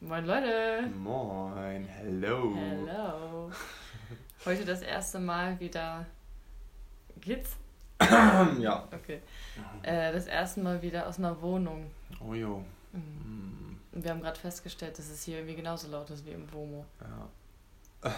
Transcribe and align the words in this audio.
Moin 0.00 0.24
Leute. 0.24 0.88
Moin, 0.96 1.84
hello. 1.84 2.54
Hello. 2.54 3.50
Heute 4.44 4.64
das 4.64 4.82
erste 4.82 5.18
Mal 5.18 5.58
wieder. 5.58 6.06
Geht's? 7.20 7.56
ja. 8.00 8.86
Okay. 8.92 9.20
Äh, 9.82 10.12
das 10.12 10.26
erste 10.26 10.60
Mal 10.60 10.80
wieder 10.82 11.06
aus 11.08 11.18
einer 11.18 11.40
Wohnung. 11.42 11.90
Oh 12.20 12.32
jo. 12.32 12.64
Mhm. 12.92 13.78
Wir 13.92 14.10
haben 14.12 14.20
gerade 14.20 14.38
festgestellt, 14.38 14.96
dass 14.98 15.08
es 15.10 15.24
hier 15.24 15.38
irgendwie 15.38 15.56
genauso 15.56 15.88
laut 15.88 16.08
ist 16.10 16.24
wie 16.24 16.30
im 16.30 16.50
WOMO. 16.52 16.84
Ja. 17.00 18.10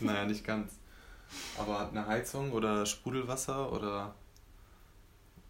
naja, 0.00 0.24
nicht 0.24 0.44
ganz. 0.46 0.78
Aber 1.58 1.78
hat 1.78 1.90
eine 1.90 2.06
Heizung 2.06 2.52
oder 2.52 2.86
Sprudelwasser 2.86 3.70
oder. 3.70 4.14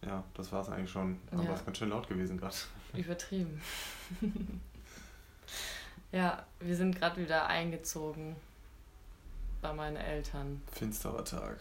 Ja, 0.05 0.23
das 0.33 0.51
war 0.51 0.61
es 0.61 0.69
eigentlich 0.69 0.91
schon. 0.91 1.19
Aber 1.31 1.43
Ja. 1.43 1.53
es 1.53 1.59
ist 1.61 1.65
ganz 1.65 1.77
schön 1.77 1.89
laut 1.89 2.09
gewesen 2.09 2.37
gerade. 2.37 2.55
Übertrieben. 2.93 3.61
ja, 6.11 6.45
wir 6.59 6.75
sind 6.75 6.95
gerade 6.95 7.21
wieder 7.21 7.47
eingezogen 7.47 8.35
bei 9.61 9.71
meinen 9.73 9.97
Eltern. 9.97 10.61
Finsterer 10.71 11.23
Tag. 11.23 11.59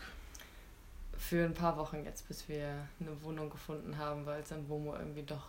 Für 1.17 1.45
ein 1.45 1.55
paar 1.55 1.77
Wochen 1.77 2.05
jetzt, 2.05 2.27
bis 2.29 2.49
wir 2.49 2.89
eine 2.99 3.23
Wohnung 3.23 3.51
gefunden 3.51 3.99
haben, 3.99 4.25
weil 4.27 4.43
es 4.43 4.51
in 4.51 4.69
WOMO 4.69 4.97
irgendwie 4.97 5.23
doch 5.23 5.45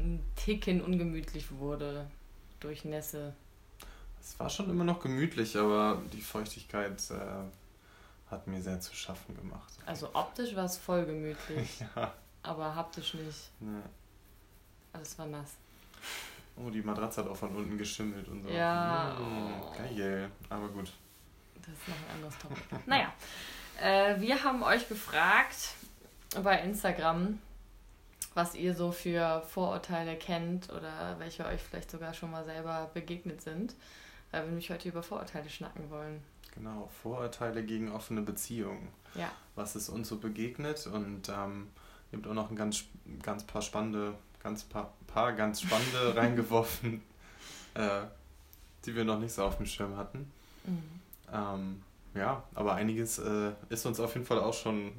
ein 0.00 0.20
Ticken 0.36 0.80
ungemütlich 0.82 1.50
wurde 1.52 2.08
durch 2.60 2.84
Nässe. 2.84 3.34
Es 4.20 4.38
war 4.38 4.50
schon 4.50 4.68
immer 4.68 4.84
noch 4.84 5.00
gemütlich, 5.00 5.56
aber 5.56 6.02
die 6.12 6.20
Feuchtigkeit 6.20 7.00
äh, 7.10 8.30
hat 8.30 8.46
mir 8.48 8.60
sehr 8.60 8.80
zu 8.80 8.94
schaffen 8.94 9.36
gemacht. 9.36 9.72
Also 9.86 10.10
optisch 10.12 10.54
war 10.56 10.64
es 10.64 10.76
voll 10.76 11.06
gemütlich, 11.06 11.80
Ja. 11.96 12.12
aber 12.42 12.74
haptisch 12.74 13.14
nicht. 13.14 13.50
ja. 13.60 13.82
Alles 14.92 15.16
war 15.18 15.26
nass. 15.26 15.52
Oh, 16.60 16.70
die 16.70 16.82
Matratze 16.82 17.22
hat 17.22 17.30
auch 17.30 17.36
von 17.36 17.54
unten 17.54 17.78
geschimmelt 17.78 18.26
und 18.28 18.42
so. 18.42 18.48
Ja. 18.48 19.16
Mm, 19.18 19.76
geil. 19.76 20.30
Aber 20.48 20.68
gut. 20.68 20.92
Das 21.54 21.68
ist 21.68 21.88
noch 21.88 21.96
ein 21.96 22.14
anderes 22.16 22.38
Topic. 22.38 22.62
naja, 22.86 23.12
äh, 23.80 24.20
wir 24.20 24.42
haben 24.42 24.62
euch 24.62 24.88
gefragt 24.88 25.74
bei 26.42 26.60
Instagram, 26.60 27.38
was 28.34 28.54
ihr 28.54 28.74
so 28.74 28.92
für 28.92 29.42
Vorurteile 29.42 30.16
kennt 30.16 30.70
oder 30.70 31.16
welche 31.18 31.44
euch 31.46 31.60
vielleicht 31.62 31.90
sogar 31.90 32.14
schon 32.14 32.30
mal 32.30 32.44
selber 32.44 32.90
begegnet 32.92 33.42
sind, 33.42 33.74
weil 34.30 34.42
wir 34.42 34.48
nämlich 34.48 34.70
heute 34.70 34.88
über 34.88 35.02
Vorurteile 35.02 35.48
schnacken 35.48 35.90
wollen. 35.90 36.22
Genau, 36.54 36.88
Vorurteile 37.02 37.64
gegen 37.64 37.92
offene 37.92 38.22
Beziehungen. 38.22 38.88
Ja, 39.14 39.30
Was 39.54 39.76
ist 39.76 39.88
uns 39.88 40.08
so 40.08 40.18
begegnet 40.18 40.86
und 40.86 41.28
ähm, 41.28 41.68
ihr 42.10 42.18
habt 42.18 42.26
auch 42.26 42.34
noch 42.34 42.50
ein 42.50 42.56
ganz, 42.56 42.84
ganz 43.22 43.44
paar 43.44 43.62
spannende, 43.62 44.14
ganz 44.42 44.64
paar, 44.64 44.92
paar 45.08 45.32
ganz 45.32 45.62
spannende 45.62 46.14
reingeworfen, 46.16 47.02
äh, 47.74 48.02
die 48.84 48.94
wir 48.94 49.04
noch 49.04 49.18
nicht 49.18 49.32
so 49.32 49.44
auf 49.44 49.56
dem 49.56 49.66
Schirm 49.66 49.96
hatten. 49.96 50.30
mhm. 50.64 51.00
Ähm, 51.32 51.82
ja, 52.14 52.42
aber 52.54 52.74
einiges 52.74 53.18
äh, 53.18 53.52
ist 53.68 53.84
uns 53.84 54.00
auf 54.00 54.14
jeden 54.14 54.26
Fall 54.26 54.40
auch 54.40 54.54
schon 54.54 54.92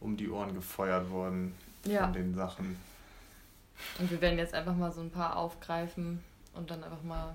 um 0.00 0.16
die 0.16 0.28
Ohren 0.28 0.54
gefeuert 0.54 1.08
worden 1.10 1.54
ja. 1.84 2.02
von 2.04 2.12
den 2.12 2.34
Sachen. 2.34 2.76
Und 3.98 4.10
wir 4.10 4.20
werden 4.20 4.38
jetzt 4.38 4.54
einfach 4.54 4.74
mal 4.74 4.92
so 4.92 5.00
ein 5.00 5.10
paar 5.10 5.36
aufgreifen 5.36 6.22
und 6.54 6.70
dann 6.70 6.82
einfach 6.82 7.02
mal 7.02 7.34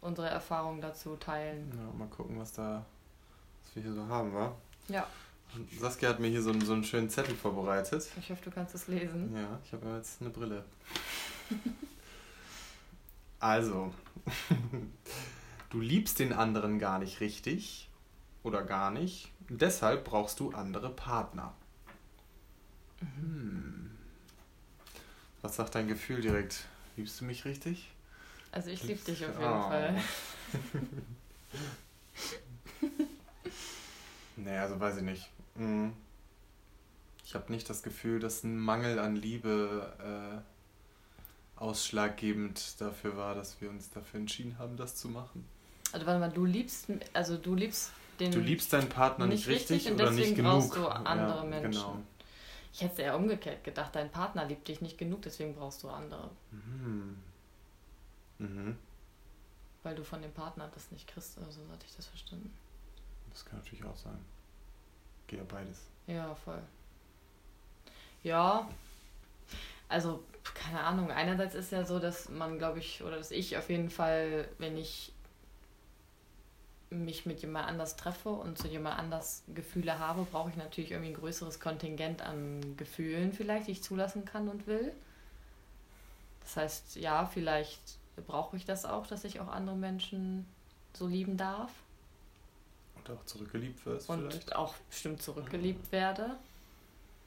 unsere 0.00 0.28
Erfahrungen 0.28 0.80
dazu 0.80 1.16
teilen. 1.16 1.72
Ja, 1.76 1.98
mal 1.98 2.08
gucken, 2.08 2.38
was 2.38 2.52
da, 2.52 2.84
was 3.62 3.76
wir 3.76 3.82
hier 3.82 3.92
so 3.92 4.06
haben, 4.08 4.34
wa? 4.34 4.52
Ja, 4.88 5.06
Saskia 5.78 6.08
hat 6.10 6.20
mir 6.20 6.28
hier 6.28 6.42
so, 6.42 6.50
einen- 6.50 6.64
so 6.64 6.72
einen 6.72 6.84
schönen 6.84 7.10
Zettel 7.10 7.34
vorbereitet. 7.34 8.08
ich 8.18 8.30
hoffe, 8.30 8.42
du 8.44 8.50
kannst 8.50 8.74
es 8.74 8.86
lesen. 8.88 9.34
Ja, 9.34 9.58
ich 9.64 9.72
habe 9.72 9.88
jetzt 9.96 10.20
eine 10.20 10.30
Brille. 10.30 10.64
Also, 13.38 13.92
du 15.70 15.80
liebst 15.80 16.18
den 16.18 16.32
anderen 16.32 16.78
gar 16.78 16.98
nicht 16.98 17.20
richtig 17.20 17.88
oder 18.42 18.62
gar 18.62 18.90
nicht. 18.90 19.30
Deshalb 19.48 20.04
brauchst 20.04 20.38
du 20.40 20.50
andere 20.52 20.90
Partner. 20.90 21.52
Hm. 23.00 23.90
Was 25.42 25.56
sagt 25.56 25.74
dein 25.74 25.88
Gefühl 25.88 26.20
direkt? 26.20 26.66
Liebst 26.96 27.20
du 27.20 27.24
mich 27.24 27.44
richtig? 27.46 27.90
Also 28.52 28.68
ich 28.70 28.82
liebe 28.82 29.00
dich 29.04 29.24
auf 29.24 29.38
jeden 29.38 29.52
Oh. 29.52 29.62
Fall. 29.62 29.96
Nee, 34.36 34.56
also 34.56 34.80
weiß 34.80 34.96
ich 34.96 35.02
nicht. 35.02 35.28
Hm. 35.60 35.92
Ich 37.22 37.34
habe 37.34 37.52
nicht 37.52 37.68
das 37.68 37.82
Gefühl, 37.82 38.18
dass 38.18 38.42
ein 38.42 38.58
Mangel 38.58 38.98
an 38.98 39.14
Liebe 39.14 40.42
äh, 41.58 41.60
ausschlaggebend 41.60 42.80
dafür 42.80 43.16
war, 43.16 43.34
dass 43.34 43.60
wir 43.60 43.68
uns 43.68 43.90
dafür 43.90 44.20
entschieden 44.20 44.58
haben, 44.58 44.76
das 44.76 44.96
zu 44.96 45.08
machen. 45.08 45.44
Also 45.92 46.06
warte 46.06 46.18
mal, 46.18 46.32
du 46.32 46.46
liebst, 46.46 46.86
also 47.12 47.36
du 47.36 47.54
liebst 47.54 47.92
den. 48.18 48.32
Du 48.32 48.40
liebst 48.40 48.72
deinen 48.72 48.88
Partner 48.88 49.26
nicht, 49.26 49.46
richtig 49.46 49.86
richtig, 49.86 49.92
oder 49.92 50.10
nicht 50.10 50.20
deswegen 50.20 50.36
genug. 50.36 50.52
brauchst 50.52 50.76
du 50.76 50.88
andere 50.88 51.36
ja, 51.36 51.44
Menschen. 51.44 51.70
Genau. 51.72 51.98
Ich 52.72 52.80
hätte 52.80 52.92
es 52.94 52.98
eher 53.00 53.16
umgekehrt 53.16 53.62
gedacht, 53.62 53.94
dein 53.94 54.10
Partner 54.10 54.46
liebt 54.46 54.66
dich 54.66 54.80
nicht 54.80 54.96
genug, 54.96 55.22
deswegen 55.22 55.54
brauchst 55.54 55.82
du 55.82 55.90
andere. 55.90 56.30
Mhm. 56.52 57.16
Mhm. 58.38 58.76
Weil 59.82 59.94
du 59.94 60.04
von 60.04 60.22
dem 60.22 60.32
Partner 60.32 60.70
das 60.72 60.90
nicht 60.90 61.06
kriegst, 61.06 61.36
oder 61.36 61.50
so 61.50 61.60
hatte 61.70 61.84
ich 61.86 61.94
das 61.96 62.06
verstanden. 62.06 62.50
Das 63.30 63.44
kann 63.44 63.58
natürlich 63.58 63.84
auch 63.84 63.96
sein. 63.96 64.18
Geht 65.30 65.38
ja 65.38 65.44
beides. 65.48 65.86
Ja, 66.08 66.34
voll. 66.34 66.60
Ja, 68.24 68.68
also, 69.88 70.24
keine 70.54 70.80
Ahnung. 70.80 71.12
Einerseits 71.12 71.54
ist 71.54 71.70
ja 71.70 71.84
so, 71.84 72.00
dass 72.00 72.28
man, 72.30 72.58
glaube 72.58 72.80
ich, 72.80 73.04
oder 73.04 73.16
dass 73.16 73.30
ich 73.30 73.56
auf 73.56 73.70
jeden 73.70 73.90
Fall, 73.90 74.48
wenn 74.58 74.76
ich 74.76 75.12
mich 76.90 77.26
mit 77.26 77.42
jemand 77.42 77.68
anders 77.68 77.94
treffe 77.94 78.30
und 78.30 78.58
zu 78.58 78.66
jemand 78.66 78.98
anders 78.98 79.44
Gefühle 79.54 80.00
habe, 80.00 80.24
brauche 80.24 80.50
ich 80.50 80.56
natürlich 80.56 80.90
irgendwie 80.90 81.12
ein 81.12 81.20
größeres 81.20 81.60
Kontingent 81.60 82.22
an 82.22 82.76
Gefühlen 82.76 83.32
vielleicht, 83.32 83.68
die 83.68 83.72
ich 83.72 83.84
zulassen 83.84 84.24
kann 84.24 84.48
und 84.48 84.66
will. 84.66 84.92
Das 86.40 86.56
heißt, 86.56 86.96
ja, 86.96 87.24
vielleicht 87.24 87.98
brauche 88.26 88.56
ich 88.56 88.64
das 88.64 88.84
auch, 88.84 89.06
dass 89.06 89.22
ich 89.22 89.38
auch 89.38 89.46
andere 89.46 89.76
Menschen 89.76 90.44
so 90.92 91.06
lieben 91.06 91.36
darf 91.36 91.70
Und 93.08 93.16
auch 93.16 93.24
zurückgeliebt 93.24 93.84
wirst 93.86 94.08
und 94.08 94.30
vielleicht. 94.32 94.56
auch 94.56 94.74
bestimmt 94.88 95.22
zurückgeliebt 95.22 95.90
werde. 95.92 96.36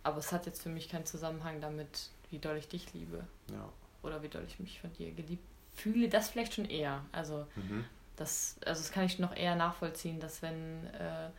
Aber 0.04 0.18
es 0.18 0.32
hat 0.32 0.46
jetzt 0.46 0.62
für 0.62 0.70
mich 0.70 0.90
keinen 0.90 1.06
Zusammenhang 1.06 1.62
damit, 1.62 2.10
wie 2.30 2.40
doll 2.40 2.58
ich 2.58 2.68
dich 2.68 2.94
liebe 2.94 3.26
Ja. 3.52 3.70
oder 4.02 4.22
wie 4.22 4.28
doll 4.30 4.44
ich 4.48 4.60
mich 4.60 4.82
von 4.82 4.92
dir 4.94 5.12
geliebt 5.12 5.44
fühle. 5.76 6.10
Das 6.10 6.30
vielleicht 6.30 6.54
schon 6.56 6.66
eher. 6.66 7.04
Also 7.12 7.48
Mhm. 7.56 7.86
das, 8.18 8.58
also 8.66 8.82
das 8.82 8.92
kann 8.92 9.06
ich 9.06 9.18
noch 9.20 9.36
eher 9.36 9.56
nachvollziehen, 9.56 10.20
dass 10.20 10.42
wenn 10.42 10.86
äh, 10.88 11.30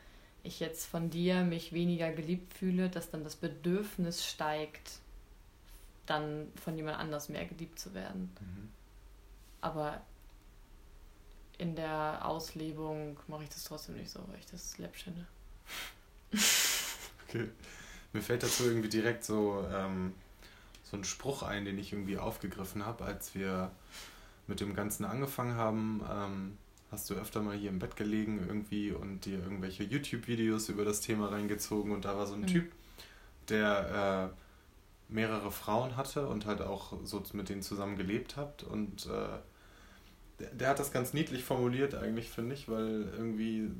ich 0.42 0.60
jetzt 0.60 0.86
von 0.86 1.10
dir 1.10 1.42
mich 1.42 1.72
weniger 1.72 2.10
geliebt 2.12 2.54
fühle, 2.54 2.88
dass 2.90 3.10
dann 3.10 3.22
das 3.24 3.36
Bedürfnis 3.36 4.26
steigt, 4.26 4.98
dann 6.06 6.50
von 6.62 6.76
jemand 6.76 6.98
anders 6.98 7.28
mehr 7.28 7.44
geliebt 7.46 7.78
zu 7.78 7.94
werden. 7.94 8.34
Mhm. 8.40 8.68
Aber 9.60 10.00
in 11.58 11.76
der 11.76 12.20
Auslebung 12.24 13.18
mache 13.28 13.44
ich 13.44 13.48
das 13.50 13.64
trotzdem 13.64 13.96
nicht 13.96 14.10
so, 14.10 14.20
weil 14.28 14.38
ich 14.38 14.46
das 14.46 14.78
läppisch 14.78 15.04
finde. 15.04 15.26
Okay. 17.28 17.48
Mir 18.12 18.22
fällt 18.22 18.42
dazu 18.44 18.64
irgendwie 18.64 18.88
direkt 18.88 19.24
so, 19.24 19.66
ähm, 19.72 20.14
so 20.84 20.96
ein 20.96 21.04
Spruch 21.04 21.42
ein, 21.42 21.64
den 21.64 21.78
ich 21.78 21.92
irgendwie 21.92 22.18
aufgegriffen 22.18 22.86
habe, 22.86 23.04
als 23.04 23.34
wir 23.34 23.72
mit 24.46 24.60
dem 24.60 24.74
Ganzen 24.74 25.04
angefangen 25.04 25.56
haben. 25.56 26.02
Ähm, 26.08 26.58
hast 26.92 27.10
du 27.10 27.14
öfter 27.14 27.42
mal 27.42 27.56
hier 27.56 27.70
im 27.70 27.80
Bett 27.80 27.96
gelegen 27.96 28.44
irgendwie 28.46 28.92
und 28.92 29.24
dir 29.24 29.38
irgendwelche 29.42 29.82
YouTube-Videos 29.82 30.68
über 30.68 30.84
das 30.84 31.00
Thema 31.00 31.28
reingezogen 31.30 31.90
und 31.92 32.04
da 32.04 32.16
war 32.16 32.26
so 32.26 32.34
ein 32.34 32.46
Mhm. 32.46 32.46
Typ, 32.46 32.72
der 33.48 34.32
äh, 34.32 35.12
mehrere 35.12 35.50
Frauen 35.50 35.96
hatte 35.96 36.28
und 36.28 36.46
halt 36.46 36.62
auch 36.62 36.92
so 37.04 37.22
mit 37.32 37.48
denen 37.48 37.62
zusammen 37.62 37.96
gelebt 37.96 38.36
hat 38.36 38.62
und 38.62 39.06
äh, 39.06 39.38
der, 40.38 40.48
der 40.50 40.68
hat 40.70 40.78
das 40.78 40.92
ganz 40.92 41.12
niedlich 41.12 41.44
formuliert 41.44 41.94
eigentlich, 41.94 42.30
finde 42.30 42.54
ich, 42.54 42.68
weil 42.68 43.08
irgendwie 43.16 43.70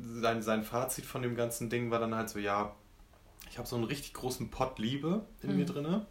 sein, 0.00 0.42
sein 0.42 0.64
Fazit 0.64 1.04
von 1.04 1.22
dem 1.22 1.36
ganzen 1.36 1.68
Ding 1.70 1.90
war 1.90 1.98
dann 1.98 2.14
halt 2.14 2.30
so, 2.30 2.38
ja, 2.38 2.74
ich 3.50 3.58
habe 3.58 3.68
so 3.68 3.76
einen 3.76 3.84
richtig 3.84 4.14
großen 4.14 4.50
Pott 4.50 4.78
Liebe 4.78 5.24
in 5.42 5.50
Mhm. 5.50 5.56
mir 5.56 5.66
drinne. 5.66 6.06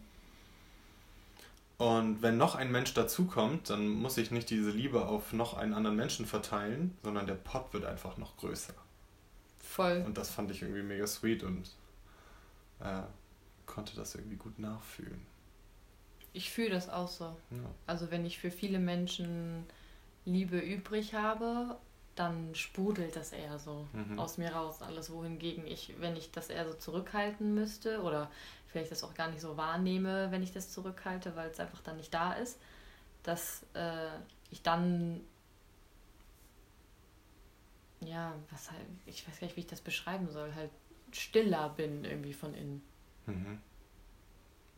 Und 1.78 2.22
wenn 2.22 2.36
noch 2.38 2.56
ein 2.56 2.72
Mensch 2.72 2.94
dazukommt, 2.94 3.70
dann 3.70 3.88
muss 3.88 4.18
ich 4.18 4.32
nicht 4.32 4.50
diese 4.50 4.70
Liebe 4.72 5.06
auf 5.08 5.32
noch 5.32 5.54
einen 5.54 5.74
anderen 5.74 5.96
Menschen 5.96 6.26
verteilen, 6.26 6.98
sondern 7.04 7.26
der 7.26 7.36
Pott 7.36 7.72
wird 7.74 7.86
einfach 7.86 8.18
noch 8.18 8.36
größer. 8.38 8.74
Voll. 9.60 10.04
Und 10.06 10.18
das 10.18 10.30
fand 10.30 10.52
ich 10.52 10.62
irgendwie 10.62 10.84
mega 10.84 11.08
sweet 11.08 11.44
und 11.44 11.70
äh, 12.82 13.04
konnte 13.66 13.96
das 13.96 14.16
irgendwie 14.16 14.36
gut 14.36 14.60
nachfühlen. 14.60 15.26
Ich 16.34 16.52
fühle 16.52 16.70
das 16.72 16.90
auch 16.90 17.08
so. 17.08 17.26
Ja. 17.52 17.58
Also 17.88 18.12
wenn 18.12 18.26
ich 18.26 18.38
für 18.40 18.52
viele 18.52 18.80
Menschen 18.80 19.66
Liebe 20.26 20.60
übrig 20.60 21.14
habe, 21.16 21.78
dann 22.16 22.54
sprudelt 22.54 23.16
das 23.16 23.32
eher 23.32 23.58
so 23.60 23.88
Mhm. 23.94 24.20
aus 24.20 24.38
mir 24.38 24.52
raus 24.52 24.82
alles, 24.82 25.12
wohingegen 25.12 25.66
ich, 25.66 25.94
wenn 26.00 26.16
ich 26.16 26.32
das 26.32 26.50
eher 26.50 26.68
so 26.68 26.74
zurückhalten 26.74 27.56
müsste 27.56 28.02
oder 28.02 28.30
vielleicht 28.68 28.92
das 28.92 29.04
auch 29.04 29.14
gar 29.14 29.30
nicht 29.30 29.42
so 29.42 29.58
wahrnehme, 29.58 30.30
wenn 30.32 30.44
ich 30.44 30.52
das 30.52 30.72
zurückhalte, 30.72 31.36
weil 31.36 31.50
es 31.50 31.60
einfach 31.60 31.82
dann 31.82 31.98
nicht 31.98 32.14
da 32.14 32.34
ist, 32.34 32.60
dass 33.24 33.66
äh, 33.74 34.10
ich 34.52 34.62
dann 34.62 35.22
ja, 38.02 38.34
was 38.52 38.72
halt, 38.72 38.86
ich 39.06 39.28
weiß 39.28 39.40
gar 39.40 39.48
nicht, 39.48 39.58
wie 39.58 39.62
ich 39.62 39.68
das 39.68 39.82
beschreiben 39.82 40.30
soll, 40.30 40.54
halt 40.56 40.72
stiller 41.12 41.70
bin 41.70 42.06
irgendwie 42.06 42.34
von 42.34 42.54
innen. 42.54 42.82
Mhm. 43.26 43.60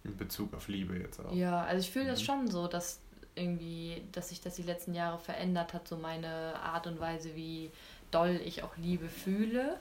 In 0.04 0.18
Bezug 0.18 0.54
auf 0.54 0.68
Liebe 0.68 0.98
jetzt 0.98 1.20
auch. 1.20 1.34
Ja, 1.34 1.64
also 1.64 1.80
ich 1.80 1.92
fühle 1.92 2.06
mhm. 2.06 2.10
das 2.10 2.22
schon 2.24 2.48
so, 2.48 2.68
dass 2.68 3.00
irgendwie, 3.36 4.02
dass 4.12 4.30
sich 4.30 4.42
das 4.42 4.56
die 4.56 4.64
letzten 4.64 4.94
Jahre 4.94 5.20
verändert 5.20 5.74
hat, 5.74 5.88
so 5.88 5.98
meine 5.98 6.56
Art 6.62 6.88
und 6.88 7.00
Weise, 7.00 7.36
wie 7.36 7.72
doll 8.10 8.42
ich 8.44 8.64
auch 8.64 8.76
Liebe 8.78 9.08
fühle 9.08 9.78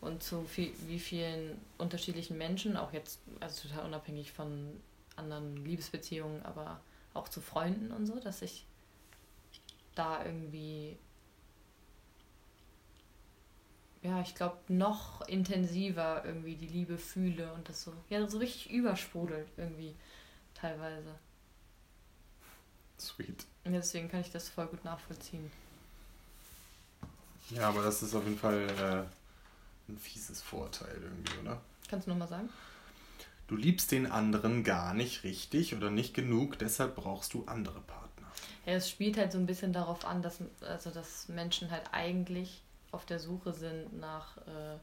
und 0.00 0.22
zu 0.22 0.44
viel, 0.44 0.72
wie 0.86 0.98
vielen 0.98 1.60
unterschiedlichen 1.78 2.38
Menschen, 2.38 2.76
auch 2.76 2.92
jetzt, 2.92 3.20
also 3.40 3.68
total 3.68 3.86
unabhängig 3.86 4.32
von 4.32 4.80
anderen 5.16 5.64
Liebesbeziehungen, 5.64 6.44
aber 6.44 6.80
auch 7.14 7.28
zu 7.28 7.40
Freunden 7.40 7.92
und 7.92 8.06
so, 8.06 8.18
dass 8.20 8.42
ich 8.42 8.66
da 9.94 10.24
irgendwie 10.24 10.96
ja, 14.06 14.20
ich 14.20 14.34
glaube, 14.34 14.56
noch 14.68 15.26
intensiver 15.28 16.22
irgendwie 16.24 16.54
die 16.54 16.68
Liebe 16.68 16.96
fühle 16.96 17.52
und 17.54 17.68
das 17.68 17.82
so, 17.82 17.92
ja, 18.08 18.26
so 18.26 18.38
richtig 18.38 18.70
übersprudelt 18.70 19.48
irgendwie 19.56 19.94
teilweise. 20.54 21.14
Sweet. 22.98 23.44
Und 23.64 23.72
deswegen 23.72 24.08
kann 24.08 24.20
ich 24.20 24.30
das 24.30 24.48
voll 24.48 24.66
gut 24.66 24.84
nachvollziehen. 24.84 25.50
Ja, 27.50 27.68
aber 27.68 27.82
das 27.82 28.02
ist 28.02 28.14
auf 28.14 28.24
jeden 28.24 28.38
Fall 28.38 28.66
äh, 28.80 29.90
ein 29.90 29.98
fieses 29.98 30.40
Vorteil 30.40 30.96
irgendwie, 31.00 31.38
oder? 31.42 31.60
Kannst 31.88 32.06
du 32.06 32.10
nochmal 32.10 32.28
sagen? 32.28 32.48
Du 33.48 33.56
liebst 33.56 33.92
den 33.92 34.10
anderen 34.10 34.64
gar 34.64 34.94
nicht 34.94 35.24
richtig 35.24 35.74
oder 35.74 35.90
nicht 35.90 36.14
genug, 36.14 36.58
deshalb 36.58 36.96
brauchst 36.96 37.34
du 37.34 37.44
andere 37.46 37.80
Partner. 37.80 38.26
Ja, 38.66 38.72
es 38.74 38.88
spielt 38.90 39.16
halt 39.16 39.30
so 39.30 39.38
ein 39.38 39.46
bisschen 39.46 39.72
darauf 39.72 40.04
an, 40.04 40.22
dass, 40.22 40.38
also, 40.60 40.90
dass 40.90 41.28
Menschen 41.28 41.70
halt 41.70 41.84
eigentlich 41.92 42.62
auf 42.96 43.04
der 43.04 43.18
Suche 43.18 43.52
sind 43.52 44.00
nach 44.00 44.38
äh, 44.38 44.78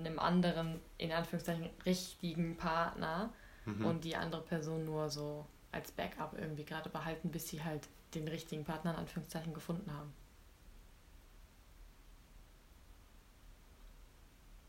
einem 0.00 0.18
anderen, 0.18 0.80
in 0.96 1.12
Anführungszeichen, 1.12 1.68
richtigen 1.84 2.56
Partner 2.56 3.30
mhm. 3.66 3.84
und 3.84 4.04
die 4.04 4.16
andere 4.16 4.40
Person 4.40 4.86
nur 4.86 5.10
so 5.10 5.44
als 5.70 5.92
Backup 5.92 6.34
irgendwie 6.38 6.64
gerade 6.64 6.88
behalten, 6.88 7.30
bis 7.30 7.48
sie 7.48 7.62
halt 7.62 7.86
den 8.14 8.26
richtigen 8.26 8.64
Partner 8.64 8.92
in 8.92 8.96
Anführungszeichen 9.00 9.52
gefunden 9.52 9.92
haben. 9.92 10.14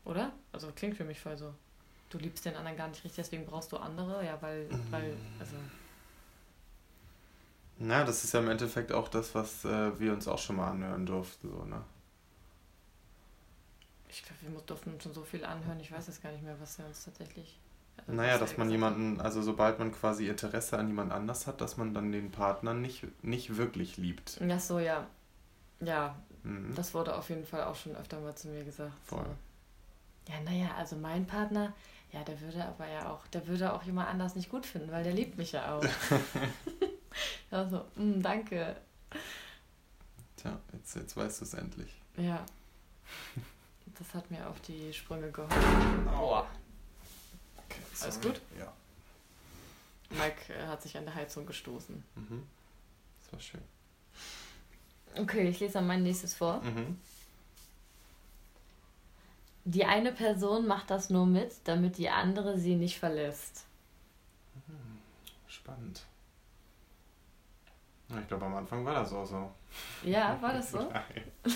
Oder? 0.04 0.32
Also 0.52 0.70
klingt 0.72 0.96
für 0.98 1.04
mich 1.04 1.20
voll 1.20 1.38
so. 1.38 1.54
Du 2.10 2.18
liebst 2.18 2.44
den 2.44 2.54
anderen 2.54 2.76
gar 2.76 2.88
nicht 2.88 3.02
richtig, 3.02 3.24
deswegen 3.24 3.46
brauchst 3.46 3.72
du 3.72 3.78
andere, 3.78 4.26
ja, 4.26 4.36
weil, 4.42 4.64
mhm. 4.64 4.86
weil, 4.90 5.16
also. 5.38 5.56
Na, 7.78 8.04
das 8.04 8.24
ist 8.24 8.34
ja 8.34 8.40
im 8.40 8.50
Endeffekt 8.50 8.92
auch 8.92 9.08
das, 9.08 9.34
was 9.34 9.64
äh, 9.64 9.98
wir 9.98 10.12
uns 10.12 10.28
auch 10.28 10.38
schon 10.38 10.56
mal 10.56 10.70
anhören 10.72 11.06
durften, 11.06 11.48
so, 11.48 11.64
ne? 11.64 11.82
Ich 14.10 14.22
glaube, 14.24 14.54
wir 14.54 14.60
durften 14.62 15.00
schon 15.00 15.14
so 15.14 15.22
viel 15.22 15.44
anhören, 15.44 15.78
ich 15.80 15.92
weiß 15.92 16.06
jetzt 16.08 16.22
gar 16.22 16.32
nicht 16.32 16.42
mehr, 16.42 16.56
was 16.60 16.78
er 16.78 16.86
uns 16.86 17.04
tatsächlich. 17.04 17.58
Also 17.96 18.12
naja, 18.12 18.38
dass 18.38 18.56
man 18.56 18.70
jemanden, 18.70 19.20
also 19.20 19.42
sobald 19.42 19.78
man 19.78 19.92
quasi 19.92 20.28
Interesse 20.28 20.78
an 20.78 20.88
jemand 20.88 21.12
anders 21.12 21.46
hat, 21.46 21.60
dass 21.60 21.76
man 21.76 21.94
dann 21.94 22.12
den 22.12 22.30
Partner 22.30 22.74
nicht, 22.74 23.04
nicht 23.22 23.56
wirklich 23.56 23.96
liebt. 23.96 24.40
Ach 24.48 24.60
so, 24.60 24.78
ja. 24.78 25.06
Ja, 25.80 26.16
mhm. 26.42 26.74
das 26.74 26.94
wurde 26.94 27.16
auf 27.16 27.28
jeden 27.28 27.44
Fall 27.44 27.64
auch 27.64 27.76
schon 27.76 27.96
öfter 27.96 28.20
mal 28.20 28.34
zu 28.34 28.48
mir 28.48 28.64
gesagt. 28.64 28.92
Voll. 29.04 29.24
So. 29.24 30.32
Ja, 30.32 30.40
naja, 30.40 30.74
also 30.76 30.96
mein 30.96 31.26
Partner, 31.26 31.72
ja, 32.12 32.22
der 32.22 32.40
würde 32.40 32.64
aber 32.64 32.86
ja 32.88 33.10
auch, 33.10 33.26
der 33.28 33.46
würde 33.46 33.72
auch 33.72 33.82
jemand 33.82 34.08
anders 34.08 34.34
nicht 34.34 34.50
gut 34.50 34.66
finden, 34.66 34.90
weil 34.90 35.04
der 35.04 35.12
liebt 35.12 35.38
mich 35.38 35.52
ja 35.52 35.74
auch. 35.74 35.84
also, 37.50 37.84
mh, 37.96 38.22
danke. 38.22 38.76
Tja, 40.36 40.58
jetzt, 40.72 40.96
jetzt 40.96 41.16
weißt 41.16 41.40
du 41.40 41.44
es 41.44 41.54
endlich. 41.54 41.94
Ja. 42.16 42.44
Das 44.00 44.14
hat 44.14 44.30
mir 44.30 44.48
auf 44.48 44.58
die 44.62 44.92
Sprünge 44.94 45.30
geholfen. 45.30 46.08
Aua. 46.08 46.48
Okay, 47.58 47.82
Alles 48.02 48.20
gut? 48.20 48.40
Ja. 48.58 48.72
Mike 50.08 50.54
äh, 50.54 50.66
hat 50.66 50.82
sich 50.82 50.96
an 50.96 51.04
der 51.04 51.14
Heizung 51.14 51.44
gestoßen. 51.44 52.02
Mhm. 52.16 52.46
Das 53.20 53.32
war 53.32 53.40
schön. 53.40 53.60
Okay, 55.16 55.48
ich 55.48 55.60
lese 55.60 55.74
dann 55.74 55.86
mein 55.86 56.02
nächstes 56.02 56.34
vor. 56.34 56.62
Mhm. 56.62 56.98
Die 59.66 59.84
eine 59.84 60.12
Person 60.12 60.66
macht 60.66 60.90
das 60.90 61.10
nur 61.10 61.26
mit, 61.26 61.52
damit 61.64 61.98
die 61.98 62.08
andere 62.08 62.58
sie 62.58 62.76
nicht 62.76 62.98
verlässt. 62.98 63.66
Mhm. 64.66 64.98
Spannend. 65.46 66.02
Ich 68.18 68.28
glaube, 68.28 68.46
am 68.46 68.56
Anfang 68.56 68.84
war 68.84 68.94
das 68.94 69.12
auch 69.12 69.24
so. 69.24 69.50
Ja, 70.02 70.36
war 70.40 70.52
das 70.52 70.72
so? 70.72 70.78
Nein. 70.92 71.54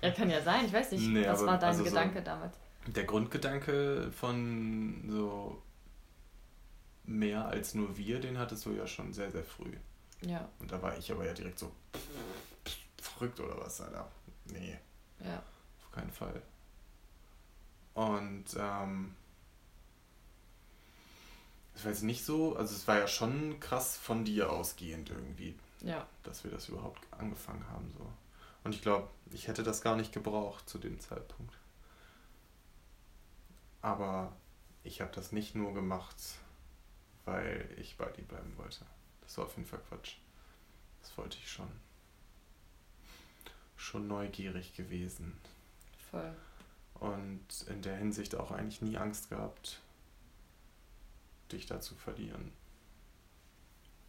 ja, 0.00 0.10
kann 0.12 0.30
ja 0.30 0.40
sein. 0.40 0.66
Ich 0.66 0.72
weiß 0.72 0.92
nicht, 0.92 1.08
nee, 1.08 1.26
was 1.26 1.44
war 1.44 1.58
dein 1.58 1.70
also 1.70 1.82
Gedanke 1.84 2.18
so 2.18 2.24
damals? 2.24 2.56
Der 2.86 3.04
Grundgedanke 3.04 4.12
von 4.12 5.04
so 5.08 5.60
mehr 7.04 7.46
als 7.46 7.74
nur 7.74 7.96
wir, 7.96 8.20
den 8.20 8.38
hattest 8.38 8.66
du 8.66 8.72
ja 8.72 8.86
schon 8.86 9.12
sehr, 9.12 9.30
sehr 9.30 9.42
früh. 9.42 9.72
Ja. 10.22 10.48
Und 10.60 10.70
da 10.70 10.80
war 10.80 10.96
ich 10.96 11.10
aber 11.10 11.26
ja 11.26 11.32
direkt 11.32 11.58
so 11.58 11.72
verrückt 12.98 13.40
oder 13.40 13.58
was, 13.58 13.80
Alter. 13.80 14.08
Nee. 14.46 14.78
Ja. 15.20 15.42
Auf 15.82 15.92
keinen 15.92 16.10
Fall. 16.10 16.42
Und 17.94 18.44
ähm, 18.58 19.14
es 21.74 21.84
war 21.84 21.92
jetzt 21.92 22.02
nicht 22.02 22.24
so, 22.24 22.56
also 22.56 22.74
es 22.74 22.86
war 22.88 22.98
ja 22.98 23.06
schon 23.06 23.60
krass 23.60 23.96
von 23.96 24.24
dir 24.24 24.50
ausgehend 24.50 25.10
irgendwie. 25.10 25.54
Ja. 25.84 26.06
Dass 26.22 26.44
wir 26.44 26.50
das 26.50 26.68
überhaupt 26.68 27.00
angefangen 27.12 27.68
haben. 27.68 27.92
So. 27.96 28.10
Und 28.64 28.74
ich 28.74 28.82
glaube, 28.82 29.08
ich 29.30 29.48
hätte 29.48 29.62
das 29.62 29.82
gar 29.82 29.96
nicht 29.96 30.12
gebraucht 30.12 30.68
zu 30.68 30.78
dem 30.78 30.98
Zeitpunkt. 30.98 31.54
Aber 33.82 34.34
ich 34.82 35.02
habe 35.02 35.12
das 35.14 35.30
nicht 35.30 35.54
nur 35.54 35.74
gemacht, 35.74 36.16
weil 37.26 37.68
ich 37.78 37.98
bei 37.98 38.06
dir 38.06 38.24
bleiben 38.24 38.56
wollte. 38.56 38.86
Das 39.20 39.36
war 39.36 39.44
auf 39.44 39.56
jeden 39.56 39.68
Fall 39.68 39.80
Quatsch. 39.88 40.16
Das 41.02 41.16
wollte 41.18 41.36
ich 41.36 41.50
schon. 41.50 41.68
Schon 43.76 44.08
neugierig 44.08 44.74
gewesen. 44.74 45.38
Voll. 46.10 46.34
Und 46.94 47.62
in 47.68 47.82
der 47.82 47.96
Hinsicht 47.96 48.34
auch 48.36 48.50
eigentlich 48.50 48.80
nie 48.80 48.96
Angst 48.96 49.28
gehabt, 49.28 49.80
dich 51.52 51.66
da 51.66 51.80
zu 51.80 51.94
verlieren. 51.94 52.52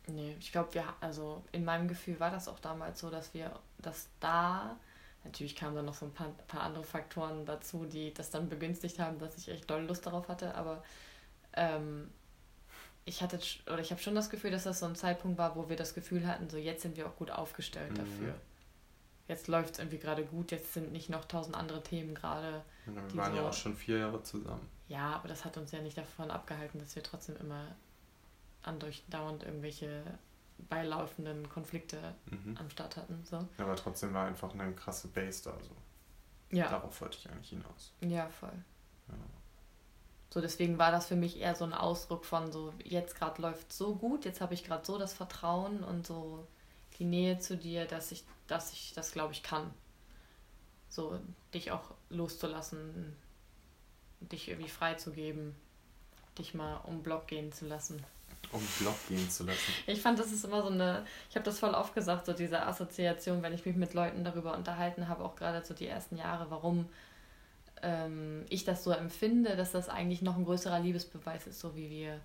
Nee, 0.07 0.35
ich 0.39 0.51
glaube, 0.51 0.73
wir, 0.73 0.83
also 1.01 1.43
in 1.51 1.65
meinem 1.65 1.87
Gefühl 1.87 2.19
war 2.19 2.31
das 2.31 2.47
auch 2.47 2.59
damals 2.59 2.99
so, 2.99 3.09
dass 3.09 3.33
wir, 3.33 3.59
dass 3.79 4.07
da, 4.19 4.77
natürlich 5.23 5.55
kamen 5.55 5.75
dann 5.75 5.85
noch 5.85 5.95
so 5.95 6.05
ein 6.05 6.13
paar, 6.13 6.29
paar 6.47 6.61
andere 6.61 6.83
Faktoren 6.83 7.45
dazu, 7.45 7.85
die 7.85 8.13
das 8.13 8.29
dann 8.29 8.49
begünstigt 8.49 8.99
haben, 8.99 9.19
dass 9.19 9.37
ich 9.37 9.49
echt 9.49 9.69
doll 9.69 9.83
Lust 9.83 10.05
darauf 10.05 10.27
hatte, 10.27 10.55
aber 10.55 10.83
ähm, 11.53 12.11
ich 13.05 13.21
hatte, 13.21 13.39
oder 13.67 13.79
ich 13.79 13.91
habe 13.91 14.01
schon 14.01 14.15
das 14.15 14.29
Gefühl, 14.29 14.51
dass 14.51 14.63
das 14.63 14.79
so 14.79 14.87
ein 14.87 14.95
Zeitpunkt 14.95 15.37
war, 15.37 15.55
wo 15.55 15.69
wir 15.69 15.75
das 15.75 15.93
Gefühl 15.93 16.27
hatten, 16.27 16.49
so 16.49 16.57
jetzt 16.57 16.81
sind 16.81 16.97
wir 16.97 17.07
auch 17.07 17.15
gut 17.15 17.31
aufgestellt 17.31 17.91
mhm. 17.91 17.95
dafür. 17.95 18.35
Jetzt 19.27 19.47
läuft 19.47 19.73
es 19.73 19.79
irgendwie 19.79 19.97
gerade 19.97 20.23
gut, 20.23 20.51
jetzt 20.51 20.73
sind 20.73 20.91
nicht 20.91 21.09
noch 21.09 21.25
tausend 21.25 21.55
andere 21.55 21.81
Themen 21.81 22.13
gerade. 22.13 22.63
Ja, 22.85 22.95
wir 22.95 23.15
waren 23.15 23.31
so, 23.31 23.37
ja 23.37 23.49
auch 23.49 23.53
schon 23.53 23.75
vier 23.75 23.97
Jahre 23.97 24.21
zusammen. 24.21 24.69
Ja, 24.87 25.15
aber 25.15 25.27
das 25.27 25.45
hat 25.45 25.57
uns 25.57 25.71
ja 25.71 25.81
nicht 25.81 25.97
davon 25.97 26.29
abgehalten, 26.29 26.79
dass 26.79 26.95
wir 26.95 27.01
trotzdem 27.01 27.35
immer 27.37 27.75
andauernd 28.65 29.43
irgendwelche 29.43 30.03
beilaufenden 30.69 31.49
Konflikte 31.49 32.15
mhm. 32.25 32.57
am 32.57 32.69
Start 32.69 32.97
hatten. 32.97 33.23
So. 33.25 33.47
Aber 33.57 33.75
trotzdem 33.75 34.13
war 34.13 34.27
einfach 34.27 34.53
eine 34.53 34.73
krasse 34.73 35.07
Base 35.09 35.43
da. 35.43 35.57
So. 35.61 36.55
Ja. 36.55 36.69
Darauf 36.69 36.99
wollte 37.01 37.17
ich 37.17 37.29
eigentlich 37.29 37.49
hinaus. 37.49 37.93
Ja, 38.01 38.29
voll. 38.29 38.53
Ja. 39.07 39.15
So, 40.29 40.41
deswegen 40.41 40.77
war 40.77 40.91
das 40.91 41.07
für 41.07 41.15
mich 41.15 41.39
eher 41.39 41.55
so 41.55 41.63
ein 41.63 41.73
Ausdruck 41.73 42.25
von 42.25 42.51
so, 42.51 42.73
jetzt 42.83 43.15
gerade 43.15 43.41
läuft 43.41 43.71
so 43.71 43.95
gut, 43.95 44.25
jetzt 44.25 44.41
habe 44.41 44.53
ich 44.53 44.63
gerade 44.63 44.85
so 44.85 44.97
das 44.97 45.13
Vertrauen 45.13 45.83
und 45.83 46.05
so 46.05 46.45
die 46.99 47.05
Nähe 47.05 47.39
zu 47.39 47.57
dir, 47.57 47.85
dass 47.85 48.11
ich, 48.11 48.25
dass 48.47 48.73
ich 48.73 48.93
das, 48.93 49.11
glaube 49.11 49.33
ich, 49.33 49.43
kann. 49.43 49.73
So, 50.89 51.19
dich 51.53 51.71
auch 51.71 51.91
loszulassen, 52.09 53.15
dich 54.19 54.49
irgendwie 54.49 54.69
freizugeben, 54.69 55.55
dich 56.37 56.53
mal 56.53 56.77
um 56.77 57.03
Block 57.03 57.27
gehen 57.27 57.51
zu 57.51 57.65
lassen 57.65 58.03
um 58.51 58.61
Block 58.79 58.95
gehen 59.07 59.29
zu 59.29 59.43
lassen. 59.43 59.73
Ich 59.87 60.01
fand, 60.01 60.19
das 60.19 60.31
ist 60.31 60.45
immer 60.45 60.61
so 60.61 60.69
eine, 60.69 61.05
ich 61.29 61.35
habe 61.35 61.45
das 61.45 61.59
voll 61.59 61.75
aufgesagt, 61.75 62.25
so 62.25 62.33
diese 62.33 62.65
Assoziation, 62.65 63.41
wenn 63.41 63.53
ich 63.53 63.65
mich 63.65 63.75
mit 63.75 63.93
Leuten 63.93 64.23
darüber 64.23 64.55
unterhalten 64.55 65.07
habe, 65.07 65.23
auch 65.23 65.35
gerade 65.35 65.63
so 65.65 65.73
die 65.73 65.87
ersten 65.87 66.17
Jahre, 66.17 66.49
warum 66.49 66.87
ähm, 67.81 68.45
ich 68.49 68.63
das 68.63 68.83
so 68.83 68.91
empfinde, 68.91 69.55
dass 69.55 69.71
das 69.71 69.89
eigentlich 69.89 70.21
noch 70.21 70.37
ein 70.37 70.45
größerer 70.45 70.79
Liebesbeweis 70.79 71.47
ist, 71.47 71.59
so 71.59 71.75
wie 71.75 71.89
wir 71.89 72.19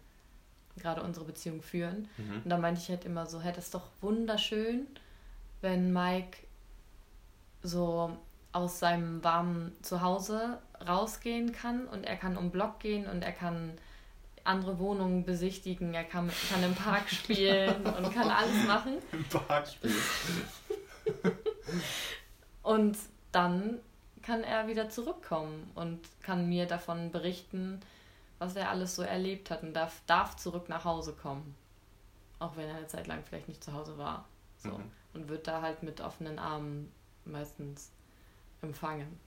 gerade 0.77 1.03
unsere 1.03 1.27
Beziehung 1.27 1.63
führen. 1.63 2.09
Mhm. 2.17 2.43
Und 2.45 2.49
da 2.49 2.59
meinte 2.59 2.81
ich 2.81 2.89
halt 2.89 3.05
immer 3.05 3.27
so, 3.27 3.41
hey, 3.41 3.53
das 3.53 3.67
ist 3.67 3.75
doch 3.75 3.89
wunderschön, 4.01 4.87
wenn 5.61 5.93
Mike 5.93 6.39
so 7.63 8.17
aus 8.53 8.79
seinem 8.79 9.23
warmen 9.23 9.73
Zuhause 9.83 10.59
rausgehen 10.87 11.53
kann 11.53 11.87
und 11.87 12.05
er 12.05 12.17
kann 12.17 12.37
um 12.37 12.51
Block 12.51 12.81
gehen 12.81 13.07
und 13.07 13.23
er 13.23 13.33
kann 13.33 13.73
andere 14.45 14.79
Wohnungen 14.79 15.25
besichtigen, 15.25 15.95
er 15.95 16.05
kann, 16.05 16.31
kann 16.51 16.63
im 16.63 16.75
Park 16.75 17.09
spielen 17.11 17.87
und 17.97 18.13
kann 18.13 18.29
alles 18.29 18.67
machen. 18.67 18.99
Im 19.13 19.25
Park 19.25 19.69
spielen. 19.69 19.95
und 22.63 22.97
dann 23.33 23.79
kann 24.23 24.43
er 24.43 24.69
wieder 24.69 24.91
zurückkommen 24.91 25.71
und 25.75 26.01
kann 26.23 26.49
mir 26.49 26.67
davon 26.67 27.11
berichten, 27.11 27.81
was 28.39 28.57
er 28.57 28.71
alles 28.71 28.97
so 28.97 29.03
erlebt 29.03 29.51
hat 29.51 29.63
und 29.63 29.75
darf, 29.75 30.01
darf 30.07 30.37
zurück 30.37 30.69
nach 30.69 30.85
Hause 30.85 31.13
kommen. 31.13 31.55
Auch 32.39 32.57
wenn 32.57 32.69
er 32.69 32.77
eine 32.77 32.87
Zeit 32.87 33.07
lang 33.07 33.23
vielleicht 33.25 33.49
nicht 33.49 33.63
zu 33.63 33.73
Hause 33.73 33.99
war. 33.99 34.27
So. 34.57 34.71
Mhm. 34.71 34.91
Und 35.13 35.29
wird 35.29 35.47
da 35.47 35.61
halt 35.63 35.83
mit 35.83 36.01
offenen 36.01 36.39
Armen 36.39 36.91
meistens 37.25 37.91
empfangen. 38.63 39.19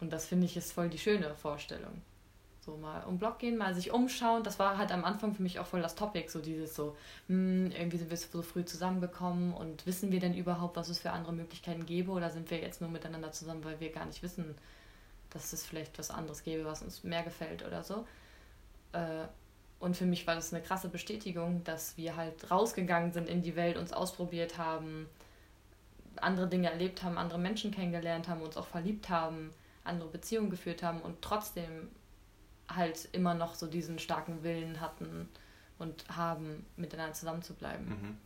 Und 0.00 0.12
das 0.12 0.26
finde 0.26 0.46
ich 0.46 0.56
ist 0.56 0.72
voll 0.72 0.88
die 0.88 0.98
schöne 0.98 1.34
Vorstellung. 1.34 2.02
So 2.64 2.78
mal 2.78 3.04
um 3.04 3.18
Block 3.18 3.38
gehen, 3.40 3.58
mal 3.58 3.74
sich 3.74 3.90
umschauen. 3.90 4.42
Das 4.42 4.58
war 4.58 4.78
halt 4.78 4.90
am 4.90 5.04
Anfang 5.04 5.34
für 5.34 5.42
mich 5.42 5.58
auch 5.58 5.66
voll 5.66 5.82
das 5.82 5.94
Topic, 5.94 6.30
so 6.30 6.40
dieses 6.40 6.74
so, 6.74 6.96
hm, 7.28 7.70
irgendwie 7.70 7.98
sind 7.98 8.08
wir 8.08 8.16
so 8.16 8.40
früh 8.40 8.64
zusammengekommen 8.64 9.52
und 9.52 9.84
wissen 9.86 10.10
wir 10.10 10.20
denn 10.20 10.34
überhaupt, 10.34 10.76
was 10.76 10.88
es 10.88 10.98
für 10.98 11.10
andere 11.10 11.34
Möglichkeiten 11.34 11.84
gäbe 11.84 12.10
oder 12.10 12.30
sind 12.30 12.50
wir 12.50 12.58
jetzt 12.58 12.80
nur 12.80 12.88
miteinander 12.88 13.32
zusammen, 13.32 13.64
weil 13.64 13.80
wir 13.80 13.92
gar 13.92 14.06
nicht 14.06 14.22
wissen, 14.22 14.54
dass 15.28 15.52
es 15.52 15.66
vielleicht 15.66 15.98
was 15.98 16.10
anderes 16.10 16.42
gäbe, 16.42 16.64
was 16.64 16.82
uns 16.82 17.04
mehr 17.04 17.22
gefällt 17.22 17.66
oder 17.66 17.84
so. 17.84 18.06
Äh, 18.92 19.26
und 19.78 19.96
für 19.96 20.06
mich 20.06 20.26
war 20.26 20.34
das 20.34 20.54
eine 20.54 20.62
krasse 20.62 20.88
Bestätigung, 20.88 21.62
dass 21.64 21.98
wir 21.98 22.16
halt 22.16 22.50
rausgegangen 22.50 23.12
sind 23.12 23.28
in 23.28 23.42
die 23.42 23.56
Welt, 23.56 23.76
uns 23.76 23.92
ausprobiert 23.92 24.56
haben, 24.56 25.06
andere 26.16 26.48
Dinge 26.48 26.70
erlebt 26.70 27.02
haben, 27.02 27.18
andere 27.18 27.38
Menschen 27.38 27.72
kennengelernt 27.72 28.28
haben, 28.28 28.40
uns 28.40 28.56
auch 28.56 28.68
verliebt 28.68 29.10
haben, 29.10 29.50
andere 29.82 30.08
Beziehungen 30.08 30.48
geführt 30.48 30.82
haben 30.82 31.02
und 31.02 31.20
trotzdem 31.20 31.90
halt 32.68 33.08
immer 33.12 33.34
noch 33.34 33.54
so 33.54 33.66
diesen 33.66 33.98
starken 33.98 34.42
Willen 34.42 34.80
hatten 34.80 35.28
und 35.78 36.04
haben, 36.08 36.64
miteinander 36.76 37.14
zusammenzubleiben. 37.14 37.88
Mhm. 37.88 38.18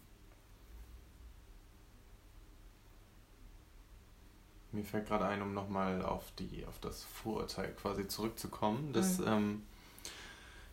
Mir 4.70 4.84
fällt 4.84 5.06
gerade 5.06 5.24
ein, 5.26 5.40
um 5.40 5.54
nochmal 5.54 6.02
auf 6.02 6.30
die, 6.38 6.66
auf 6.66 6.78
das 6.80 7.02
Vorurteil 7.04 7.72
quasi 7.72 8.06
zurückzukommen, 8.06 8.92
dass 8.92 9.18
mhm. 9.18 9.26
ähm, 9.26 9.62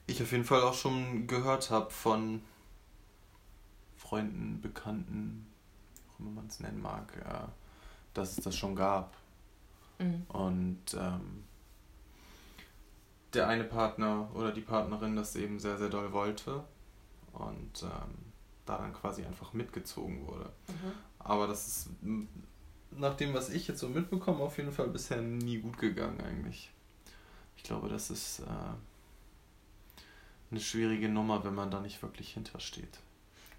ich 0.05 0.21
auf 0.21 0.31
jeden 0.31 0.43
Fall 0.43 0.61
auch 0.61 0.73
schon 0.73 1.27
gehört 1.27 1.71
habe 1.71 1.89
von 1.91 2.41
Freunden, 3.97 4.61
Bekannten, 4.61 5.47
auch 6.09 6.19
immer 6.19 6.31
man 6.31 6.47
es 6.47 6.59
nennen 6.59 6.81
mag, 6.81 7.11
ja, 7.25 7.49
dass 8.13 8.37
es 8.37 8.43
das 8.43 8.55
schon 8.55 8.75
gab. 8.75 9.15
Mhm. 9.97 10.25
Und 10.27 10.93
ähm, 10.93 11.43
der 13.35 13.47
eine 13.47 13.63
Partner 13.63 14.29
oder 14.33 14.51
die 14.51 14.61
Partnerin 14.61 15.15
das 15.15 15.35
eben 15.35 15.59
sehr, 15.59 15.77
sehr 15.77 15.89
doll 15.89 16.11
wollte 16.13 16.63
und 17.33 17.83
ähm, 17.83 18.33
da 18.65 18.77
dann 18.77 18.93
quasi 18.93 19.23
einfach 19.23 19.53
mitgezogen 19.53 20.25
wurde. 20.25 20.51
Mhm. 20.67 20.91
Aber 21.19 21.47
das 21.47 21.67
ist 21.67 21.89
nach 22.91 23.15
dem, 23.15 23.33
was 23.33 23.49
ich 23.49 23.67
jetzt 23.67 23.79
so 23.79 23.89
mitbekomme, 23.89 24.43
auf 24.43 24.57
jeden 24.57 24.71
Fall 24.71 24.87
bisher 24.87 25.21
nie 25.21 25.57
gut 25.57 25.77
gegangen 25.77 26.19
eigentlich. 26.21 26.71
Ich 27.57 27.63
glaube, 27.63 27.89
das 27.89 28.09
ist 28.09 28.39
äh, 28.39 28.43
eine 30.51 30.59
schwierige 30.59 31.09
Nummer, 31.09 31.43
wenn 31.43 31.55
man 31.55 31.71
da 31.71 31.79
nicht 31.79 32.01
wirklich 32.01 32.33
hintersteht. 32.33 32.99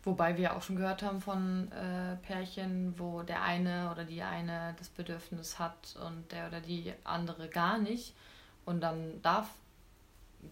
Wobei 0.04 0.36
wir 0.38 0.56
auch 0.56 0.62
schon 0.62 0.76
gehört 0.76 1.02
haben 1.02 1.20
von 1.20 1.70
äh, 1.72 2.14
Pärchen, 2.16 2.94
wo 2.96 3.22
der 3.22 3.42
eine 3.42 3.90
oder 3.90 4.04
die 4.04 4.22
eine 4.22 4.76
das 4.78 4.88
Bedürfnis 4.88 5.58
hat 5.58 5.98
und 6.06 6.30
der 6.30 6.46
oder 6.46 6.60
die 6.60 6.92
andere 7.02 7.48
gar 7.48 7.78
nicht. 7.78 8.14
Und 8.64 8.80
dann 8.80 9.20
darf 9.22 9.48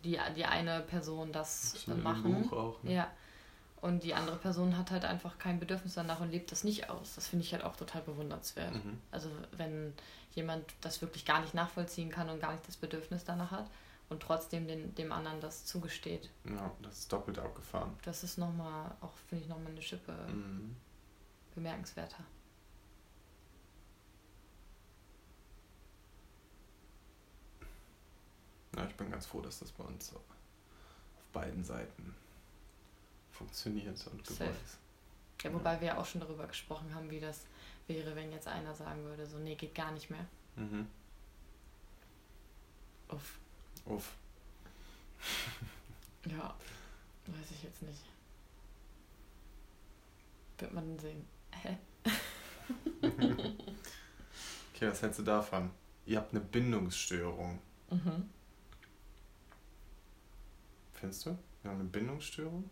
die, 0.02 0.18
die 0.36 0.44
eine 0.44 0.80
Person 0.80 1.32
das, 1.32 1.84
das 1.86 1.96
machen. 1.96 2.50
Auch, 2.50 2.82
ne? 2.82 2.94
Ja. 2.94 3.10
Und 3.80 4.02
die 4.02 4.14
andere 4.14 4.36
Person 4.36 4.78
hat 4.78 4.90
halt 4.90 5.04
einfach 5.04 5.38
kein 5.38 5.60
Bedürfnis 5.60 5.94
danach 5.94 6.20
und 6.20 6.30
lebt 6.30 6.50
das 6.50 6.64
nicht 6.64 6.88
aus. 6.88 7.16
Das 7.16 7.28
finde 7.28 7.44
ich 7.44 7.52
halt 7.52 7.64
auch 7.64 7.76
total 7.76 8.00
bewundernswert. 8.00 8.74
Mhm. 8.74 8.98
Also 9.10 9.28
wenn 9.52 9.92
jemand 10.34 10.64
das 10.80 11.02
wirklich 11.02 11.26
gar 11.26 11.42
nicht 11.42 11.52
nachvollziehen 11.52 12.10
kann 12.10 12.30
und 12.30 12.40
gar 12.40 12.52
nicht 12.52 12.66
das 12.66 12.76
Bedürfnis 12.76 13.24
danach 13.24 13.50
hat 13.50 13.66
und 14.08 14.22
trotzdem 14.22 14.66
den, 14.66 14.94
dem 14.94 15.12
anderen 15.12 15.40
das 15.40 15.66
zugesteht. 15.66 16.30
Ja, 16.48 16.70
das 16.82 17.00
ist 17.00 17.12
doppelt 17.12 17.38
abgefahren. 17.38 17.92
Das 18.04 18.24
ist 18.24 18.38
nochmal, 18.38 18.90
auch 19.02 19.12
finde 19.28 19.44
ich 19.44 19.50
nochmal 19.50 19.72
eine 19.72 19.82
Schippe 19.82 20.12
mhm. 20.28 20.74
bemerkenswerter. 21.54 22.24
Ja, 28.76 28.86
ich 28.86 28.94
bin 28.94 29.10
ganz 29.10 29.26
froh, 29.26 29.40
dass 29.40 29.60
das 29.60 29.70
bei 29.72 29.84
uns 29.84 30.14
auf 30.14 30.22
beiden 31.32 31.64
Seiten 31.64 32.14
funktioniert 33.30 34.06
und 34.06 34.26
gewollt 34.26 34.50
ist. 34.64 34.78
Ja, 35.42 35.52
wobei 35.52 35.74
ja. 35.74 35.80
wir 35.80 35.98
auch 35.98 36.06
schon 36.06 36.20
darüber 36.20 36.46
gesprochen 36.46 36.94
haben, 36.94 37.10
wie 37.10 37.20
das 37.20 37.40
wäre, 37.86 38.16
wenn 38.16 38.32
jetzt 38.32 38.48
einer 38.48 38.74
sagen 38.74 39.04
würde, 39.04 39.26
so, 39.26 39.38
nee, 39.38 39.54
geht 39.54 39.74
gar 39.74 39.92
nicht 39.92 40.08
mehr. 40.10 40.26
Mhm. 40.56 40.86
Uff. 43.08 43.38
Uff. 43.84 44.14
ja, 46.26 46.54
weiß 47.26 47.50
ich 47.50 47.62
jetzt 47.62 47.82
nicht. 47.82 48.00
Wird 50.58 50.72
man 50.72 50.98
sehen. 50.98 51.26
Hä? 51.50 51.76
okay, 54.72 54.88
was 54.88 55.02
hältst 55.02 55.18
du 55.18 55.24
davon? 55.24 55.70
Ihr 56.06 56.18
habt 56.18 56.32
eine 56.32 56.40
Bindungsstörung. 56.40 57.58
Mhm. 57.90 58.30
Findest 61.04 61.26
du? 61.26 61.38
Wir 61.60 61.70
haben 61.70 61.80
eine 61.80 61.88
Bindungsstörung? 61.90 62.64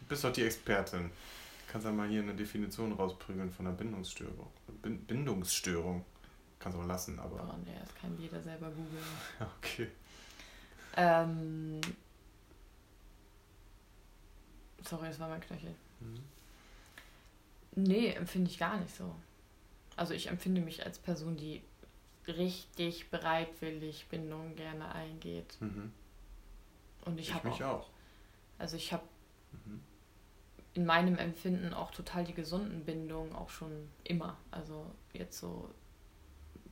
Du 0.00 0.06
bist 0.06 0.24
doch 0.24 0.32
die 0.32 0.44
Expertin. 0.44 1.10
Du 1.10 1.72
kannst 1.72 1.84
ja 1.84 1.92
mal 1.92 2.08
hier 2.08 2.22
eine 2.22 2.34
Definition 2.34 2.92
rausprügeln 2.92 3.50
von 3.50 3.66
einer 3.66 3.76
Bindungsstörung. 3.76 4.50
Bin 4.80 5.04
Bindungsstörung. 5.04 6.06
Kannst 6.58 6.78
du 6.78 6.82
auch 6.82 6.86
lassen, 6.86 7.18
aber. 7.18 7.52
Oh 7.52 7.58
nee, 7.66 7.76
das 7.78 7.94
kann 7.96 8.18
jeder 8.18 8.40
selber 8.40 8.70
googeln. 8.70 9.04
okay. 9.58 9.88
Ähm. 10.96 11.82
Sorry, 14.82 15.08
das 15.08 15.20
war 15.20 15.28
mein 15.28 15.42
Knöchel. 15.42 15.74
Mhm. 16.00 16.24
Nee, 17.76 18.08
empfinde 18.12 18.50
ich 18.50 18.58
gar 18.58 18.80
nicht 18.80 18.96
so. 18.96 19.14
Also 19.96 20.14
ich 20.14 20.28
empfinde 20.28 20.62
mich 20.62 20.86
als 20.86 20.98
Person, 20.98 21.36
die 21.36 21.60
richtig 22.26 23.10
bereitwillig 23.10 24.06
Bindungen 24.08 24.56
gerne 24.56 24.94
eingeht. 24.94 25.58
Mhm. 25.60 25.92
Und 27.04 27.18
ich, 27.18 27.28
ich 27.28 27.34
habe 27.34 27.50
auch, 27.50 27.60
auch, 27.60 27.88
Also 28.58 28.76
ich 28.76 28.92
habe 28.92 29.02
mhm. 29.64 29.80
in 30.74 30.86
meinem 30.86 31.16
Empfinden 31.18 31.74
auch 31.74 31.90
total 31.90 32.24
die 32.24 32.34
gesunden 32.34 32.84
Bindungen 32.84 33.34
auch 33.34 33.50
schon 33.50 33.88
immer. 34.04 34.36
Also 34.50 34.86
jetzt 35.12 35.38
so 35.38 35.68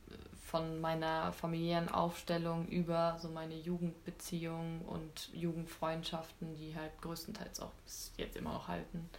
äh, 0.09 0.13
von 0.35 0.79
meiner 0.79 1.33
familiären 1.33 1.89
Aufstellung 1.89 2.67
über 2.67 3.17
so 3.21 3.29
meine 3.29 3.55
Jugendbeziehungen 3.55 4.81
und 4.81 5.29
Jugendfreundschaften, 5.33 6.55
die 6.55 6.75
halt 6.75 6.99
größtenteils 7.01 7.59
auch 7.59 7.71
bis 7.85 8.11
jetzt 8.17 8.37
immer 8.37 8.53
noch 8.53 8.67
halten. 8.67 9.09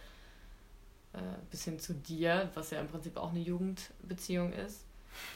Äh, 1.13 1.19
bis 1.49 1.65
hin 1.65 1.77
zu 1.77 1.93
dir, 1.93 2.49
was 2.53 2.71
ja 2.71 2.79
im 2.79 2.87
Prinzip 2.87 3.17
auch 3.17 3.31
eine 3.31 3.41
Jugendbeziehung 3.41 4.53
ist, 4.53 4.85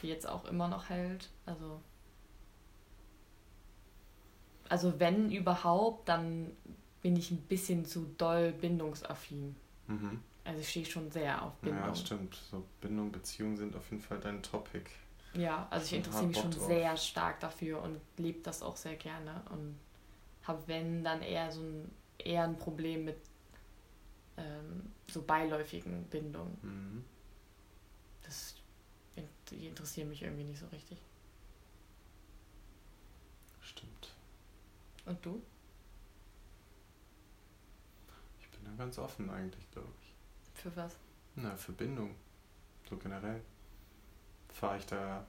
die 0.02 0.08
jetzt 0.08 0.26
auch 0.26 0.46
immer 0.46 0.68
noch 0.68 0.88
hält. 0.88 1.28
Also 1.44 1.80
also 4.68 4.98
wenn 4.98 5.30
überhaupt, 5.30 6.08
dann 6.08 6.52
bin 7.02 7.16
ich 7.16 7.30
ein 7.30 7.42
bisschen 7.42 7.84
zu 7.84 8.06
doll 8.18 8.52
bindungsaffin. 8.52 9.56
Mhm. 9.86 10.20
Also 10.44 10.60
ich 10.60 10.68
stehe 10.68 10.86
schon 10.86 11.10
sehr 11.10 11.42
auf 11.42 11.54
Bindung. 11.56 11.82
Ja, 11.82 11.94
stimmt. 11.94 12.36
So 12.50 12.64
Bindung, 12.80 13.10
Beziehung 13.10 13.56
sind 13.56 13.74
auf 13.76 13.90
jeden 13.90 14.02
Fall 14.02 14.18
dein 14.18 14.42
Topic. 14.42 14.84
Ja, 15.34 15.66
also 15.70 15.86
ich 15.86 15.92
interessiere 15.94 16.26
mich 16.26 16.38
schon 16.38 16.50
drauf. 16.50 16.66
sehr 16.66 16.96
stark 16.96 17.40
dafür 17.40 17.82
und 17.82 18.00
lebe 18.16 18.40
das 18.42 18.62
auch 18.62 18.76
sehr 18.76 18.94
gerne 18.96 19.42
und 19.50 19.76
habe, 20.44 20.62
wenn, 20.66 21.04
dann 21.04 21.20
eher 21.22 21.50
so 21.50 21.60
ein, 21.60 21.90
eher 22.18 22.44
ein 22.44 22.58
Problem 22.58 23.04
mit 23.04 23.18
ähm, 24.36 24.92
so 25.10 25.22
beiläufigen 25.22 26.04
Bindungen. 26.04 26.56
Mhm. 26.62 27.04
Das, 28.22 28.54
die 29.50 29.66
interessieren 29.66 30.08
mich 30.08 30.22
irgendwie 30.22 30.44
nicht 30.44 30.60
so 30.60 30.66
richtig. 30.66 30.98
Und 35.06 35.24
du? 35.24 35.42
Ich 38.40 38.50
bin 38.50 38.64
da 38.64 38.72
ganz 38.76 38.98
offen 38.98 39.30
eigentlich, 39.30 39.70
glaube 39.70 39.92
ich. 40.02 40.60
Für 40.60 40.74
was? 40.76 40.96
Na, 41.36 41.56
für 41.56 41.72
Bindung. 41.72 42.14
So 42.88 42.96
generell. 42.96 43.40
Fahre 44.48 44.78
ich 44.78 44.86
da 44.86 45.26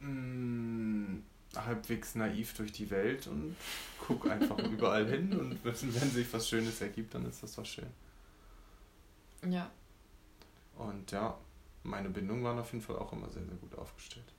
mh, 0.00 0.08
mm, 0.08 1.22
halbwegs 1.56 2.14
naiv 2.14 2.54
durch 2.54 2.72
die 2.72 2.90
Welt 2.90 3.26
und 3.26 3.56
guck 4.06 4.30
einfach 4.30 4.58
überall 4.70 5.06
hin 5.06 5.32
und 5.38 5.64
wenn 5.64 5.74
sich 5.74 6.32
was 6.32 6.48
Schönes 6.48 6.80
ergibt, 6.80 7.14
dann 7.14 7.26
ist 7.26 7.42
das 7.42 7.54
doch 7.54 7.66
schön. 7.66 7.90
Ja. 9.48 9.70
Und 10.76 11.10
ja, 11.10 11.36
meine 11.82 12.10
Bindungen 12.10 12.44
waren 12.44 12.58
auf 12.58 12.72
jeden 12.72 12.84
Fall 12.84 12.96
auch 12.96 13.12
immer 13.12 13.28
sehr, 13.30 13.44
sehr 13.44 13.56
gut 13.56 13.74
aufgestellt. 13.76 14.32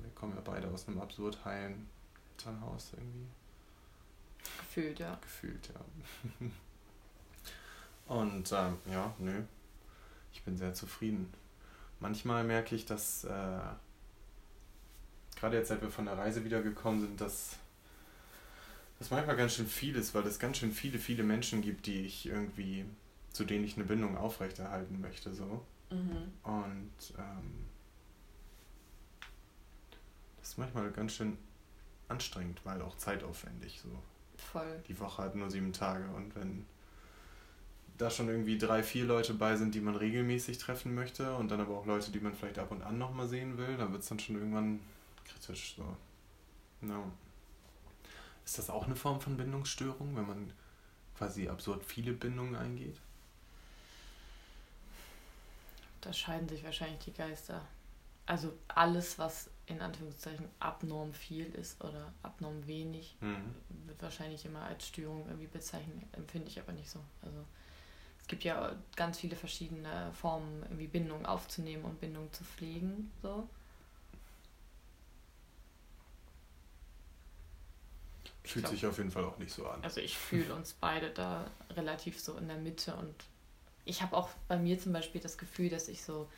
Wir 0.00 0.10
kommen 0.14 0.34
ja 0.34 0.40
beide 0.42 0.68
aus 0.68 0.88
einem 0.88 1.00
absurd 1.00 1.44
heilen 1.44 1.88
Elternhaus 2.42 2.92
irgendwie. 2.94 3.26
Gefühlt, 4.58 4.98
ja. 4.98 5.18
Gefühlt, 5.20 5.68
ja. 5.68 6.50
Und 8.14 8.52
ähm, 8.52 8.78
ja, 8.90 9.14
nö. 9.18 9.42
Ich 10.32 10.42
bin 10.42 10.56
sehr 10.56 10.74
zufrieden. 10.74 11.32
Manchmal 12.00 12.42
merke 12.44 12.74
ich, 12.74 12.84
dass 12.84 13.24
äh, 13.24 13.60
gerade 15.36 15.56
jetzt, 15.56 15.68
seit 15.68 15.82
wir 15.82 15.90
von 15.90 16.06
der 16.06 16.18
Reise 16.18 16.44
wiedergekommen 16.44 17.00
sind, 17.00 17.20
dass 17.20 17.56
das 18.98 19.10
manchmal 19.10 19.36
ganz 19.36 19.54
schön 19.54 19.66
viel 19.66 19.96
ist, 19.96 20.14
weil 20.14 20.26
es 20.26 20.38
ganz 20.38 20.58
schön 20.58 20.72
viele, 20.72 20.98
viele 20.98 21.22
Menschen 21.22 21.62
gibt, 21.62 21.86
die 21.86 22.06
ich 22.06 22.26
irgendwie, 22.26 22.84
zu 23.30 23.44
denen 23.44 23.64
ich 23.64 23.76
eine 23.76 23.84
Bindung 23.84 24.16
aufrechterhalten 24.16 25.00
möchte, 25.00 25.32
so. 25.34 25.64
Mhm. 25.90 26.32
Und 26.42 27.14
ähm, 27.18 27.66
ist 30.42 30.58
manchmal 30.58 30.90
ganz 30.90 31.14
schön 31.14 31.38
anstrengend, 32.08 32.60
weil 32.64 32.82
auch 32.82 32.96
zeitaufwendig 32.96 33.80
so. 33.82 33.88
Voll. 34.36 34.82
Die 34.88 34.98
Woche 34.98 35.22
hat 35.22 35.34
nur 35.34 35.50
sieben 35.50 35.72
Tage 35.72 36.04
und 36.10 36.34
wenn 36.34 36.66
da 37.98 38.10
schon 38.10 38.28
irgendwie 38.28 38.58
drei, 38.58 38.82
vier 38.82 39.04
Leute 39.04 39.34
bei 39.34 39.56
sind, 39.56 39.74
die 39.74 39.80
man 39.80 39.94
regelmäßig 39.94 40.58
treffen 40.58 40.94
möchte 40.94 41.34
und 41.36 41.50
dann 41.50 41.60
aber 41.60 41.76
auch 41.76 41.86
Leute, 41.86 42.10
die 42.10 42.20
man 42.20 42.34
vielleicht 42.34 42.58
ab 42.58 42.70
und 42.70 42.82
an 42.82 42.98
nochmal 42.98 43.28
sehen 43.28 43.56
will, 43.58 43.76
dann 43.76 43.92
wird 43.92 44.02
es 44.02 44.08
dann 44.08 44.18
schon 44.18 44.36
irgendwann 44.36 44.80
kritisch 45.24 45.76
so. 45.76 45.96
No. 46.80 47.12
Ist 48.44 48.58
das 48.58 48.70
auch 48.70 48.86
eine 48.86 48.96
Form 48.96 49.20
von 49.20 49.36
Bindungsstörung, 49.36 50.16
wenn 50.16 50.26
man 50.26 50.52
quasi 51.16 51.48
absurd 51.48 51.84
viele 51.84 52.12
Bindungen 52.12 52.56
eingeht? 52.56 52.98
Da 56.00 56.12
scheiden 56.12 56.48
sich 56.48 56.64
wahrscheinlich 56.64 56.98
die 57.04 57.12
Geister. 57.12 57.64
Also 58.26 58.52
alles, 58.66 59.18
was 59.18 59.48
in 59.66 59.80
Anführungszeichen 59.80 60.48
abnorm 60.58 61.14
viel 61.14 61.46
ist 61.54 61.82
oder 61.82 62.12
abnorm 62.22 62.66
wenig, 62.66 63.16
mhm. 63.20 63.54
wird 63.86 64.02
wahrscheinlich 64.02 64.44
immer 64.44 64.62
als 64.62 64.88
Störung 64.88 65.24
irgendwie 65.26 65.46
bezeichnet, 65.46 65.96
empfinde 66.12 66.48
ich 66.48 66.58
aber 66.58 66.72
nicht 66.72 66.90
so. 66.90 67.00
Also 67.22 67.38
es 68.20 68.26
gibt 68.26 68.44
ja 68.44 68.74
ganz 68.96 69.18
viele 69.18 69.36
verschiedene 69.36 70.12
Formen, 70.12 70.62
irgendwie 70.64 70.86
Bindung 70.86 71.26
aufzunehmen 71.26 71.84
und 71.84 72.00
Bindung 72.00 72.32
zu 72.32 72.44
pflegen. 72.44 73.10
So. 73.22 73.48
Fühlt 78.44 78.64
glaub, 78.64 78.74
sich 78.74 78.86
auf 78.86 78.98
jeden 78.98 79.10
Fall 79.10 79.24
auch 79.24 79.38
nicht 79.38 79.52
so 79.52 79.66
an. 79.66 79.82
Also 79.82 80.00
ich 80.00 80.18
fühle 80.18 80.54
uns 80.54 80.72
beide 80.72 81.10
da 81.10 81.48
relativ 81.70 82.20
so 82.20 82.36
in 82.36 82.48
der 82.48 82.56
Mitte 82.56 82.94
und 82.96 83.14
ich 83.84 84.02
habe 84.02 84.16
auch 84.16 84.28
bei 84.48 84.56
mir 84.56 84.78
zum 84.78 84.92
Beispiel 84.92 85.20
das 85.20 85.38
Gefühl, 85.38 85.70
dass 85.70 85.88
ich 85.88 86.02
so, 86.02 86.28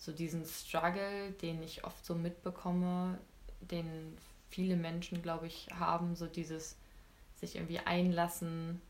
so 0.00 0.12
diesen 0.12 0.46
Struggle, 0.46 1.30
den 1.42 1.62
ich 1.62 1.84
oft 1.84 2.04
so 2.04 2.14
mitbekomme, 2.14 3.18
den 3.60 4.16
viele 4.48 4.74
Menschen, 4.74 5.22
glaube 5.22 5.46
ich, 5.46 5.68
haben, 5.78 6.16
so 6.16 6.26
dieses 6.26 6.76
sich 7.36 7.56
irgendwie 7.56 7.78
einlassen 7.78 8.80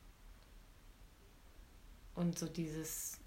und 2.15 2.39
so 2.39 2.47
dieses 2.47 3.20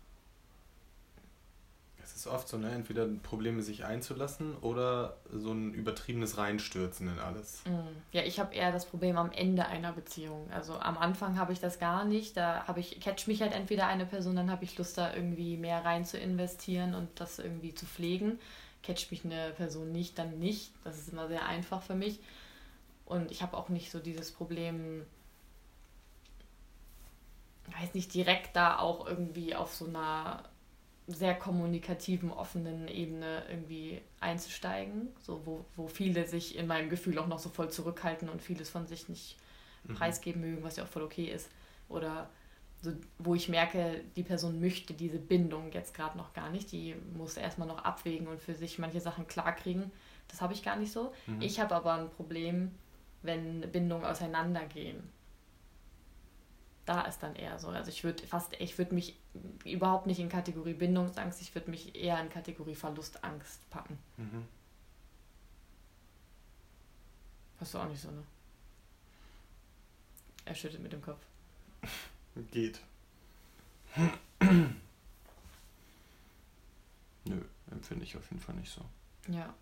es 2.04 2.16
ist 2.16 2.28
oft 2.28 2.48
so, 2.48 2.58
ne? 2.58 2.72
Entweder 2.72 3.08
Probleme 3.08 3.62
sich 3.62 3.86
einzulassen 3.86 4.58
oder 4.58 5.18
so 5.32 5.52
ein 5.52 5.74
übertriebenes 5.74 6.38
Reinstürzen 6.38 7.08
in 7.08 7.20
alles. 7.20 7.64
Mm. 7.66 7.88
Ja, 8.12 8.24
ich 8.24 8.40
habe 8.40 8.54
eher 8.54 8.72
das 8.72 8.86
Problem 8.86 9.18
am 9.18 9.32
Ende 9.32 9.66
einer 9.66 9.94
Beziehung. 9.94 10.52
Also 10.52 10.78
am 10.78 10.98
Anfang 10.98 11.38
habe 11.38 11.54
ich 11.54 11.60
das 11.60 11.80
gar 11.80 12.04
nicht. 12.04 12.36
Da 12.36 12.68
habe 12.68 12.82
ich, 12.82 13.00
catch 13.00 13.28
mich 13.28 13.42
halt 13.42 13.54
entweder 13.54 13.88
eine 13.88 14.06
Person, 14.06 14.36
dann 14.36 14.52
habe 14.52 14.66
ich 14.66 14.78
Lust, 14.78 14.98
da 14.98 15.14
irgendwie 15.14 15.56
mehr 15.56 15.86
rein 15.86 16.06
zu 16.06 16.18
investieren 16.18 16.94
und 16.94 17.10
das 17.20 17.40
irgendwie 17.40 17.74
zu 17.74 17.86
pflegen. 17.86 18.40
Catch 18.82 19.10
mich 19.12 19.24
eine 19.24 19.52
Person 19.52 19.92
nicht, 19.92 20.20
dann 20.20 20.40
nicht. 20.40 20.72
Das 20.84 20.98
ist 20.98 21.14
immer 21.14 21.30
sehr 21.30 21.46
einfach 21.46 21.82
für 21.82 21.96
mich. 21.96 22.20
Und 23.06 23.32
ich 23.32 23.42
habe 23.42 23.56
auch 23.56 23.70
nicht 23.70 23.92
so 23.92 24.00
dieses 24.00 24.32
Problem, 24.32 25.06
weiß 27.80 27.94
nicht, 27.94 28.14
direkt 28.14 28.56
da 28.56 28.80
auch 28.80 29.08
irgendwie 29.08 29.56
auf 29.56 29.74
so 29.74 29.86
einer 29.86 30.44
sehr 31.08 31.36
kommunikativen, 31.36 32.32
offenen 32.32 32.88
Ebene 32.88 33.44
irgendwie 33.50 34.02
einzusteigen, 34.20 35.10
so 35.20 35.42
wo, 35.46 35.66
wo 35.76 35.88
viele 35.88 36.26
sich 36.26 36.58
in 36.58 36.68
meinem 36.68 36.90
Gefühl 36.90 37.18
auch 37.20 37.28
noch 37.28 37.40
so 37.40 37.50
voll 37.50 37.70
zurückhalten 37.70 38.30
und 38.30 38.42
vieles 38.42 38.70
von 38.70 38.88
sich 38.88 39.10
nicht 39.10 39.38
mhm. 39.84 39.96
preisgeben 39.96 40.42
mögen, 40.42 40.64
was 40.64 40.78
ja 40.78 40.84
auch 40.84 40.88
voll 40.88 41.04
okay 41.04 41.26
ist. 41.26 41.50
Oder 41.90 42.30
so, 42.82 42.94
wo 43.18 43.36
ich 43.36 43.50
merke, 43.50 44.02
die 44.16 44.24
Person 44.24 44.60
möchte 44.60 44.94
diese 44.94 45.20
Bindung 45.20 45.72
jetzt 45.72 45.94
gerade 45.94 46.18
noch 46.18 46.34
gar 46.34 46.50
nicht, 46.50 46.72
die 46.72 46.96
muss 47.18 47.38
erstmal 47.38 47.68
noch 47.68 47.84
abwägen 47.84 48.28
und 48.28 48.42
für 48.42 48.56
sich 48.56 48.80
manche 48.80 49.02
Sachen 49.02 49.28
klarkriegen. 49.28 49.92
Das 50.30 50.42
habe 50.42 50.54
ich 50.54 50.64
gar 50.64 50.78
nicht 50.78 50.92
so. 50.92 51.14
Mhm. 51.28 51.42
Ich 51.42 51.60
habe 51.60 51.76
aber 51.76 51.94
ein 51.94 52.10
Problem, 52.10 52.72
wenn 53.22 53.62
Bindungen 53.72 54.06
auseinandergehen 54.06 55.04
da 56.86 57.02
ist 57.02 57.20
dann 57.20 57.36
eher 57.36 57.58
so. 57.60 57.70
Also 57.70 57.90
ich 57.90 58.04
würde 58.04 58.26
fast, 58.28 58.54
ich 58.60 58.78
würde 58.78 58.94
mich 58.94 59.18
überhaupt 59.64 60.08
nicht 60.08 60.20
in 60.20 60.30
Kategorie 60.30 60.74
Bindungsangst, 60.74 61.42
ich 61.42 61.56
würde 61.56 61.72
mich 61.72 61.96
eher 61.96 62.20
in 62.22 62.30
Kategorie 62.30 62.76
Verlustangst 62.76 63.70
packen. 63.70 63.98
Mhm. 64.18 64.46
Hast 67.60 67.74
du 67.74 67.78
auch 67.80 67.88
nicht 67.88 68.02
so, 68.02 68.12
ne? 68.12 68.24
Er 70.46 70.56
schüttelt 70.56 70.84
mit 70.84 70.92
dem 70.92 71.02
Kopf. 71.02 71.22
Geht. 72.52 72.82
Nö, 77.26 77.42
empfinde 77.72 78.04
ich 78.04 78.18
auf 78.18 78.30
jeden 78.30 78.42
Fall 78.42 78.56
nicht 78.56 78.74
so. 78.74 78.82
Ja. 79.30 79.54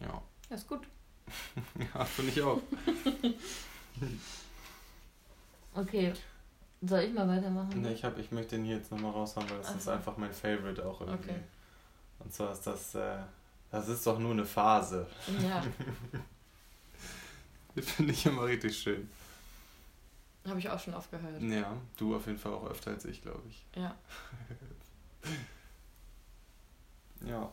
Ja. 0.00 0.22
Ja, 0.48 0.56
ist 0.56 0.66
gut. 0.66 0.86
ja, 1.94 2.04
finde 2.04 2.32
ich 2.32 2.42
auch. 2.42 2.60
Okay. 5.76 6.12
Soll 6.82 7.00
ich 7.00 7.12
mal 7.12 7.28
weitermachen? 7.28 7.82
Ne, 7.82 7.92
ich, 7.92 8.04
hab, 8.04 8.18
ich 8.18 8.30
möchte 8.32 8.56
den 8.56 8.64
hier 8.64 8.76
jetzt 8.76 8.90
nochmal 8.90 9.12
raushauen, 9.12 9.48
weil 9.50 9.58
das 9.58 9.68
Ach. 9.68 9.76
ist 9.76 9.88
einfach 9.88 10.16
mein 10.16 10.32
Favorite 10.32 10.84
auch 10.84 11.00
irgendwie. 11.00 11.30
Okay. 11.30 11.40
Und 12.18 12.32
zwar 12.32 12.52
ist 12.52 12.66
das, 12.66 12.94
äh, 12.94 13.18
das 13.70 13.88
ist 13.88 14.06
doch 14.06 14.18
nur 14.18 14.32
eine 14.32 14.44
Phase. 14.44 15.06
Ja. 15.42 15.62
Finde 17.82 18.12
ich 18.12 18.24
immer 18.24 18.44
richtig 18.44 18.78
schön. 18.78 19.10
Habe 20.46 20.58
ich 20.58 20.70
auch 20.70 20.78
schon 20.78 20.94
oft 20.94 21.10
gehört. 21.10 21.42
Ja, 21.42 21.76
du 21.96 22.16
auf 22.16 22.26
jeden 22.26 22.38
Fall 22.38 22.52
auch 22.52 22.70
öfter 22.70 22.92
als 22.92 23.04
ich, 23.04 23.20
glaube 23.20 23.42
ich. 23.48 23.64
Ja. 23.74 23.94
ja. 27.26 27.52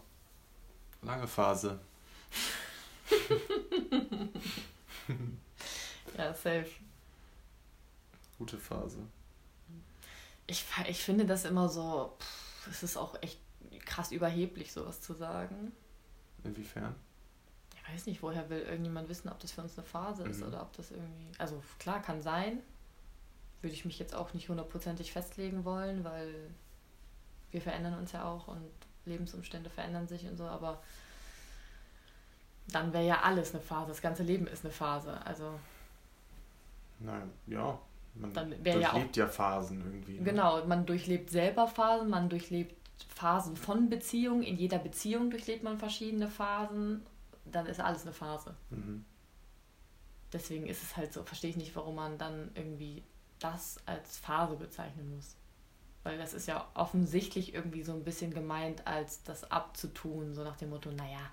Lange 1.01 1.27
Phase. 1.27 1.79
ja, 6.17 6.33
safe 6.33 6.69
gute 8.43 8.57
Phase. 8.57 8.99
Ich, 10.47 10.65
ich 10.89 11.01
finde 11.01 11.25
das 11.25 11.45
immer 11.45 11.69
so, 11.69 12.17
es 12.69 12.83
ist 12.83 12.97
auch 12.97 13.15
echt 13.21 13.39
krass 13.85 14.11
überheblich, 14.11 14.73
sowas 14.73 14.99
zu 14.99 15.13
sagen. 15.13 15.71
Inwiefern? 16.43 16.93
Ich 17.73 17.93
weiß 17.93 18.05
nicht, 18.05 18.21
woher 18.21 18.49
will 18.49 18.59
irgendjemand 18.59 19.07
wissen, 19.07 19.29
ob 19.29 19.39
das 19.39 19.53
für 19.53 19.61
uns 19.61 19.77
eine 19.77 19.87
Phase 19.87 20.23
ist 20.23 20.41
mhm. 20.41 20.47
oder 20.47 20.61
ob 20.61 20.73
das 20.73 20.91
irgendwie. 20.91 21.31
Also 21.37 21.63
klar, 21.79 22.01
kann 22.01 22.21
sein. 22.21 22.59
Würde 23.61 23.73
ich 23.73 23.85
mich 23.85 23.97
jetzt 23.97 24.13
auch 24.13 24.33
nicht 24.33 24.49
hundertprozentig 24.49 25.13
festlegen 25.13 25.63
wollen, 25.63 26.03
weil 26.03 26.33
wir 27.51 27.61
verändern 27.61 27.97
uns 27.97 28.11
ja 28.11 28.25
auch 28.25 28.49
und 28.49 28.69
Lebensumstände 29.05 29.69
verändern 29.69 30.07
sich 30.09 30.25
und 30.27 30.35
so, 30.35 30.45
aber 30.45 30.81
dann 32.67 32.91
wäre 32.91 33.05
ja 33.05 33.21
alles 33.21 33.53
eine 33.53 33.63
Phase. 33.63 33.89
Das 33.89 34.01
ganze 34.01 34.23
Leben 34.23 34.47
ist 34.47 34.65
eine 34.65 34.73
Phase. 34.73 35.25
Also. 35.25 35.57
Nein, 36.99 37.31
ja, 37.47 37.79
man 38.15 38.33
dann 38.33 38.49
durchlebt 38.49 38.81
ja, 38.81 38.93
auch, 38.93 39.15
ja 39.15 39.27
Phasen 39.27 39.81
irgendwie. 39.81 40.19
Ne? 40.19 40.23
Genau, 40.23 40.65
man 40.65 40.85
durchlebt 40.85 41.29
selber 41.29 41.67
Phasen, 41.67 42.09
man 42.09 42.29
durchlebt 42.29 42.75
Phasen 43.07 43.55
von 43.55 43.89
Beziehungen. 43.89 44.43
In 44.43 44.57
jeder 44.57 44.79
Beziehung 44.79 45.29
durchlebt 45.29 45.63
man 45.63 45.77
verschiedene 45.77 46.27
Phasen. 46.27 47.01
Dann 47.45 47.65
ist 47.65 47.79
alles 47.79 48.03
eine 48.03 48.13
Phase. 48.13 48.55
Mhm. 48.69 49.05
Deswegen 50.31 50.67
ist 50.67 50.81
es 50.81 50.97
halt 50.97 51.13
so, 51.13 51.23
verstehe 51.23 51.51
ich 51.51 51.57
nicht, 51.57 51.75
warum 51.75 51.95
man 51.95 52.17
dann 52.17 52.51
irgendwie 52.55 53.03
das 53.39 53.77
als 53.85 54.17
Phase 54.17 54.55
bezeichnen 54.55 55.15
muss. 55.15 55.35
Weil 56.03 56.17
das 56.17 56.33
ist 56.33 56.47
ja 56.47 56.67
offensichtlich 56.73 57.53
irgendwie 57.53 57.83
so 57.83 57.93
ein 57.93 58.03
bisschen 58.03 58.33
gemeint, 58.33 58.85
als 58.87 59.23
das 59.23 59.49
abzutun, 59.51 60.33
so 60.33 60.43
nach 60.43 60.57
dem 60.57 60.69
Motto, 60.69 60.91
naja, 60.91 61.31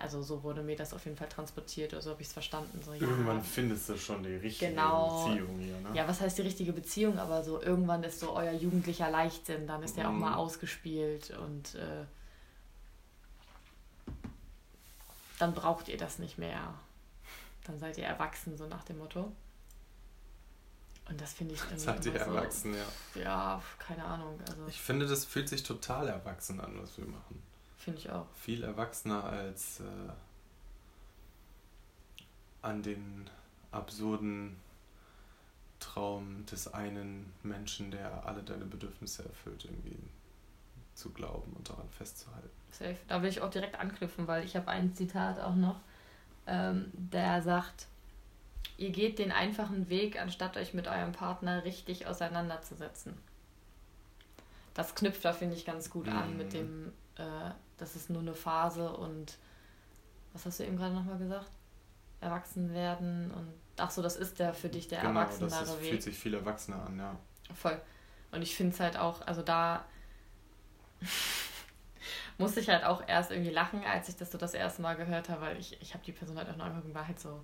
also 0.00 0.22
so 0.22 0.42
wurde 0.42 0.62
mir 0.62 0.76
das 0.76 0.92
auf 0.92 1.04
jeden 1.04 1.16
Fall 1.16 1.28
transportiert, 1.28 1.92
oder 1.92 2.02
so 2.02 2.10
habe 2.10 2.22
ich 2.22 2.28
es 2.28 2.32
verstanden. 2.32 2.80
So, 2.84 2.94
ja, 2.94 3.02
irgendwann 3.02 3.42
findest 3.42 3.88
du 3.88 3.96
schon 3.96 4.22
die 4.22 4.34
richtige 4.36 4.70
genau, 4.70 5.26
Beziehung 5.26 5.58
hier, 5.58 5.80
ne? 5.80 5.90
Ja, 5.94 6.08
was 6.08 6.20
heißt 6.20 6.38
die 6.38 6.42
richtige 6.42 6.72
Beziehung? 6.72 7.18
Aber 7.18 7.42
so 7.42 7.60
irgendwann 7.60 8.02
ist 8.02 8.20
so 8.20 8.32
euer 8.32 8.52
jugendlicher 8.52 9.10
Leichtsinn, 9.10 9.66
dann 9.66 9.82
ist 9.82 9.96
der 9.96 10.08
mhm. 10.08 10.16
auch 10.16 10.20
mal 10.20 10.34
ausgespielt 10.34 11.30
und 11.38 11.74
äh, 11.74 12.04
dann 15.38 15.54
braucht 15.54 15.88
ihr 15.88 15.96
das 15.96 16.18
nicht 16.18 16.38
mehr. 16.38 16.74
Dann 17.64 17.78
seid 17.78 17.98
ihr 17.98 18.04
erwachsen, 18.04 18.56
so 18.56 18.66
nach 18.66 18.84
dem 18.84 18.98
Motto. 18.98 19.32
Und 21.08 21.20
das 21.20 21.32
finde 21.32 21.54
ich 21.54 21.60
irgendwie. 21.64 21.80
Seid 21.80 22.06
ihr 22.06 22.12
so, 22.12 22.18
erwachsen, 22.18 22.74
ja. 22.74 23.22
Ja, 23.22 23.62
keine 23.78 24.04
Ahnung. 24.04 24.38
Also. 24.48 24.66
Ich 24.68 24.80
finde, 24.80 25.06
das 25.06 25.24
fühlt 25.24 25.48
sich 25.48 25.62
total 25.62 26.08
erwachsen 26.08 26.60
an, 26.60 26.80
was 26.80 26.96
wir 26.96 27.06
machen. 27.06 27.42
Finde 27.80 27.98
ich 27.98 28.10
auch. 28.10 28.26
Viel 28.34 28.62
erwachsener 28.62 29.24
als 29.24 29.80
äh, 29.80 30.12
an 32.62 32.82
den 32.82 33.28
absurden 33.72 34.56
Traum 35.78 36.44
des 36.46 36.72
einen 36.72 37.32
Menschen, 37.42 37.90
der 37.90 38.26
alle 38.26 38.42
deine 38.42 38.66
Bedürfnisse 38.66 39.24
erfüllt, 39.24 39.64
irgendwie 39.64 39.96
zu 40.94 41.10
glauben 41.10 41.52
und 41.56 41.68
daran 41.70 41.88
festzuhalten. 41.88 42.50
Safe. 42.70 42.98
Da 43.08 43.22
will 43.22 43.30
ich 43.30 43.40
auch 43.40 43.50
direkt 43.50 43.76
anknüpfen, 43.76 44.26
weil 44.26 44.44
ich 44.44 44.54
habe 44.56 44.68
ein 44.68 44.94
Zitat 44.94 45.40
auch 45.40 45.54
noch, 45.54 45.80
ähm, 46.46 46.90
der 46.92 47.40
sagt, 47.40 47.86
ihr 48.76 48.90
geht 48.90 49.18
den 49.18 49.32
einfachen 49.32 49.88
Weg, 49.88 50.20
anstatt 50.20 50.58
euch 50.58 50.74
mit 50.74 50.86
eurem 50.86 51.12
Partner 51.12 51.64
richtig 51.64 52.06
auseinanderzusetzen. 52.06 53.16
Das 54.74 54.94
knüpft 54.94 55.24
da, 55.24 55.32
finde 55.32 55.56
ich, 55.56 55.64
ganz 55.64 55.88
gut 55.90 56.06
mhm. 56.06 56.12
an 56.12 56.36
mit 56.36 56.48
mhm. 56.48 56.52
dem, 56.52 56.92
äh, 57.16 57.50
das 57.80 57.96
ist 57.96 58.10
nur 58.10 58.22
eine 58.22 58.34
Phase 58.34 58.90
und 58.90 59.38
was 60.32 60.46
hast 60.46 60.60
du 60.60 60.64
eben 60.64 60.76
gerade 60.76 60.94
nochmal 60.94 61.18
gesagt? 61.18 61.50
Erwachsen 62.20 62.72
werden 62.74 63.30
und 63.30 63.52
ach 63.78 63.90
so, 63.90 64.02
das 64.02 64.16
ist 64.16 64.38
der 64.38 64.52
für 64.52 64.68
dich 64.68 64.88
der 64.88 65.00
genau, 65.00 65.20
erwachsenere 65.20 65.60
das 65.60 65.70
ist, 65.70 65.80
Weg. 65.80 65.90
fühlt 65.90 66.02
sich 66.02 66.18
viel 66.18 66.34
erwachsener 66.34 66.84
an, 66.86 66.98
ja. 66.98 67.16
Voll. 67.54 67.80
Und 68.30 68.42
ich 68.42 68.54
finde 68.54 68.74
es 68.74 68.80
halt 68.80 68.96
auch, 68.96 69.26
also 69.26 69.42
da 69.42 69.84
musste 72.38 72.60
ich 72.60 72.68
halt 72.68 72.84
auch 72.84 73.02
erst 73.08 73.30
irgendwie 73.30 73.50
lachen, 73.50 73.82
als 73.84 74.08
ich 74.08 74.16
das 74.16 74.30
so 74.30 74.38
das 74.38 74.54
erste 74.54 74.82
Mal 74.82 74.96
gehört 74.96 75.28
habe, 75.28 75.40
weil 75.40 75.58
ich, 75.58 75.80
ich 75.80 75.94
habe 75.94 76.04
die 76.04 76.12
Person 76.12 76.36
halt 76.36 76.48
auch 76.50 76.56
noch 76.56 76.66
angeguckt 76.66 76.88
und 76.88 76.94
war 76.94 77.06
halt 77.06 77.18
so, 77.18 77.42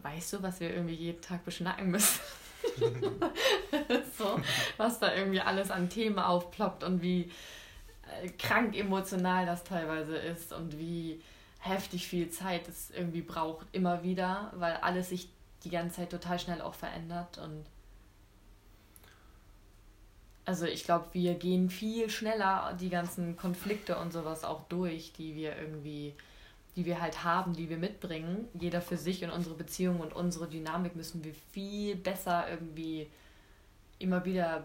weißt 0.00 0.34
du, 0.34 0.42
was 0.42 0.60
wir 0.60 0.72
irgendwie 0.72 0.94
jeden 0.94 1.20
Tag 1.20 1.44
beschnacken 1.44 1.90
müssen? 1.90 2.20
so, 4.18 4.40
was 4.76 4.98
da 4.98 5.14
irgendwie 5.14 5.40
alles 5.40 5.70
an 5.70 5.88
Themen 5.88 6.18
aufploppt 6.18 6.84
und 6.84 7.02
wie 7.02 7.30
krank 8.38 8.76
emotional 8.76 9.46
das 9.46 9.64
teilweise 9.64 10.16
ist 10.16 10.52
und 10.52 10.78
wie 10.78 11.20
heftig 11.60 12.06
viel 12.06 12.28
Zeit 12.30 12.68
es 12.68 12.90
irgendwie 12.90 13.22
braucht, 13.22 13.66
immer 13.72 14.02
wieder, 14.02 14.52
weil 14.56 14.76
alles 14.76 15.08
sich 15.08 15.28
die 15.64 15.70
ganze 15.70 15.96
Zeit 15.96 16.10
total 16.10 16.38
schnell 16.38 16.60
auch 16.60 16.74
verändert 16.74 17.38
und 17.38 17.64
also 20.46 20.66
ich 20.66 20.84
glaube, 20.84 21.06
wir 21.12 21.34
gehen 21.34 21.70
viel 21.70 22.10
schneller 22.10 22.76
die 22.78 22.90
ganzen 22.90 23.36
Konflikte 23.36 23.96
und 23.96 24.12
sowas 24.12 24.44
auch 24.44 24.64
durch, 24.68 25.12
die 25.12 25.34
wir 25.34 25.56
irgendwie, 25.56 26.12
die 26.76 26.84
wir 26.84 27.00
halt 27.00 27.24
haben, 27.24 27.54
die 27.54 27.70
wir 27.70 27.78
mitbringen. 27.78 28.46
Jeder 28.52 28.82
für 28.82 28.98
sich 28.98 29.24
und 29.24 29.30
unsere 29.30 29.54
Beziehung 29.54 30.00
und 30.00 30.12
unsere 30.12 30.46
Dynamik 30.46 30.96
müssen 30.96 31.24
wir 31.24 31.32
viel 31.52 31.96
besser 31.96 32.50
irgendwie 32.50 33.08
immer 33.98 34.24
wieder 34.26 34.64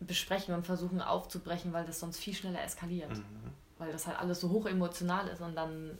besprechen 0.00 0.54
und 0.54 0.66
versuchen 0.66 1.00
aufzubrechen, 1.00 1.72
weil 1.72 1.86
das 1.86 2.00
sonst 2.00 2.18
viel 2.18 2.34
schneller 2.34 2.62
eskaliert. 2.62 3.10
Mhm. 3.10 3.24
Weil 3.78 3.92
das 3.92 4.06
halt 4.06 4.18
alles 4.18 4.40
so 4.40 4.50
hoch 4.50 4.66
emotional 4.66 5.28
ist 5.28 5.40
und 5.40 5.54
dann, 5.54 5.98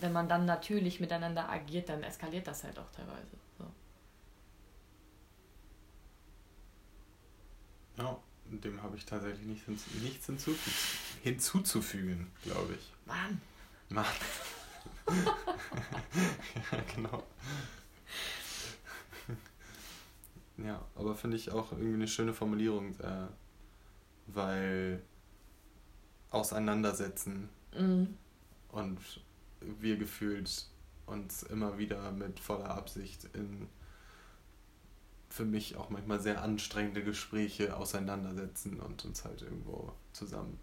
wenn 0.00 0.12
man 0.12 0.28
dann 0.28 0.46
natürlich 0.46 1.00
miteinander 1.00 1.48
agiert, 1.48 1.88
dann 1.88 2.02
eskaliert 2.02 2.46
das 2.46 2.64
halt 2.64 2.78
auch 2.78 2.90
teilweise. 2.96 3.42
Ja, 7.98 8.16
dem 8.46 8.82
habe 8.82 8.96
ich 8.96 9.04
tatsächlich 9.04 9.46
nichts, 9.46 9.66
nichts 10.00 10.26
hinzu, 10.26 10.54
hinzuzufügen, 11.22 12.30
glaube 12.42 12.74
ich. 12.74 12.92
Mann. 13.06 13.40
Mann. 13.88 14.06
ja, 16.72 16.78
genau. 16.94 17.22
Ja, 20.58 20.84
aber 20.94 21.14
finde 21.14 21.36
ich 21.36 21.50
auch 21.50 21.72
irgendwie 21.72 21.94
eine 21.94 22.08
schöne 22.08 22.34
Formulierung, 22.34 22.98
äh, 23.00 23.26
weil 24.26 25.02
auseinandersetzen 26.30 27.48
mhm. 27.76 28.16
und 28.70 28.98
wir 29.60 29.96
gefühlt 29.96 30.66
uns 31.06 31.42
immer 31.42 31.78
wieder 31.78 32.10
mit 32.12 32.40
voller 32.40 32.70
Absicht 32.70 33.28
in 33.34 33.68
für 35.32 35.44
mich 35.46 35.76
auch 35.76 35.88
manchmal 35.88 36.20
sehr 36.20 36.42
anstrengende 36.42 37.02
Gespräche 37.02 37.74
auseinandersetzen 37.74 38.80
und 38.80 39.04
uns 39.06 39.24
halt 39.24 39.40
irgendwo 39.40 39.94
zusammen 40.12 40.58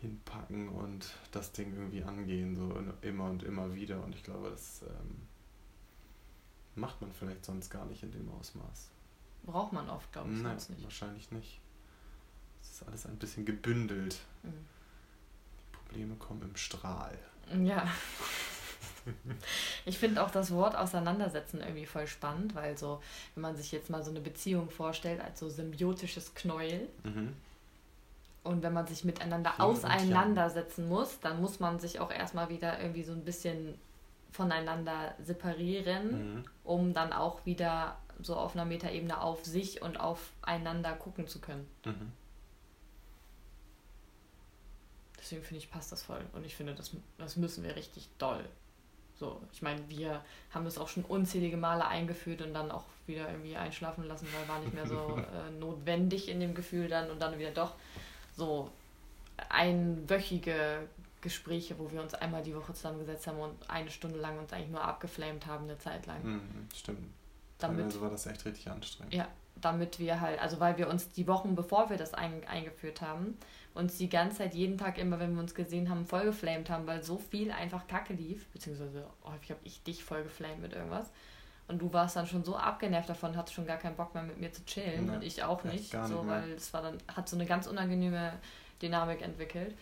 hinpacken 0.00 0.68
und 0.68 1.14
das 1.32 1.52
Ding 1.52 1.74
irgendwie 1.74 2.04
angehen, 2.04 2.54
so 2.54 2.72
immer 3.02 3.30
und 3.30 3.42
immer 3.42 3.74
wieder. 3.74 4.04
Und 4.04 4.14
ich 4.14 4.22
glaube, 4.22 4.50
das 4.50 4.82
ähm, 4.82 5.25
macht 6.76 7.00
man 7.00 7.12
vielleicht 7.12 7.44
sonst 7.44 7.70
gar 7.70 7.84
nicht 7.86 8.02
in 8.02 8.12
dem 8.12 8.30
Ausmaß. 8.32 8.90
Braucht 9.44 9.72
man 9.72 9.88
oft, 9.88 10.12
glaube 10.12 10.32
ich, 10.32 10.42
Nein, 10.42 10.56
nicht. 10.56 10.82
Wahrscheinlich 10.82 11.30
nicht. 11.30 11.60
Es 12.62 12.70
ist 12.70 12.86
alles 12.86 13.06
ein 13.06 13.16
bisschen 13.16 13.44
gebündelt. 13.44 14.18
Mhm. 14.42 14.66
Die 15.70 15.76
Probleme 15.76 16.14
kommen 16.16 16.42
im 16.42 16.56
Strahl. 16.56 17.18
Ja. 17.62 17.88
Ich 19.84 19.98
finde 19.98 20.22
auch 20.24 20.32
das 20.32 20.50
Wort 20.50 20.74
auseinandersetzen 20.74 21.60
irgendwie 21.60 21.86
voll 21.86 22.08
spannend, 22.08 22.56
weil 22.56 22.76
so, 22.76 23.00
wenn 23.34 23.42
man 23.42 23.56
sich 23.56 23.70
jetzt 23.70 23.88
mal 23.88 24.02
so 24.02 24.10
eine 24.10 24.20
Beziehung 24.20 24.68
vorstellt 24.68 25.20
als 25.20 25.38
so 25.38 25.48
symbiotisches 25.48 26.34
Knäuel 26.34 26.88
mhm. 27.04 27.32
und 28.42 28.64
wenn 28.64 28.72
man 28.72 28.86
sich 28.88 29.04
miteinander 29.04 29.50
Yin 29.50 29.60
auseinandersetzen 29.60 30.88
muss, 30.88 31.20
dann 31.20 31.40
muss 31.40 31.60
man 31.60 31.78
sich 31.78 32.00
auch 32.00 32.10
erstmal 32.10 32.48
wieder 32.48 32.80
irgendwie 32.80 33.04
so 33.04 33.12
ein 33.12 33.24
bisschen 33.24 33.78
voneinander 34.30 35.14
separieren, 35.22 36.34
mhm. 36.34 36.44
um 36.64 36.92
dann 36.92 37.12
auch 37.12 37.44
wieder 37.46 37.96
so 38.20 38.36
auf 38.36 38.54
einer 38.54 38.64
Metaebene 38.64 39.20
auf 39.20 39.44
sich 39.44 39.82
und 39.82 39.98
aufeinander 39.98 40.92
gucken 40.92 41.26
zu 41.26 41.40
können. 41.40 41.66
Mhm. 41.84 42.12
Deswegen 45.18 45.42
finde 45.42 45.58
ich, 45.64 45.70
passt 45.70 45.92
das 45.92 46.02
voll. 46.02 46.24
Und 46.32 46.46
ich 46.46 46.54
finde, 46.54 46.74
das, 46.74 46.92
das 47.18 47.36
müssen 47.36 47.64
wir 47.64 47.74
richtig 47.74 48.08
doll. 48.18 48.44
So, 49.18 49.40
ich 49.52 49.62
meine, 49.62 49.88
wir 49.88 50.22
haben 50.50 50.64
das 50.64 50.78
auch 50.78 50.88
schon 50.88 51.04
unzählige 51.04 51.56
Male 51.56 51.86
eingeführt 51.86 52.42
und 52.42 52.52
dann 52.52 52.70
auch 52.70 52.84
wieder 53.06 53.28
irgendwie 53.30 53.56
einschlafen 53.56 54.04
lassen, 54.04 54.28
weil 54.32 54.48
war 54.48 54.60
nicht 54.60 54.74
mehr 54.74 54.86
so 54.86 55.18
äh, 55.48 55.50
notwendig 55.58 56.28
in 56.28 56.38
dem 56.40 56.54
Gefühl 56.54 56.88
dann 56.88 57.10
und 57.10 57.20
dann 57.20 57.38
wieder 57.38 57.50
doch 57.50 57.74
so 58.36 58.70
einwöchige 59.48 60.86
Gespräche, 61.26 61.76
wo 61.80 61.90
wir 61.90 62.00
uns 62.00 62.14
einmal 62.14 62.44
die 62.44 62.54
Woche 62.54 62.72
zusammengesetzt 62.72 63.26
haben 63.26 63.40
und 63.40 63.68
eine 63.68 63.90
Stunde 63.90 64.20
lang 64.20 64.38
uns 64.38 64.52
eigentlich 64.52 64.70
nur 64.70 64.84
abgeflamed 64.84 65.44
haben, 65.46 65.64
eine 65.64 65.76
Zeit 65.76 66.06
lang. 66.06 66.22
Mhm, 66.22 66.68
stimmt. 66.72 67.10
Damit, 67.58 67.86
also 67.86 68.00
war 68.00 68.10
das 68.10 68.26
echt 68.26 68.44
richtig 68.44 68.70
anstrengend. 68.70 69.12
Ja, 69.12 69.26
damit 69.60 69.98
wir 69.98 70.20
halt, 70.20 70.40
also 70.40 70.60
weil 70.60 70.78
wir 70.78 70.88
uns 70.88 71.10
die 71.10 71.26
Wochen, 71.26 71.56
bevor 71.56 71.90
wir 71.90 71.96
das 71.96 72.14
ein, 72.14 72.46
eingeführt 72.46 73.00
haben, 73.00 73.36
uns 73.74 73.98
die 73.98 74.08
ganze 74.08 74.38
Zeit, 74.38 74.54
jeden 74.54 74.78
Tag 74.78 74.98
immer, 74.98 75.18
wenn 75.18 75.34
wir 75.34 75.40
uns 75.40 75.52
gesehen 75.52 75.90
haben, 75.90 76.06
voll 76.06 76.26
geflamed 76.26 76.70
haben, 76.70 76.86
weil 76.86 77.02
so 77.02 77.18
viel 77.18 77.50
einfach 77.50 77.88
Kacke 77.88 78.14
lief, 78.14 78.46
beziehungsweise 78.50 79.04
häufig 79.24 79.50
habe 79.50 79.60
ich 79.64 79.82
dich 79.82 80.04
voll 80.04 80.22
geflamed 80.22 80.60
mit 80.60 80.74
irgendwas. 80.74 81.10
Und 81.66 81.82
du 81.82 81.92
warst 81.92 82.14
dann 82.14 82.28
schon 82.28 82.44
so 82.44 82.56
abgenervt 82.56 83.08
davon, 83.08 83.36
hattest 83.36 83.54
schon 83.54 83.66
gar 83.66 83.78
keinen 83.78 83.96
Bock 83.96 84.14
mehr 84.14 84.22
mit 84.22 84.38
mir 84.38 84.52
zu 84.52 84.64
chillen 84.64 85.06
nee, 85.06 85.16
und 85.16 85.24
ich 85.24 85.42
auch 85.42 85.64
nicht, 85.64 85.92
nicht 85.92 86.06
so, 86.06 86.24
weil 86.28 86.52
es 86.52 86.72
war 86.72 86.82
dann, 86.82 86.98
hat 87.08 87.28
so 87.28 87.34
eine 87.36 87.46
ganz 87.46 87.66
unangenehme 87.66 88.34
Dynamik 88.80 89.22
entwickelt. 89.22 89.74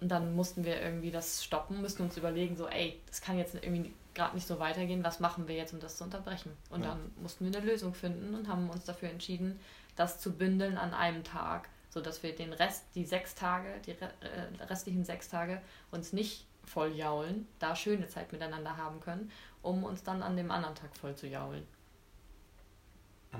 Und 0.00 0.08
dann 0.08 0.34
mussten 0.34 0.64
wir 0.64 0.80
irgendwie 0.80 1.10
das 1.10 1.42
stoppen, 1.42 1.80
mussten 1.82 2.04
uns 2.04 2.16
überlegen, 2.16 2.56
so, 2.56 2.68
ey, 2.68 3.00
das 3.06 3.20
kann 3.20 3.36
jetzt 3.36 3.54
irgendwie 3.54 3.92
gerade 4.14 4.34
nicht 4.34 4.46
so 4.46 4.58
weitergehen, 4.58 5.02
was 5.02 5.20
machen 5.20 5.48
wir 5.48 5.56
jetzt, 5.56 5.72
um 5.72 5.80
das 5.80 5.96
zu 5.96 6.04
unterbrechen? 6.04 6.52
Und 6.70 6.82
ja. 6.82 6.90
dann 6.90 7.10
mussten 7.20 7.44
wir 7.50 7.58
eine 7.58 7.68
Lösung 7.68 7.94
finden 7.94 8.34
und 8.34 8.48
haben 8.48 8.70
uns 8.70 8.84
dafür 8.84 9.10
entschieden, 9.10 9.58
das 9.96 10.20
zu 10.20 10.32
bündeln 10.32 10.78
an 10.78 10.94
einem 10.94 11.24
Tag 11.24 11.68
sodass 11.90 12.22
wir 12.22 12.34
den 12.34 12.52
Rest, 12.52 12.84
die 12.94 13.04
sechs 13.04 13.34
Tage, 13.34 13.80
die 13.86 13.92
äh, 13.92 14.64
restlichen 14.68 15.04
sechs 15.04 15.28
Tage 15.28 15.60
uns 15.90 16.12
nicht 16.12 16.46
voll 16.64 16.92
jaulen, 16.92 17.48
da 17.58 17.74
schöne 17.74 18.08
Zeit 18.08 18.30
miteinander 18.32 18.76
haben 18.76 19.00
können, 19.00 19.30
um 19.62 19.84
uns 19.84 20.02
dann 20.02 20.22
an 20.22 20.36
dem 20.36 20.50
anderen 20.50 20.74
Tag 20.74 20.96
voll 20.96 21.16
zu 21.16 21.26
jaulen. 21.26 21.66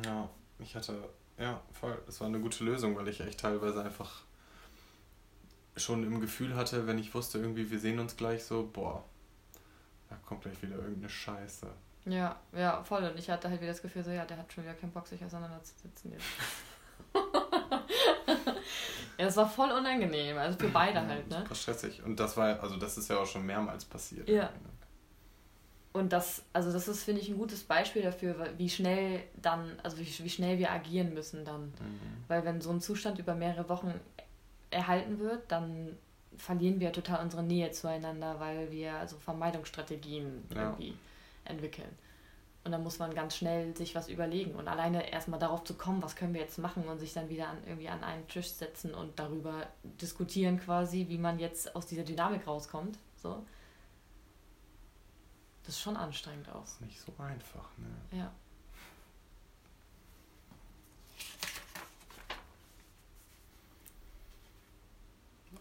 Ja, 0.04 0.28
ich 0.58 0.74
hatte, 0.74 1.08
ja, 1.38 1.60
voll, 1.72 2.00
das 2.06 2.20
war 2.20 2.28
eine 2.28 2.40
gute 2.40 2.64
Lösung, 2.64 2.96
weil 2.96 3.08
ich 3.08 3.20
echt 3.20 3.40
teilweise 3.40 3.82
einfach 3.82 4.22
schon 5.78 6.04
im 6.04 6.20
Gefühl 6.20 6.56
hatte, 6.56 6.86
wenn 6.86 6.98
ich 6.98 7.14
wusste, 7.14 7.38
irgendwie, 7.38 7.70
wir 7.70 7.78
sehen 7.78 7.98
uns 7.98 8.16
gleich 8.16 8.44
so, 8.44 8.68
boah, 8.72 9.04
da 10.08 10.16
kommt 10.26 10.42
gleich 10.42 10.60
wieder 10.62 10.76
irgendeine 10.76 11.08
Scheiße. 11.08 11.66
Ja, 12.06 12.36
ja, 12.56 12.82
voll. 12.82 13.04
Und 13.04 13.18
ich 13.18 13.28
hatte 13.28 13.50
halt 13.50 13.60
wieder 13.60 13.72
das 13.72 13.82
Gefühl, 13.82 14.02
so, 14.02 14.10
ja, 14.10 14.24
der 14.24 14.38
hat 14.38 14.52
schon 14.52 14.64
wieder 14.64 14.74
keinen 14.74 14.92
Bock, 14.92 15.06
sich 15.06 15.22
auseinanderzusetzen 15.24 16.12
jetzt. 16.12 16.24
ja, 19.18 19.24
das 19.24 19.36
war 19.36 19.48
voll 19.48 19.70
unangenehm, 19.70 20.38
also 20.38 20.58
für 20.58 20.68
beide 20.68 21.06
halt, 21.06 21.28
ne? 21.28 21.38
Super 21.38 21.54
stressig. 21.54 22.02
Und 22.02 22.18
das 22.18 22.36
war, 22.36 22.60
also 22.62 22.76
das 22.76 22.96
ist 22.96 23.10
ja 23.10 23.18
auch 23.18 23.26
schon 23.26 23.44
mehrmals 23.44 23.84
passiert. 23.84 24.28
Ja. 24.28 24.50
Und 25.92 26.12
das, 26.12 26.44
also 26.52 26.72
das 26.72 26.86
ist, 26.86 27.02
finde 27.02 27.20
ich, 27.20 27.28
ein 27.28 27.38
gutes 27.38 27.64
Beispiel 27.64 28.02
dafür, 28.02 28.36
wie 28.56 28.68
schnell 28.68 29.24
dann, 29.40 29.78
also 29.82 29.98
wie, 29.98 30.06
wie 30.06 30.30
schnell 30.30 30.58
wir 30.58 30.70
agieren 30.70 31.12
müssen 31.14 31.44
dann. 31.44 31.66
Mhm. 31.66 32.24
Weil 32.28 32.44
wenn 32.44 32.60
so 32.60 32.70
ein 32.70 32.80
Zustand 32.80 33.18
über 33.18 33.34
mehrere 33.34 33.68
Wochen 33.68 33.92
erhalten 34.70 35.18
wird, 35.18 35.50
dann 35.50 35.96
verlieren 36.36 36.80
wir 36.80 36.92
total 36.92 37.22
unsere 37.22 37.42
Nähe 37.42 37.70
zueinander, 37.70 38.38
weil 38.38 38.70
wir 38.70 38.94
also 38.94 39.16
Vermeidungsstrategien 39.16 40.44
ja. 40.54 40.62
irgendwie 40.62 40.94
entwickeln. 41.44 41.90
Und 42.64 42.72
dann 42.72 42.82
muss 42.82 42.98
man 42.98 43.14
ganz 43.14 43.36
schnell 43.36 43.74
sich 43.76 43.94
was 43.94 44.08
überlegen 44.08 44.54
und 44.54 44.68
alleine 44.68 45.10
erstmal 45.10 45.40
darauf 45.40 45.64
zu 45.64 45.74
kommen, 45.74 46.02
was 46.02 46.16
können 46.16 46.34
wir 46.34 46.40
jetzt 46.40 46.58
machen 46.58 46.86
und 46.86 46.98
sich 46.98 47.14
dann 47.14 47.28
wieder 47.30 47.48
an, 47.48 47.58
irgendwie 47.66 47.88
an 47.88 48.04
einen 48.04 48.28
Tisch 48.28 48.48
setzen 48.48 48.94
und 48.94 49.18
darüber 49.18 49.66
diskutieren 49.82 50.60
quasi, 50.60 51.06
wie 51.08 51.18
man 51.18 51.38
jetzt 51.38 51.74
aus 51.74 51.86
dieser 51.86 52.02
Dynamik 52.02 52.46
rauskommt. 52.46 52.98
So. 53.16 53.44
Das 55.62 55.76
ist 55.76 55.80
schon 55.80 55.96
anstrengend 55.96 56.48
auch. 56.50 56.60
Das 56.60 56.72
ist 56.72 56.80
nicht 56.82 57.00
so 57.00 57.12
einfach, 57.18 57.70
ne? 57.78 58.18
Ja. 58.18 58.32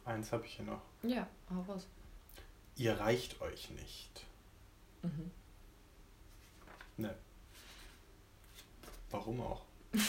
Eins 0.08 0.32
habe 0.32 0.46
ich 0.46 0.56
hier 0.56 0.64
noch. 0.64 0.82
Ja, 1.04 1.28
hau 1.50 1.62
raus. 1.64 1.86
Ihr 2.78 2.98
reicht 2.98 3.42
euch 3.42 3.70
nicht. 3.72 4.26
Mhm. 5.02 5.32
Ne. 6.96 7.14
Warum 9.12 9.42
auch? 9.42 9.66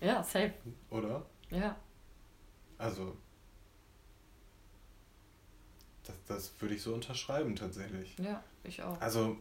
ja, 0.00 0.24
safe. 0.24 0.54
Oder? 0.88 1.26
Ja. 1.50 1.76
Also, 2.78 3.14
das, 6.04 6.16
das 6.26 6.52
würde 6.60 6.74
ich 6.74 6.82
so 6.82 6.94
unterschreiben 6.94 7.54
tatsächlich. 7.54 8.16
Ja, 8.18 8.42
ich 8.64 8.82
auch. 8.82 8.98
Also, 8.98 9.36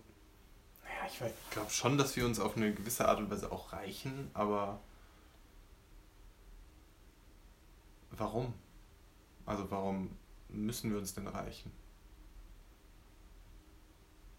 naja, 0.84 1.08
ich, 1.08 1.22
ich 1.22 1.50
glaube 1.52 1.72
schon, 1.72 1.98
dass 1.98 2.18
wir 2.18 2.26
uns 2.26 2.42
auf 2.42 2.58
eine 2.58 2.74
gewisse 2.74 3.08
Art 3.08 3.20
und 3.20 3.32
Weise 3.32 3.54
auch 3.54 3.72
reichen, 3.72 4.30
aber 4.34 4.82
warum? 8.12 8.54
Also 9.46 9.70
warum 9.72 10.12
müssen 10.50 10.92
wir 10.92 10.98
uns 10.98 11.14
denn 11.14 11.28
reichen? 11.28 11.72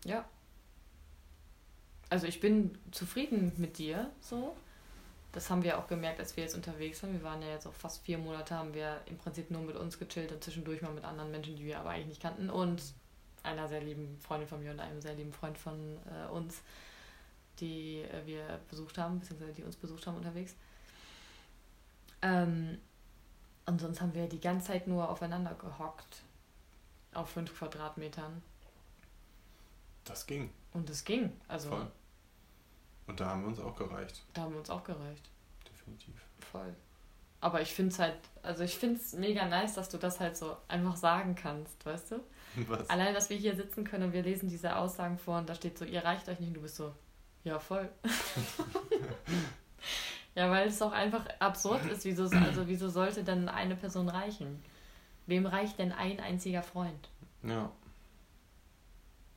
Ja. 0.05 0.25
Also 2.11 2.27
ich 2.27 2.41
bin 2.41 2.79
zufrieden 2.91 3.53
mit 3.57 3.79
dir, 3.79 4.11
so. 4.21 4.57
Das 5.33 5.49
haben 5.49 5.63
wir 5.63 5.79
auch 5.79 5.87
gemerkt, 5.87 6.21
als 6.21 6.37
wir 6.37 6.45
jetzt 6.45 6.55
unterwegs 6.55 7.03
waren. 7.03 7.15
Wir 7.15 7.23
waren 7.23 7.41
ja 7.41 7.49
jetzt 7.49 7.67
auch 7.67 7.73
fast 7.73 8.05
vier 8.05 8.19
Monate, 8.19 8.55
haben 8.55 8.75
wir 8.75 9.01
im 9.07 9.17
Prinzip 9.17 9.51
nur 9.51 9.63
mit 9.63 9.77
uns 9.77 9.99
gechillt 9.99 10.31
und 10.31 10.45
zwischendurch 10.45 10.83
mal 10.83 10.93
mit 10.93 11.05
anderen 11.05 11.31
Menschen, 11.31 11.57
die 11.57 11.65
wir 11.65 11.81
aber 11.81 11.91
eigentlich 11.91 12.09
nicht 12.09 12.23
kannten. 12.23 12.51
Und 12.51 12.83
einer 13.43 13.67
sehr 13.67 13.81
lieben 13.81 14.19
Freundin 14.21 14.47
von 14.47 14.63
mir 14.63 14.73
und 14.73 14.81
einem 14.81 15.01
sehr 15.01 15.15
lieben 15.15 15.33
Freund 15.33 15.57
von 15.57 15.99
äh, 16.07 16.31
uns, 16.31 16.61
die 17.61 18.03
äh, 18.03 18.27
wir 18.27 18.61
besucht 18.69 18.99
haben, 18.99 19.21
beziehungsweise 19.21 19.55
die 19.55 19.63
uns 19.63 19.77
besucht 19.77 20.07
haben 20.07 20.17
unterwegs. 20.17 20.55
Ähm, 22.21 22.79
und 23.67 23.81
sonst 23.81 24.01
haben 24.01 24.15
wir 24.15 24.29
die 24.29 24.41
ganze 24.41 24.69
Zeit 24.69 24.87
nur 24.87 25.09
aufeinander 25.09 25.55
gehockt. 25.55 26.23
Auf 27.15 27.31
fünf 27.31 27.57
Quadratmetern. 27.57 28.43
Das 30.05 30.27
ging. 30.27 30.51
Und 30.73 30.89
es 30.91 31.05
ging. 31.05 31.33
Also. 31.49 31.69
Voll. 31.69 31.87
Und 33.07 33.21
da 33.21 33.27
haben 33.27 33.43
wir 33.43 33.49
uns 33.49 33.61
auch 33.61 33.77
gereicht. 33.77 34.23
Da 34.33 34.43
haben 34.43 34.53
wir 34.53 34.59
uns 34.59 34.71
auch 34.71 34.85
gereicht. 34.85 35.29
Definitiv. 35.71 36.15
Voll. 36.51 36.75
Aber 37.41 37.61
ich 37.61 37.75
finde 37.75 37.93
es 37.93 37.99
halt, 37.99 38.17
also 38.43 38.63
ich 38.63 38.77
finde 38.77 39.01
es 39.01 39.15
mega 39.15 39.47
nice, 39.47 39.75
dass 39.75 39.89
du 39.89 39.99
das 39.99 40.21
halt 40.21 40.37
so 40.37 40.57
einfach 40.69 40.97
sagen 40.97 41.35
kannst, 41.35 41.85
weißt 41.85 42.13
du? 42.13 42.21
Was? 42.69 42.89
Allein, 42.89 43.15
dass 43.15 43.31
wir 43.31 43.37
hier 43.37 43.57
sitzen 43.57 43.85
können 43.85 44.05
und 44.05 44.13
wir 44.13 44.23
lesen 44.23 44.49
diese 44.49 44.77
Aussagen 44.77 45.19
vor 45.19 45.39
und 45.39 45.49
da 45.49 45.55
steht 45.55 45.77
so, 45.77 45.85
ihr 45.85 46.05
reicht 46.05 46.29
euch 46.29 46.39
nicht 46.39 46.49
und 46.49 46.55
du 46.55 46.63
bist 46.63 46.77
so, 46.77 46.95
ja 47.43 47.59
voll. 47.59 47.91
Ja, 50.35 50.51
weil 50.51 50.69
es 50.69 50.81
auch 50.81 50.93
einfach 50.93 51.27
absurd 51.41 51.85
ist. 51.87 52.05
Wieso, 52.05 52.25
also 52.25 52.67
wieso 52.67 52.89
sollte 52.89 53.23
denn 53.23 53.49
eine 53.49 53.77
Person 53.77 54.09
reichen? 54.09 54.63
Wem 55.27 55.47
reicht 55.47 55.79
denn 55.79 55.93
ein 55.93 56.21
einziger 56.21 56.63
Freund? 56.63 57.11
Ja. 57.43 57.71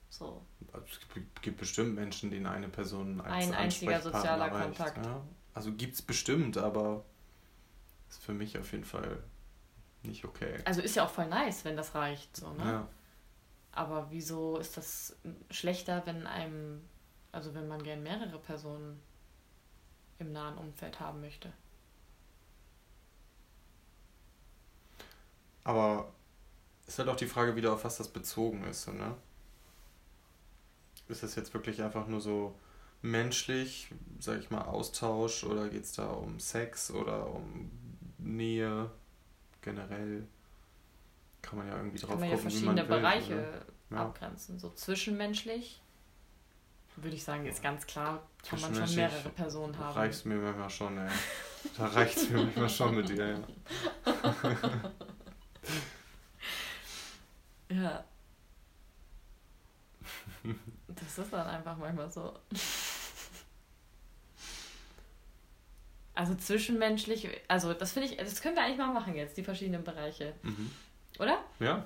So. 0.09 0.41
Also 0.71 0.85
es 0.87 0.99
gibt 1.41 1.57
bestimmt 1.57 1.95
Menschen, 1.95 2.31
denen 2.31 2.45
eine 2.45 2.69
Person 2.69 3.19
als 3.21 3.47
Ein 3.47 3.53
einziger 3.53 3.99
sozialer 4.01 4.51
reicht. 4.51 4.77
Kontakt. 4.77 5.05
Ja. 5.05 5.21
Also 5.53 5.73
gibt 5.73 5.95
es 5.95 6.01
bestimmt, 6.01 6.57
aber 6.57 7.03
ist 8.09 8.23
für 8.23 8.33
mich 8.33 8.57
auf 8.57 8.71
jeden 8.71 8.85
Fall 8.85 9.21
nicht 10.03 10.23
okay. 10.23 10.59
Also 10.65 10.81
ist 10.81 10.95
ja 10.95 11.05
auch 11.05 11.09
voll 11.09 11.27
nice, 11.27 11.65
wenn 11.65 11.75
das 11.75 11.95
reicht. 11.95 12.35
So, 12.37 12.53
ne? 12.53 12.63
Ja. 12.63 12.87
Aber 13.73 14.07
wieso 14.09 14.57
ist 14.57 14.77
das 14.77 15.17
schlechter, 15.49 16.05
wenn 16.05 16.25
einem, 16.27 16.81
also 17.31 17.53
wenn 17.53 17.67
man 17.67 17.83
gern 17.83 18.03
mehrere 18.03 18.39
Personen 18.39 19.01
im 20.19 20.31
nahen 20.31 20.57
Umfeld 20.57 20.99
haben 20.99 21.21
möchte. 21.21 21.51
Aber 25.63 26.11
es 26.83 26.93
ist 26.93 26.99
halt 26.99 27.09
auch 27.09 27.15
die 27.15 27.25
Frage 27.25 27.55
wieder, 27.55 27.73
auf 27.73 27.83
was 27.83 27.97
das 27.97 28.07
bezogen 28.07 28.63
ist, 28.65 28.87
ne? 28.87 29.15
Ist 31.07 31.23
das 31.23 31.35
jetzt 31.35 31.53
wirklich 31.53 31.81
einfach 31.81 32.07
nur 32.07 32.21
so 32.21 32.55
menschlich, 33.01 33.89
sag 34.19 34.39
ich 34.39 34.49
mal, 34.49 34.63
Austausch 34.63 35.43
oder 35.43 35.69
geht 35.69 35.83
es 35.83 35.93
da 35.93 36.07
um 36.09 36.39
Sex 36.39 36.91
oder 36.91 37.27
um 37.27 37.71
Nähe 38.17 38.89
generell? 39.61 40.27
Kann 41.41 41.59
man 41.59 41.67
ja 41.67 41.77
irgendwie 41.77 41.99
drauf 41.99 42.11
kann 42.11 42.19
man 42.19 42.29
gucken, 42.29 42.43
ja 42.45 42.49
verschiedene 42.49 42.89
will, 42.89 42.97
Bereiche 42.97 43.63
ja. 43.91 43.97
abgrenzen. 43.97 44.57
So 44.57 44.71
zwischenmenschlich 44.71 45.81
würde 46.97 47.15
ich 47.15 47.23
sagen, 47.23 47.45
ist 47.45 47.61
ganz 47.61 47.85
klar, 47.85 48.21
kann 48.47 48.59
man 48.61 48.73
schon 48.73 48.95
mehrere 48.95 49.29
Personen 49.29 49.77
haben. 49.77 49.93
Reicht 49.93 50.25
mir 50.25 50.35
manchmal 50.35 50.69
schon, 50.69 50.97
ey. 50.97 51.09
Da 51.77 51.87
reicht 51.87 52.17
es 52.17 52.29
mir 52.29 52.43
manchmal 52.43 52.69
schon 52.69 52.95
mit 52.95 53.09
dir, 53.09 53.27
ja. 53.27 53.39
ja. 57.75 58.03
Das 60.87 61.17
ist 61.17 61.33
dann 61.33 61.47
einfach 61.47 61.75
manchmal 61.77 62.11
so. 62.11 62.37
Also 66.13 66.33
zwischenmenschlich, 66.35 67.27
also 67.49 67.73
das 67.73 67.91
finde 67.91 68.07
ich, 68.07 68.17
das 68.17 68.41
können 68.41 68.55
wir 68.55 68.63
eigentlich 68.63 68.77
mal 68.77 68.93
machen 68.93 69.15
jetzt, 69.15 69.35
die 69.35 69.43
verschiedenen 69.43 69.83
Bereiche. 69.83 70.33
Mhm. 70.43 70.71
Oder? 71.19 71.43
Ja. 71.59 71.85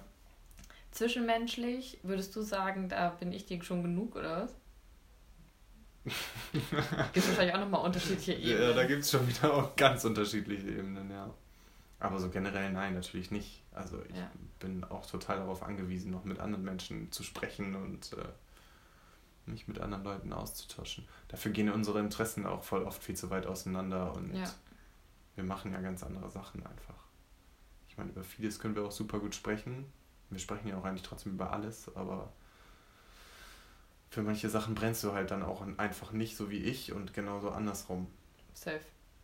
Zwischenmenschlich, 0.91 1.99
würdest 2.03 2.35
du 2.35 2.41
sagen, 2.41 2.89
da 2.89 3.09
bin 3.09 3.31
ich 3.31 3.47
dir 3.47 3.63
schon 3.63 3.81
genug, 3.81 4.15
oder 4.15 4.43
was? 4.43 4.55
Gibt 6.51 7.17
es 7.17 7.27
wahrscheinlich 7.29 7.55
auch 7.55 7.59
nochmal 7.59 7.85
unterschiedliche 7.85 8.33
Ebenen. 8.33 8.69
Ja, 8.69 8.73
da 8.73 8.85
gibt 8.85 9.03
es 9.03 9.11
schon 9.11 9.27
wieder 9.27 9.53
auch 9.53 9.75
ganz 9.75 10.05
unterschiedliche 10.05 10.69
Ebenen, 10.69 11.09
ja. 11.11 11.29
Aber 11.99 12.19
so 12.19 12.29
generell 12.29 12.71
nein, 12.71 12.93
natürlich 12.93 13.29
nicht. 13.29 13.61
Also 13.73 14.01
ich 14.09 14.15
ja. 14.15 14.31
bin 14.59 14.83
auch 14.85 15.05
total 15.05 15.37
darauf 15.37 15.63
angewiesen, 15.63 16.11
noch 16.11 16.23
mit 16.23 16.39
anderen 16.39 16.63
Menschen 16.63 17.11
zu 17.11 17.23
sprechen 17.23 17.75
und 17.75 18.13
äh, 18.13 18.25
mich 19.49 19.67
mit 19.67 19.79
anderen 19.79 20.03
Leuten 20.03 20.31
auszutauschen. 20.31 21.07
Dafür 21.27 21.51
gehen 21.51 21.69
unsere 21.69 21.99
Interessen 21.99 22.45
auch 22.45 22.63
voll 22.63 22.83
oft 22.83 23.03
viel 23.03 23.15
zu 23.15 23.29
weit 23.29 23.47
auseinander 23.47 24.13
und 24.15 24.33
ja. 24.33 24.49
wir 25.35 25.43
machen 25.43 25.73
ja 25.73 25.81
ganz 25.81 26.03
andere 26.03 26.29
Sachen 26.29 26.65
einfach. 26.65 26.95
Ich 27.89 27.97
meine, 27.97 28.11
über 28.11 28.23
vieles 28.23 28.59
können 28.59 28.75
wir 28.75 28.85
auch 28.85 28.91
super 28.91 29.19
gut 29.19 29.35
sprechen. 29.35 29.91
Wir 30.29 30.39
sprechen 30.39 30.67
ja 30.67 30.77
auch 30.77 30.85
eigentlich 30.85 31.03
trotzdem 31.03 31.33
über 31.33 31.51
alles, 31.51 31.93
aber 31.95 32.31
für 34.09 34.23
manche 34.23 34.49
Sachen 34.49 34.75
brennst 34.75 35.03
du 35.03 35.13
halt 35.13 35.31
dann 35.31 35.43
auch 35.43 35.61
einfach 35.77 36.11
nicht 36.11 36.35
so 36.35 36.49
wie 36.49 36.57
ich 36.57 36.91
und 36.93 37.13
genauso 37.13 37.51
andersrum. 37.51 38.07
Safe. 38.53 38.81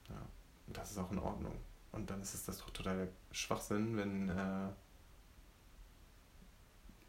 Ja, 0.10 0.22
und 0.68 0.78
das 0.78 0.92
ist 0.92 0.98
auch 0.98 1.12
in 1.12 1.20
Ordnung. 1.20 1.56
Und 1.92 2.10
dann 2.10 2.22
ist 2.22 2.34
es 2.34 2.46
das 2.46 2.60
doch 2.60 2.70
total 2.70 3.08
Schwachsinn, 3.32 3.98
wenn 3.98 4.30
äh, 4.30 4.70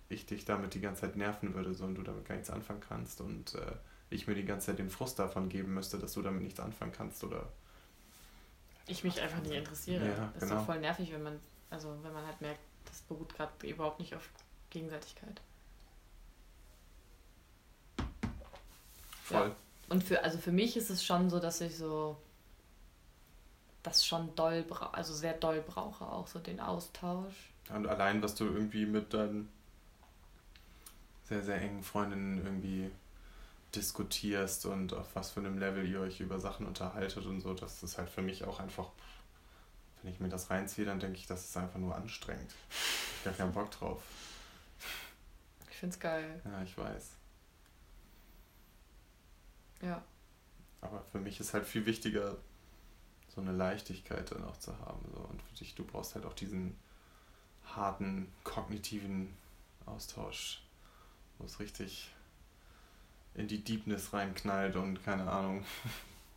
ich 0.09 0.27
dich 0.27 0.45
damit 0.45 0.75
die 0.75 0.81
ganze 0.81 1.03
Zeit 1.03 1.17
nerven 1.17 1.55
würde 1.55 1.75
so, 1.75 1.85
und 1.85 1.97
du 1.97 2.03
damit 2.03 2.25
gar 2.25 2.37
nichts 2.37 2.51
anfangen 2.51 2.81
kannst 2.81 3.21
und 3.21 3.55
äh, 3.57 3.73
ich 4.09 4.27
mir 4.27 4.35
die 4.35 4.45
ganze 4.45 4.67
Zeit 4.67 4.79
den 4.79 4.91
Frust 4.91 5.19
davon 5.19 5.49
geben 5.49 5.75
müsste, 5.75 5.99
dass 5.99 6.13
du 6.13 6.23
damit 6.23 6.43
nichts 6.43 6.61
anfangen 6.61 6.93
kannst 6.93 7.25
oder 7.25 7.49
ich 8.87 9.03
mich 9.03 9.21
einfach 9.21 9.43
nicht 9.43 9.53
interessiere. 9.53 10.07
Ja, 10.07 10.31
das 10.35 10.45
ist 10.45 10.49
genau. 10.49 10.61
doch 10.61 10.67
voll 10.67 10.81
nervig, 10.81 11.13
wenn 11.13 11.23
man, 11.23 11.41
also 11.71 11.99
wenn 12.03 12.13
man 12.13 12.25
halt 12.25 12.41
merkt, 12.41 12.61
das 12.85 13.01
beruht 13.01 13.35
gerade 13.35 13.67
überhaupt 13.67 13.99
nicht 13.99 14.15
auf 14.15 14.29
Gegenseitigkeit. 14.71 15.41
Voll. 19.27 19.49
Ja. 19.49 19.57
Und 19.89 20.05
für, 20.05 20.23
also 20.23 20.39
für 20.39 20.53
mich 20.53 20.77
ist 20.77 20.89
es 20.89 21.05
schon 21.05 21.31
so, 21.31 21.41
dass 21.41 21.61
ich 21.61 21.77
so 21.77 22.17
das 23.83 24.05
schon 24.05 24.35
doll 24.35 24.63
brauche, 24.63 24.95
also 24.95 25.15
sehr 25.15 25.35
doll 25.35 25.63
brauche, 25.67 26.05
auch 26.05 26.27
so 26.27 26.39
den 26.39 26.61
Austausch. 26.61 27.35
Und 27.69 27.87
allein, 27.87 28.23
was 28.23 28.35
du 28.35 28.45
irgendwie 28.45 28.87
mit 28.87 29.13
deinen 29.15 29.49
sehr, 31.25 31.43
sehr 31.43 31.61
engen 31.61 31.83
Freundinnen 31.83 32.45
irgendwie 32.45 32.91
diskutierst 33.75 34.67
und 34.67 34.93
auf 34.93 35.09
was 35.15 35.33
für 35.33 35.41
einem 35.41 35.59
Level 35.59 35.87
ihr 35.87 36.01
euch 36.01 36.21
über 36.21 36.39
Sachen 36.39 36.67
unterhaltet 36.67 37.27
und 37.27 37.41
so, 37.41 37.53
das 37.53 37.83
ist 37.83 37.99
halt 37.99 38.09
für 38.09 38.23
mich 38.23 38.45
auch 38.45 38.61
einfach, 38.61 38.91
wenn 40.03 40.13
ich 40.13 40.21
mir 40.21 40.29
das 40.29 40.51
reinziehe, 40.51 40.87
dann 40.87 41.01
denke 41.01 41.19
ich, 41.19 41.27
das 41.27 41.45
ist 41.45 41.57
einfach 41.57 41.79
nur 41.79 41.95
anstrengend. 41.97 42.53
Ich 43.21 43.27
habe 43.27 43.37
keinen 43.37 43.53
Bock 43.53 43.73
drauf. 43.73 44.03
Ich 45.71 45.77
find's 45.77 45.99
geil. 45.99 46.41
Ja, 46.45 46.63
ich 46.63 46.79
weiß. 46.79 47.16
Ja. 49.83 50.03
Aber 50.81 51.03
für 51.13 51.19
mich 51.19 51.41
ist 51.41 51.55
halt 51.55 51.67
viel 51.67 51.87
wichtiger, 51.87 52.37
so 53.29 53.41
eine 53.41 53.53
Leichtigkeit 53.53 54.31
dann 54.31 54.45
auch 54.45 54.57
zu 54.59 54.77
haben. 54.79 55.01
So. 55.13 55.21
Und 55.21 55.43
für 55.43 55.55
dich, 55.55 55.75
du 55.75 55.85
brauchst 55.85 56.15
halt 56.15 56.25
auch 56.25 56.35
diesen 56.35 56.77
harten, 57.65 58.33
kognitiven 58.45 59.37
Austausch. 59.85 60.63
wo 61.39 61.45
es 61.45 61.61
richtig 61.61 62.11
in 63.35 63.49
die 63.49 63.63
Deepness 63.63 64.13
reinknallt 64.13 64.77
und 64.77 65.03
keine 65.05 65.31
Ahnung. 65.31 65.65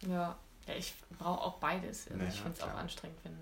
Ja, 0.01 0.37
ja 0.67 0.75
ich 0.75 0.93
brauche 1.17 1.41
auch 1.41 1.59
beides. 1.59 2.07
Also 2.07 2.17
Naja, 2.17 2.29
ich 2.29 2.41
finde 2.41 2.57
es 2.57 2.63
auch 2.63 2.73
anstrengend, 2.73 3.17
wenn 3.23 3.37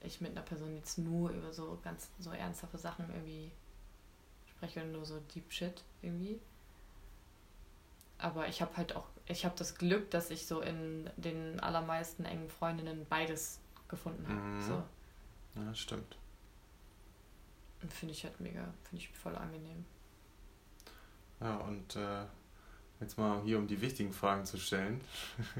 ich 0.00 0.20
mit 0.20 0.32
einer 0.32 0.42
Person 0.42 0.74
jetzt 0.76 0.98
nur 0.98 1.30
über 1.30 1.52
so 1.52 1.78
ganz 1.82 2.08
so 2.18 2.30
ernsthafte 2.30 2.78
Sachen 2.78 3.08
irgendwie 3.10 3.50
spreche 4.50 4.80
oder 4.80 4.88
nur 4.90 5.04
so 5.04 5.20
Deep 5.34 5.52
Shit 5.52 5.82
irgendwie. 6.02 6.40
Aber 8.22 8.46
ich 8.46 8.62
habe 8.62 8.76
halt 8.76 8.94
auch, 8.94 9.06
ich 9.26 9.44
habe 9.44 9.54
das 9.58 9.74
Glück, 9.74 10.10
dass 10.12 10.30
ich 10.30 10.46
so 10.46 10.60
in 10.60 11.10
den 11.16 11.58
allermeisten 11.58 12.24
engen 12.24 12.48
Freundinnen 12.48 13.04
beides 13.08 13.58
gefunden 13.88 14.26
habe. 14.28 14.40
Mhm. 14.40 14.62
So. 14.62 14.82
Ja, 15.56 15.74
stimmt. 15.74 16.16
Und 17.82 17.92
finde 17.92 18.14
ich 18.14 18.22
halt 18.22 18.38
mega, 18.40 18.62
finde 18.84 19.04
ich 19.04 19.08
voll 19.10 19.34
angenehm. 19.36 19.84
Ja, 21.40 21.56
und 21.56 21.96
äh, 21.96 22.24
jetzt 23.00 23.18
mal 23.18 23.42
hier, 23.42 23.58
um 23.58 23.66
die 23.66 23.80
wichtigen 23.80 24.12
Fragen 24.12 24.46
zu 24.46 24.56
stellen. 24.56 25.00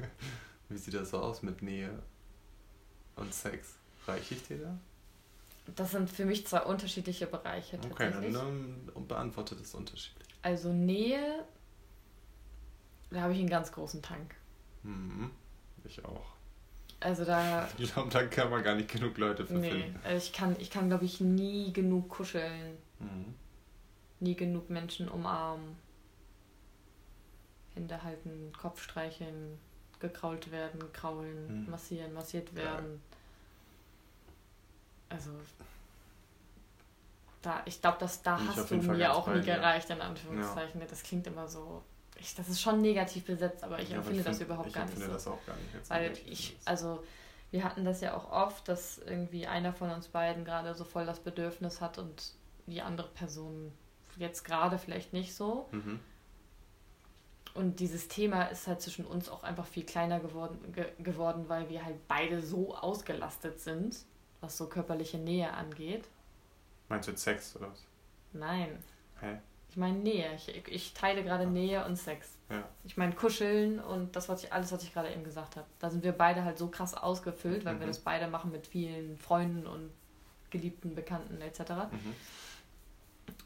Wie 0.69 0.77
sieht 0.77 0.93
das 0.93 1.09
so 1.09 1.19
aus 1.19 1.43
mit 1.43 1.61
Nähe 1.61 2.01
und 3.17 3.33
Sex? 3.33 3.75
Reiche 4.07 4.35
ich 4.35 4.47
dir 4.47 4.59
da? 4.59 4.77
Das 5.75 5.91
sind 5.91 6.09
für 6.09 6.25
mich 6.25 6.47
zwei 6.47 6.61
unterschiedliche 6.61 7.27
Bereiche 7.27 7.77
Okay, 7.77 8.09
tatsächlich. 8.09 8.33
dann 8.33 8.89
ähm, 8.95 9.07
beantwortet 9.07 9.59
es 9.61 9.73
unterschiedlich. 9.75 10.27
Also 10.41 10.71
Nähe, 10.71 11.45
da 13.13 13.21
habe 13.21 13.33
ich 13.33 13.39
einen 13.39 13.49
ganz 13.49 13.71
großen 13.71 14.01
Tank. 14.01 14.35
Mhm. 14.83 15.31
Ich 15.85 16.03
auch. 16.03 16.25
Also 16.99 17.25
da, 17.25 17.67
Ich 17.77 17.93
glaube, 17.93 18.09
da 18.09 18.25
kann 18.25 18.49
man 18.49 18.63
gar 18.63 18.75
nicht 18.75 18.89
genug 18.91 19.17
Leute 19.17 19.45
für 19.45 19.53
nee, 19.53 19.71
finden. 19.71 19.99
also 20.03 20.17
ich 20.17 20.33
kann, 20.33 20.55
ich 20.59 20.69
kann 20.69 20.87
glaube 20.89 21.05
ich 21.05 21.19
nie 21.21 21.71
genug 21.73 22.09
kuscheln, 22.09 22.77
Mhm. 22.99 23.33
nie 24.21 24.35
genug 24.35 24.69
Menschen 24.69 25.09
umarmen, 25.09 25.75
Hände 27.73 28.01
halten, 28.03 28.53
Kopf 28.59 28.81
streicheln, 28.81 29.57
gekrault 29.99 30.51
werden, 30.51 30.79
kraulen, 30.93 31.63
Mhm. 31.65 31.71
massieren, 31.71 32.13
massiert 32.13 32.53
werden. 32.55 33.01
Also 35.09 35.31
da, 37.41 37.61
ich 37.65 37.81
glaube, 37.81 37.97
dass 37.99 38.21
da 38.21 38.37
Bin 38.37 38.47
hast 38.47 38.71
du 38.71 38.75
mir 38.77 39.13
auch 39.13 39.25
bei 39.25 39.37
nie 39.39 39.45
gereicht, 39.45 39.89
in 39.89 39.99
Anführungszeichen. 40.01 40.81
Das 40.89 41.03
klingt 41.03 41.27
immer 41.27 41.47
so. 41.47 41.83
Ich, 42.19 42.35
das 42.35 42.47
ist 42.49 42.61
schon 42.61 42.81
negativ 42.81 43.25
besetzt, 43.25 43.63
aber 43.63 43.79
ich 43.79 43.89
Ja, 43.89 43.97
aber 43.97 44.05
empfinde 44.07 44.23
das 44.23 44.37
find- 44.37 44.49
überhaupt 44.49 44.67
ich 44.67 44.73
gar 44.73 44.85
nicht 44.85 44.93
empfinde 44.93 45.19
so. 45.19 45.31
das 45.31 45.39
auch 45.39 45.45
gar 45.45 45.55
nicht. 45.55 45.73
Jetzt 45.73 45.89
Weil 45.89 46.13
ich, 46.25 46.55
also 46.65 47.03
wir 47.51 47.63
hatten 47.63 47.83
das 47.85 48.01
ja 48.01 48.15
auch 48.15 48.31
oft, 48.31 48.67
dass 48.67 48.97
irgendwie 48.99 49.45
einer 49.47 49.73
von 49.73 49.89
uns 49.91 50.07
beiden 50.07 50.45
gerade 50.45 50.73
so 50.75 50.83
voll 50.85 51.05
das 51.05 51.19
Bedürfnis 51.19 51.81
hat 51.81 51.97
und 51.97 52.33
die 52.65 52.81
andere 52.81 53.09
Person 53.09 53.71
jetzt 54.17 54.43
gerade 54.43 54.77
vielleicht 54.77 55.11
nicht 55.13 55.35
so. 55.35 55.67
Mhm. 55.71 55.99
Und 57.55 57.79
dieses 57.79 58.07
Thema 58.07 58.43
ist 58.45 58.67
halt 58.67 58.81
zwischen 58.81 59.05
uns 59.05 59.29
auch 59.29 59.43
einfach 59.43 59.67
viel 59.67 59.83
kleiner 59.85 60.19
geworden, 60.19 60.71
ge 60.73 60.87
geworden, 60.99 61.49
weil 61.49 61.69
wir 61.69 61.85
halt 61.85 62.07
beide 62.07 62.41
so 62.41 62.75
ausgelastet 62.75 63.59
sind, 63.59 63.95
was 64.41 64.57
so 64.57 64.67
körperliche 64.67 65.17
Nähe 65.19 65.51
angeht. 65.53 66.05
Meinst 66.89 67.07
du 67.07 67.11
jetzt 67.11 67.23
Sex 67.23 67.55
oder 67.55 67.69
was? 67.69 67.83
Nein, 68.33 68.81
Hä? 69.21 69.37
Ich 69.73 69.77
meine 69.77 69.97
Nähe. 69.97 70.29
Ich, 70.35 70.67
ich 70.67 70.93
teile 70.93 71.23
gerade 71.23 71.47
Nähe 71.47 71.83
und 71.85 71.95
Sex. 71.95 72.37
Ja. 72.51 72.63
Ich 72.83 72.95
meine 72.95 73.13
Kuscheln 73.15 73.79
und 73.79 74.15
das, 74.15 74.29
was 74.29 74.43
ich, 74.43 74.53
alles, 74.53 74.71
was 74.71 74.83
ich 74.83 74.93
gerade 74.93 75.11
eben 75.11 75.23
gesagt 75.23 75.55
habe. 75.55 75.65
Da 75.79 75.89
sind 75.89 76.03
wir 76.03 76.11
beide 76.11 76.43
halt 76.43 76.59
so 76.59 76.67
krass 76.67 76.93
ausgefüllt, 76.93 77.65
weil 77.65 77.79
wir 77.79 77.87
Mhm. 77.87 77.89
das 77.89 77.97
beide 77.99 78.27
machen 78.27 78.51
mit 78.51 78.67
vielen 78.67 79.17
Freunden 79.17 79.65
und 79.65 79.89
Geliebten, 80.51 80.93
Bekannten 80.93 81.41
etc., 81.41 81.59
Mhm. 81.91 82.13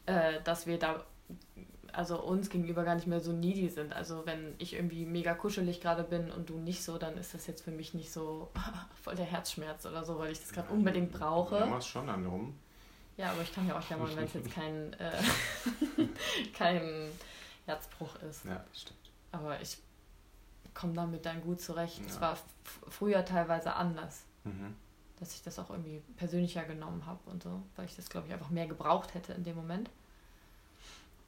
äh, 0.06 0.42
dass 0.44 0.66
wir 0.66 0.78
da 0.78 1.04
also 1.94 2.20
uns 2.22 2.50
gegenüber 2.50 2.84
gar 2.84 2.94
nicht 2.94 3.06
mehr 3.06 3.20
so 3.20 3.32
needy 3.32 3.70
sind. 3.70 3.94
Also 3.94 4.26
wenn 4.26 4.54
ich 4.58 4.74
irgendwie 4.74 5.06
mega 5.06 5.32
kuschelig 5.32 5.80
gerade 5.80 6.04
bin 6.04 6.30
und 6.30 6.50
du 6.50 6.58
nicht 6.58 6.84
so, 6.84 6.98
dann 6.98 7.16
ist 7.16 7.32
das 7.32 7.46
jetzt 7.46 7.62
für 7.62 7.70
mich 7.70 7.94
nicht 7.94 8.12
so 8.12 8.50
voll 9.02 9.14
der 9.14 9.24
Herzschmerz 9.24 9.86
oder 9.86 10.04
so, 10.04 10.18
weil 10.18 10.32
ich 10.32 10.38
das 10.40 10.52
gerade 10.52 10.70
unbedingt 10.70 11.14
Du 11.14 11.18
brauche. 11.18 11.64
machst 11.64 11.88
schon 11.88 12.10
an 12.10 12.26
rum. 12.26 12.54
Ja, 13.18 13.32
aber 13.32 13.42
ich 13.42 13.52
kann 13.54 13.66
ja 13.68 13.78
auch 13.78 13.90
jammern, 13.90 14.14
wenn 14.16 14.24
es 14.24 14.32
jetzt 14.32 14.50
kein, 14.50 14.92
äh, 14.94 15.22
kein 16.54 17.10
Herzbruch 17.66 18.14
ist. 18.22 18.44
Ja, 18.46 18.64
das 18.70 18.80
stimmt. 18.82 18.98
Aber 19.32 19.60
ich 19.60 19.76
komme 20.72 20.94
damit 20.94 21.26
dann 21.26 21.42
gut 21.42 21.60
zurecht. 21.60 22.00
Es 22.06 22.14
Ja. 22.14 22.20
war 22.22 22.38
früher 22.88 23.24
teilweise 23.24 23.74
anders, 23.74 24.22
Mhm. 24.44 24.74
dass 25.18 25.34
ich 25.34 25.42
das 25.42 25.58
auch 25.58 25.68
irgendwie 25.70 26.00
persönlicher 26.16 26.64
genommen 26.64 27.04
habe 27.06 27.18
und 27.28 27.42
so, 27.42 27.60
weil 27.76 27.84
ich 27.86 27.96
das, 27.96 28.08
glaube 28.08 28.28
ich, 28.28 28.32
einfach 28.32 28.50
mehr 28.50 28.66
gebraucht 28.68 29.12
hätte 29.14 29.32
in 29.32 29.44
dem 29.44 29.56
Moment. 29.56 29.90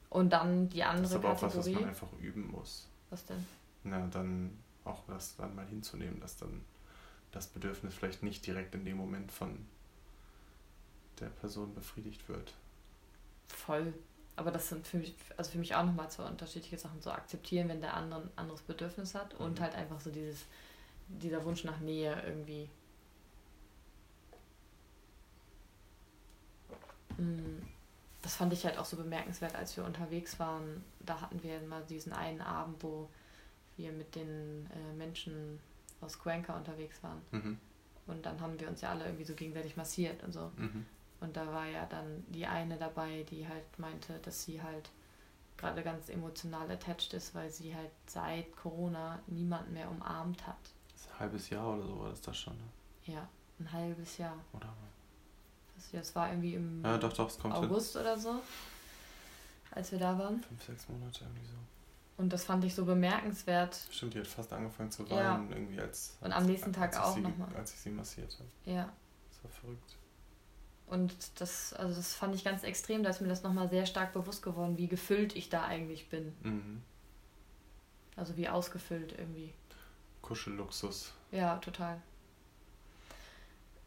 Und 0.09 0.31
dann 0.31 0.69
die 0.69 0.79
Das 0.79 0.87
ist 0.87 0.95
andere 0.95 1.15
aber 1.15 1.31
auch 1.33 1.41
was, 1.41 1.57
was 1.57 1.67
man 1.69 1.85
einfach 1.85 2.07
üben 2.21 2.49
muss. 2.51 2.87
was 3.09 3.25
denn? 3.25 3.45
Na, 3.83 4.07
dann 4.07 4.57
auch 4.85 5.03
das 5.07 5.35
dann 5.35 5.55
mal 5.55 5.65
hinzunehmen, 5.67 6.19
dass 6.21 6.37
dann 6.37 6.63
das 7.31 7.47
Bedürfnis 7.47 7.93
vielleicht 7.93 8.23
nicht 8.23 8.45
direkt 8.47 8.75
in 8.75 8.83
dem 8.85 8.97
Moment 8.97 9.31
von 9.31 9.65
der 11.21 11.29
Person 11.29 11.73
befriedigt 11.75 12.27
wird. 12.29 12.53
Voll. 13.47 13.93
Aber 14.35 14.51
das 14.51 14.69
sind 14.69 14.87
für 14.87 14.97
mich, 14.97 15.13
also 15.37 15.51
für 15.51 15.59
mich 15.59 15.75
auch 15.75 15.85
nochmal 15.85 16.09
zwei 16.09 16.25
unterschiedliche 16.25 16.77
Sachen. 16.77 17.01
So 17.01 17.11
akzeptieren, 17.11 17.69
wenn 17.69 17.81
der 17.81 17.93
andere 17.95 18.21
ein 18.23 18.31
anderes 18.37 18.61
Bedürfnis 18.61 19.13
hat 19.15 19.33
und 19.35 19.59
Mhm. 19.59 19.61
halt 19.61 19.75
einfach 19.75 19.99
so 20.01 20.09
dieses, 20.11 20.45
dieser 21.07 21.43
Wunsch 21.45 21.63
nach 21.63 21.79
Nähe 21.79 22.21
irgendwie. 22.25 22.69
Mm, 27.17 27.61
Das 28.23 28.35
fand 28.35 28.53
ich 28.53 28.65
halt 28.65 28.77
auch 28.77 28.85
so 28.85 28.97
bemerkenswert, 28.97 29.55
als 29.55 29.75
wir 29.77 29.83
unterwegs 29.85 30.39
waren. 30.39 30.83
Da 30.99 31.21
hatten 31.21 31.41
wir 31.43 31.59
mal 31.61 31.83
diesen 31.89 32.13
einen 32.13 32.41
Abend, 32.41 32.83
wo 32.83 33.09
wir 33.77 33.91
mit 33.93 34.15
den 34.15 34.69
äh, 34.73 34.93
Menschen 34.97 35.59
aus 36.01 36.19
Cuenca 36.19 36.55
unterwegs 36.57 37.01
waren. 37.03 37.21
Mhm. 37.31 37.59
Und 38.07 38.25
dann 38.25 38.39
haben 38.41 38.59
wir 38.59 38.67
uns 38.69 38.81
ja 38.81 38.91
alle 38.91 39.05
irgendwie 39.05 39.25
so 39.25 39.33
gegenseitig 39.35 39.77
massiert 39.77 40.23
und 40.23 40.33
so. 40.33 40.51
Mhm. 40.57 40.85
Und 41.21 41.37
da 41.37 41.47
war 41.53 41.65
ja 41.67 41.85
dann 41.85 42.25
die 42.29 42.45
eine 42.45 42.77
dabei, 42.77 43.23
die 43.29 43.47
halt 43.47 43.77
meinte, 43.79 44.19
dass 44.23 44.43
sie 44.43 44.61
halt 44.61 44.89
gerade 45.57 45.83
ganz 45.83 46.09
emotional 46.09 46.69
attached 46.71 47.13
ist, 47.13 47.33
weil 47.35 47.49
sie 47.49 47.73
halt 47.75 47.91
seit 48.07 48.55
Corona 48.57 49.19
niemanden 49.27 49.73
mehr 49.73 49.89
umarmt 49.89 50.45
hat. 50.47 50.57
Ein 51.13 51.19
halbes 51.19 51.49
Jahr 51.51 51.75
oder 51.75 51.85
so 51.85 51.99
war 51.99 52.09
das 52.09 52.21
da 52.21 52.33
schon, 52.33 52.53
ne? 52.57 52.63
Ja, 53.13 53.27
ein 53.59 53.71
halbes 53.71 54.17
Jahr. 54.17 54.35
oder? 54.53 54.73
Das, 55.75 55.91
das 55.91 56.15
war 56.15 56.29
irgendwie 56.29 56.55
im 56.55 56.83
Ja, 56.83 56.97
doch, 56.97 57.13
doch, 57.13 57.39
kommt 57.39 57.55
hin. 57.55 57.65
August 57.65 57.95
oder 57.95 58.17
so, 58.17 58.41
als 59.71 59.91
wir 59.91 59.99
da 59.99 60.17
waren. 60.17 60.41
Fünf, 60.43 60.63
sechs 60.63 60.89
Monate 60.89 61.23
irgendwie 61.25 61.45
so. 61.45 61.53
Und 62.17 62.33
das 62.33 62.43
fand 62.43 62.63
ich 62.65 62.73
so 62.75 62.85
bemerkenswert. 62.85 63.79
Stimmt, 63.91 64.13
die 64.15 64.19
hat 64.19 64.27
fast 64.27 64.51
angefangen 64.53 64.91
zu 64.91 65.03
Ja. 65.05 65.33
weinen, 65.35 65.51
irgendwie 65.51 65.79
als. 65.79 66.17
Und 66.21 66.31
als, 66.31 66.41
am 66.41 66.45
nächsten 66.49 66.73
Tag 66.73 66.95
als 66.95 66.97
auch 67.05 67.13
sie, 67.15 67.21
noch 67.21 67.37
mal. 67.37 67.47
Als 67.55 67.73
ich 67.73 67.79
sie 67.79 67.89
massiert 67.89 68.33
habe. 68.39 68.49
Ja. 68.71 68.89
Das 69.29 69.43
war 69.43 69.51
verrückt. 69.51 69.95
Und 70.91 71.39
das, 71.39 71.71
also 71.71 71.95
das 71.95 72.13
fand 72.13 72.35
ich 72.35 72.43
ganz 72.43 72.63
extrem, 72.63 73.01
da 73.01 73.11
ist 73.11 73.21
mir 73.21 73.29
das 73.29 73.43
nochmal 73.43 73.69
sehr 73.69 73.85
stark 73.85 74.11
bewusst 74.11 74.43
geworden, 74.43 74.77
wie 74.77 74.89
gefüllt 74.89 75.37
ich 75.37 75.47
da 75.47 75.63
eigentlich 75.63 76.09
bin. 76.09 76.35
Mhm. 76.43 76.81
Also 78.17 78.35
wie 78.35 78.49
ausgefüllt 78.49 79.13
irgendwie. 79.17 79.53
Kuschelluxus. 80.21 81.13
Ja, 81.31 81.59
total. 81.59 82.01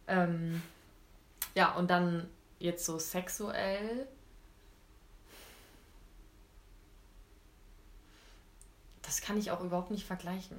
Ähm, 0.07 0.63
ja, 1.55 1.75
und 1.75 1.91
dann 1.91 2.27
jetzt 2.59 2.87
so 2.87 2.99
sexuell. 2.99 4.09
Das 9.03 9.21
kann 9.21 9.37
ich 9.37 9.51
auch 9.51 9.61
überhaupt 9.61 9.91
nicht 9.91 10.07
vergleichen. 10.07 10.59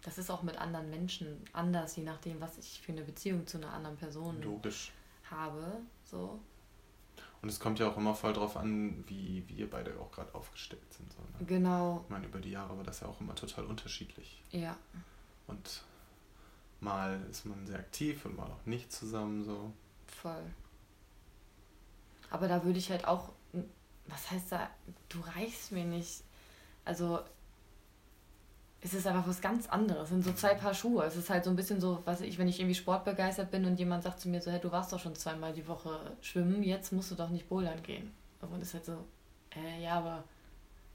Das 0.00 0.16
ist 0.16 0.30
auch 0.30 0.42
mit 0.42 0.56
anderen 0.56 0.88
Menschen 0.88 1.44
anders, 1.52 1.94
je 1.96 2.04
nachdem, 2.04 2.40
was 2.40 2.56
ich 2.56 2.80
für 2.80 2.92
eine 2.92 3.02
Beziehung 3.02 3.46
zu 3.46 3.58
einer 3.58 3.74
anderen 3.74 3.98
Person 3.98 4.40
Logisch. 4.40 4.92
Habe. 5.30 5.80
So. 6.04 6.40
Und 7.42 7.48
es 7.48 7.60
kommt 7.60 7.78
ja 7.78 7.88
auch 7.88 7.96
immer 7.96 8.14
voll 8.14 8.32
drauf 8.32 8.56
an, 8.56 9.04
wie 9.06 9.44
wir 9.48 9.70
beide 9.70 9.98
auch 10.00 10.10
gerade 10.10 10.34
aufgestellt 10.34 10.92
sind. 10.92 11.12
So, 11.12 11.20
ne? 11.20 11.46
Genau, 11.46 12.00
Ich 12.04 12.10
meine, 12.10 12.26
über 12.26 12.40
die 12.40 12.50
Jahre 12.50 12.76
war 12.76 12.84
das 12.84 13.00
ja 13.00 13.06
auch 13.08 13.20
immer 13.20 13.34
total 13.34 13.64
unterschiedlich. 13.66 14.42
ja. 14.50 14.76
Und 15.46 15.82
mal 16.80 17.24
ist 17.30 17.46
man 17.46 17.64
sehr 17.66 17.78
aktiv 17.78 18.24
und 18.24 18.36
mal 18.36 18.46
auch 18.50 18.66
nicht 18.66 18.90
zusammen 18.92 19.44
so. 19.44 19.72
Voll. 20.08 20.42
Aber 22.30 22.48
da 22.48 22.64
würde 22.64 22.78
ich 22.80 22.90
halt 22.90 23.06
auch, 23.06 23.30
was 24.06 24.30
heißt 24.32 24.50
da, 24.52 24.68
du 25.08 25.20
reichst 25.20 25.70
mir 25.70 25.84
nicht. 25.84 26.24
Also, 26.84 27.20
es 28.86 28.94
ist 28.94 29.06
einfach 29.08 29.26
was 29.26 29.40
ganz 29.40 29.68
anderes. 29.68 30.04
Es 30.04 30.08
sind 30.10 30.24
so 30.24 30.32
zwei 30.32 30.54
Paar 30.54 30.72
Schuhe. 30.72 31.02
Es 31.04 31.16
ist 31.16 31.28
halt 31.28 31.42
so 31.42 31.50
ein 31.50 31.56
bisschen 31.56 31.80
so, 31.80 32.00
was 32.04 32.20
ich, 32.20 32.38
wenn 32.38 32.46
ich 32.46 32.60
irgendwie 32.60 32.76
sportbegeistert 32.76 33.50
bin 33.50 33.64
und 33.64 33.80
jemand 33.80 34.04
sagt 34.04 34.20
zu 34.20 34.28
mir 34.28 34.40
so, 34.40 34.52
hey, 34.52 34.60
du 34.60 34.70
warst 34.70 34.92
doch 34.92 35.00
schon 35.00 35.16
zweimal 35.16 35.52
die 35.52 35.66
Woche 35.66 35.98
schwimmen, 36.20 36.62
jetzt 36.62 36.92
musst 36.92 37.10
du 37.10 37.16
doch 37.16 37.30
nicht 37.30 37.48
bouldern 37.48 37.82
gehen. 37.82 38.12
Und 38.40 38.62
es 38.62 38.68
ist 38.68 38.74
halt 38.74 38.84
so, 38.84 39.04
äh, 39.56 39.82
ja, 39.82 39.98
aber 39.98 40.22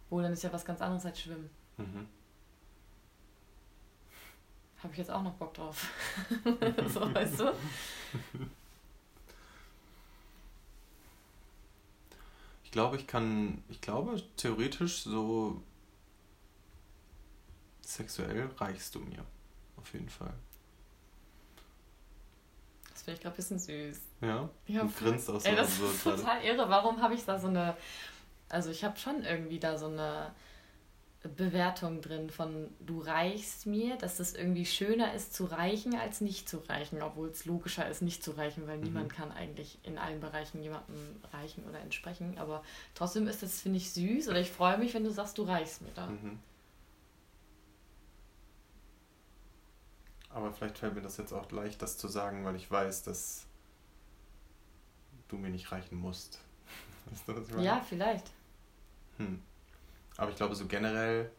bouldern 0.10 0.32
ist 0.32 0.42
ja 0.42 0.54
was 0.54 0.64
ganz 0.64 0.82
anderes 0.82 1.06
als 1.06 1.20
schwimmen. 1.20 1.50
Mhm. 1.76 2.08
Habe 4.82 4.94
ich 4.94 5.00
jetzt 5.00 5.12
auch 5.12 5.22
noch 5.22 5.34
Bock 5.34 5.54
drauf. 5.54 5.89
so, 6.88 7.14
weißt 7.14 7.42
du? 7.42 7.52
Ich 12.64 12.72
Ich 12.72 12.72
glaube, 12.72 12.96
ich 12.96 13.06
kann, 13.06 13.62
ich 13.68 13.82
glaube, 13.82 14.16
theoretisch 14.38 15.04
so 15.04 15.62
sexuell 17.96 18.50
reichst 18.58 18.96
du 18.96 19.00
mir. 19.00 19.24
Auf 19.78 19.94
jeden 19.94 20.10
Fall. 20.10 20.34
Das 22.92 23.04
finde 23.04 23.16
ich 23.18 23.22
gerade 23.24 23.34
ein 23.34 23.38
bisschen 23.38 23.60
süß. 23.60 24.00
Ja? 24.22 24.50
Ja, 24.68 24.82
du 24.84 24.92
grinst 24.92 25.30
auch 25.30 25.39
so. 25.39 25.48
Ey, 25.48 25.56
das 25.56 25.78
so 25.78 25.88
ist 25.88 26.04
gerade. 26.04 26.18
total 26.18 26.44
irre. 26.44 26.70
Warum 26.70 27.02
habe 27.02 27.14
ich 27.16 27.26
da 27.26 27.39
so 27.39 27.48
eine. 27.48 27.76
Also, 28.50 28.70
ich 28.70 28.84
habe 28.84 28.98
schon 29.00 29.24
irgendwie 29.24 29.60
da 29.60 29.78
so 29.78 29.88
eine 29.88 30.32
Bewertung 31.38 32.02
drin 32.02 32.30
von 32.32 32.70
du 32.80 33.00
reichst 33.00 33.66
mir, 33.68 33.96
dass 33.96 34.20
es 34.20 34.34
irgendwie 34.34 34.66
schöner 34.66 35.14
ist 35.14 35.34
zu 35.34 35.46
reichen 35.46 35.96
als 35.96 36.20
nicht 36.20 36.50
zu 36.50 36.58
reichen, 36.68 37.02
obwohl 37.02 37.30
es 37.30 37.46
logischer 37.46 37.88
ist, 37.88 38.02
nicht 38.02 38.24
zu 38.24 38.32
reichen, 38.32 38.68
weil 38.68 38.78
Mhm. 38.78 38.84
niemand 38.86 39.14
kann 39.14 39.32
eigentlich 39.32 39.78
in 39.84 39.98
allen 40.00 40.20
Bereichen 40.20 40.62
jemandem 40.64 41.22
reichen 41.32 41.64
oder 41.70 41.80
entsprechen. 41.80 42.38
Aber 42.39 42.64
trotzdem 42.96 43.28
ist 43.28 43.44
das, 43.44 43.62
finde 43.62 43.78
ich, 43.78 43.92
süß 43.94 44.30
oder 44.30 44.39
ich 44.42 44.52
freue 44.52 44.78
mich, 44.80 44.94
wenn 44.96 45.04
du 45.04 45.12
sagst, 45.12 45.38
du 45.38 45.44
reichst 45.44 45.82
mir 45.84 45.92
da. 45.94 46.08
Mhm. 46.08 46.39
Aber 50.34 50.53
vielleicht 50.53 50.77
fällt 50.77 50.95
mir 50.95 51.01
das 51.01 51.17
jetzt 51.17 51.34
auch 51.34 51.51
leicht, 51.51 51.82
das 51.82 51.97
zu 51.97 52.07
sagen, 52.07 52.45
weil 52.45 52.55
ich 52.55 52.69
weiß, 52.69 53.03
dass 53.03 53.45
du 55.27 55.38
mir 55.38 55.49
nicht 55.49 55.71
reichen 55.71 55.97
musst. 55.97 56.39
Weißt 57.09 57.27
du, 57.27 57.36
was 57.36 57.47
ich 57.47 57.53
meine? 57.53 57.65
Ja, 57.65 57.82
vielleicht. 57.82 58.32
Hm. 59.17 59.41
Aber 60.17 60.32
ich 60.32 60.38
glaube, 60.38 60.55
so 60.55 60.67
generell 60.67 61.32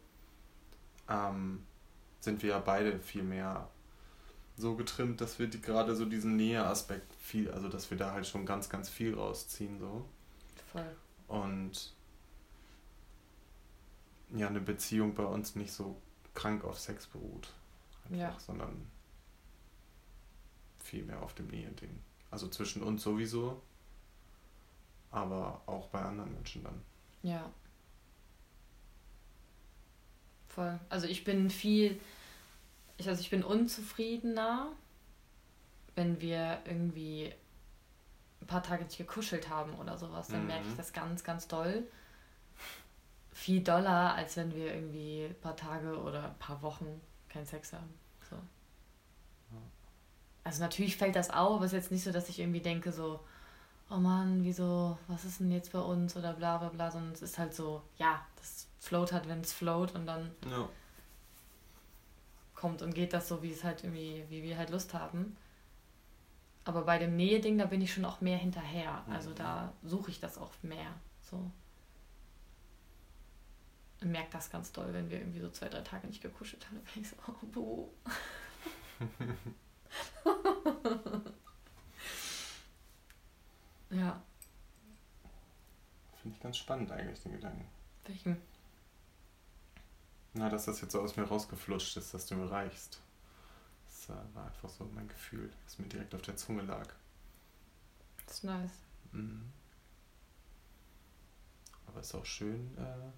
ähm, 1.09 1.65
sind 2.19 2.41
wir 2.41 2.51
ja 2.51 2.59
beide 2.59 2.99
viel 2.99 3.23
mehr 3.23 3.69
so 4.55 4.75
getrimmt, 4.75 5.21
dass 5.21 5.39
wir 5.39 5.47
die, 5.47 5.61
gerade 5.61 5.95
so 5.95 6.05
diesen 6.05 6.35
Nähe-Aspekt 6.35 7.13
viel, 7.15 7.49
also 7.49 7.69
dass 7.69 7.89
wir 7.89 7.97
da 7.97 8.11
halt 8.11 8.27
schon 8.27 8.45
ganz, 8.45 8.69
ganz 8.69 8.89
viel 8.89 9.15
rausziehen 9.15 9.79
so. 9.79 10.05
Voll. 10.71 10.95
Und 11.27 11.93
ja, 14.35 14.47
eine 14.47 14.61
Beziehung 14.61 15.15
bei 15.15 15.25
uns 15.25 15.55
nicht 15.55 15.71
so 15.71 15.95
krank 16.33 16.63
auf 16.63 16.79
Sex 16.79 17.07
beruht. 17.07 17.53
Einfach, 18.05 18.17
Ja. 18.17 18.39
sondern 18.39 18.87
viel 20.83 21.03
mehr 21.03 21.21
auf 21.21 21.33
dem 21.33 21.47
Nähe-Ding. 21.47 22.01
Also 22.31 22.47
zwischen 22.47 22.83
uns 22.83 23.03
sowieso, 23.03 23.61
aber 25.11 25.61
auch 25.65 25.87
bei 25.87 26.01
anderen 26.01 26.33
Menschen 26.33 26.63
dann. 26.63 26.81
Ja. 27.21 27.49
Voll. 30.47 30.79
Also 30.89 31.07
ich 31.07 31.23
bin 31.23 31.49
viel, 31.49 31.99
ich, 32.97 33.07
also 33.07 33.21
ich 33.21 33.29
bin 33.29 33.43
unzufriedener, 33.43 34.71
wenn 35.95 36.21
wir 36.21 36.59
irgendwie 36.65 37.33
ein 38.41 38.47
paar 38.47 38.61
Tage 38.63 38.83
nicht 38.83 38.97
gekuschelt 38.97 39.49
haben 39.49 39.73
oder 39.75 39.97
sowas. 39.97 40.27
Dann 40.27 40.41
Mhm. 40.41 40.47
merke 40.47 40.67
ich 40.67 40.75
das 40.75 40.93
ganz, 40.93 41.23
ganz 41.23 41.47
doll. 41.47 41.83
Viel 43.31 43.63
doller, 43.63 44.13
als 44.13 44.37
wenn 44.37 44.53
wir 44.53 44.73
irgendwie 44.75 45.25
ein 45.25 45.39
paar 45.41 45.55
Tage 45.55 45.99
oder 45.99 46.25
ein 46.29 46.37
paar 46.39 46.61
Wochen 46.61 47.01
keinen 47.33 47.45
Sex 47.45 47.73
haben. 47.73 47.93
So. 48.29 48.37
Also 50.45 50.61
natürlich 50.61 50.97
fällt 50.97 51.15
das 51.15 51.29
auf, 51.29 51.55
aber 51.57 51.65
es 51.65 51.73
ist 51.73 51.77
jetzt 51.83 51.91
nicht 51.91 52.03
so, 52.03 52.11
dass 52.11 52.29
ich 52.29 52.39
irgendwie 52.39 52.59
denke 52.61 52.91
so, 52.91 53.19
oh 53.89 53.95
Mann, 53.97 54.43
wieso, 54.43 54.97
was 55.07 55.23
ist 55.25 55.39
denn 55.39 55.51
jetzt 55.51 55.71
bei 55.71 55.79
uns 55.79 56.15
oder 56.17 56.33
bla 56.33 56.57
bla 56.57 56.69
bla, 56.69 56.91
sondern 56.91 57.13
es 57.13 57.21
ist 57.21 57.37
halt 57.39 57.53
so, 57.53 57.81
ja, 57.97 58.21
das 58.37 58.67
float 58.79 59.11
hat, 59.13 59.27
wenn 59.27 59.41
es 59.41 59.53
float 59.53 59.95
und 59.95 60.05
dann 60.05 60.31
Ja. 60.49 60.67
kommt 62.55 62.81
und 62.81 62.93
geht 62.93 63.13
das 63.13 63.27
so, 63.29 63.41
wie 63.41 63.51
es 63.51 63.63
halt 63.63 63.83
irgendwie, 63.83 64.25
wie 64.29 64.43
wir 64.43 64.57
halt 64.57 64.69
Lust 64.69 64.93
haben. 64.93 65.37
Aber 66.65 66.83
bei 66.83 66.97
dem 66.97 67.15
Nähe-Ding, 67.15 67.57
da 67.57 67.65
bin 67.65 67.81
ich 67.81 67.93
schon 67.93 68.05
auch 68.05 68.21
mehr 68.21 68.37
hinterher. 68.37 69.03
Also 69.09 69.31
Mhm. 69.31 69.35
da 69.35 69.73
suche 69.83 70.11
ich 70.11 70.19
das 70.19 70.37
auch 70.37 70.51
mehr. 70.61 70.93
So. 71.21 71.51
Und 74.03 74.11
merke 74.11 74.31
das 74.31 74.51
ganz 74.51 74.71
doll, 74.71 74.93
wenn 74.93 75.09
wir 75.09 75.17
irgendwie 75.19 75.39
so 75.39 75.49
zwei, 75.49 75.69
drei 75.69 75.81
Tage 75.81 76.07
nicht 76.07 76.21
gekuschelt 76.21 76.65
haben. 76.67 76.75
Dann 76.75 76.85
bin 76.93 77.03
ich 77.03 77.09
so, 77.09 77.15
oh, 77.27 77.45
buh. 77.47 77.89
ja, 83.89 84.21
Finde 86.23 86.37
ich 86.37 86.41
ganz 86.41 86.57
spannend 86.57 86.89
eigentlich, 86.89 87.21
den 87.21 87.33
Gedanken. 87.33 87.67
welchen? 88.05 88.37
Na, 90.33 90.49
dass 90.49 90.65
das 90.65 90.79
jetzt 90.79 90.93
so 90.93 91.01
aus 91.01 91.17
mir 91.17 91.25
rausgeflutscht 91.25 91.97
ist, 91.97 92.13
dass 92.13 92.25
du 92.25 92.35
mir 92.35 92.49
reichst. 92.49 93.01
Das 93.85 94.09
äh, 94.09 94.35
war 94.35 94.45
einfach 94.45 94.69
so 94.69 94.85
mein 94.85 95.09
Gefühl, 95.09 95.51
das 95.65 95.77
mir 95.79 95.87
direkt 95.87 96.15
auf 96.15 96.21
der 96.21 96.37
Zunge 96.37 96.61
lag. 96.61 96.87
Das 98.25 98.35
ist 98.37 98.43
nice. 98.45 98.71
Mhm. 99.11 99.51
Aber 101.87 101.99
es 101.99 102.07
ist 102.07 102.15
auch 102.15 102.25
schön, 102.25 102.73
äh, 102.77 103.11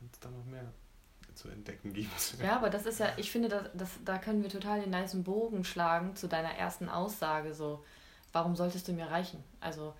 wenn 0.00 0.08
es 0.12 0.18
da 0.20 0.30
noch 0.30 0.44
mehr 0.44 0.72
zu 1.34 1.48
entdecken 1.48 1.92
gibt. 1.92 2.34
Ja, 2.42 2.56
aber 2.56 2.70
das 2.70 2.86
ist 2.86 3.00
ja, 3.00 3.08
ich 3.16 3.30
finde, 3.30 3.48
das, 3.48 3.70
das, 3.74 3.90
da 4.04 4.18
können 4.18 4.42
wir 4.42 4.50
total 4.50 4.80
den 4.80 4.90
niceen 4.90 5.24
Bogen 5.24 5.64
schlagen 5.64 6.16
zu 6.16 6.28
deiner 6.28 6.54
ersten 6.54 6.88
Aussage. 6.88 7.54
So, 7.54 7.84
warum 8.32 8.56
solltest 8.56 8.88
du 8.88 8.92
mir 8.92 9.10
reichen? 9.10 9.42
Also, 9.60 9.94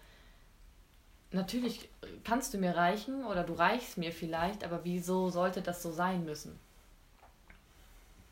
natürlich 1.31 1.89
kannst 2.25 2.53
du 2.53 2.59
mir 2.59 2.77
reichen 2.77 3.25
oder 3.25 3.45
du 3.45 3.55
reichst 3.55 3.97
mir 3.97 4.13
vielleicht, 4.13 4.65
aber 4.65 4.85
wieso 4.85 5.31
sollte 5.31 5.63
das 5.63 5.83
so 5.83 5.93
sein 5.93 6.25
müssen? 6.25 6.59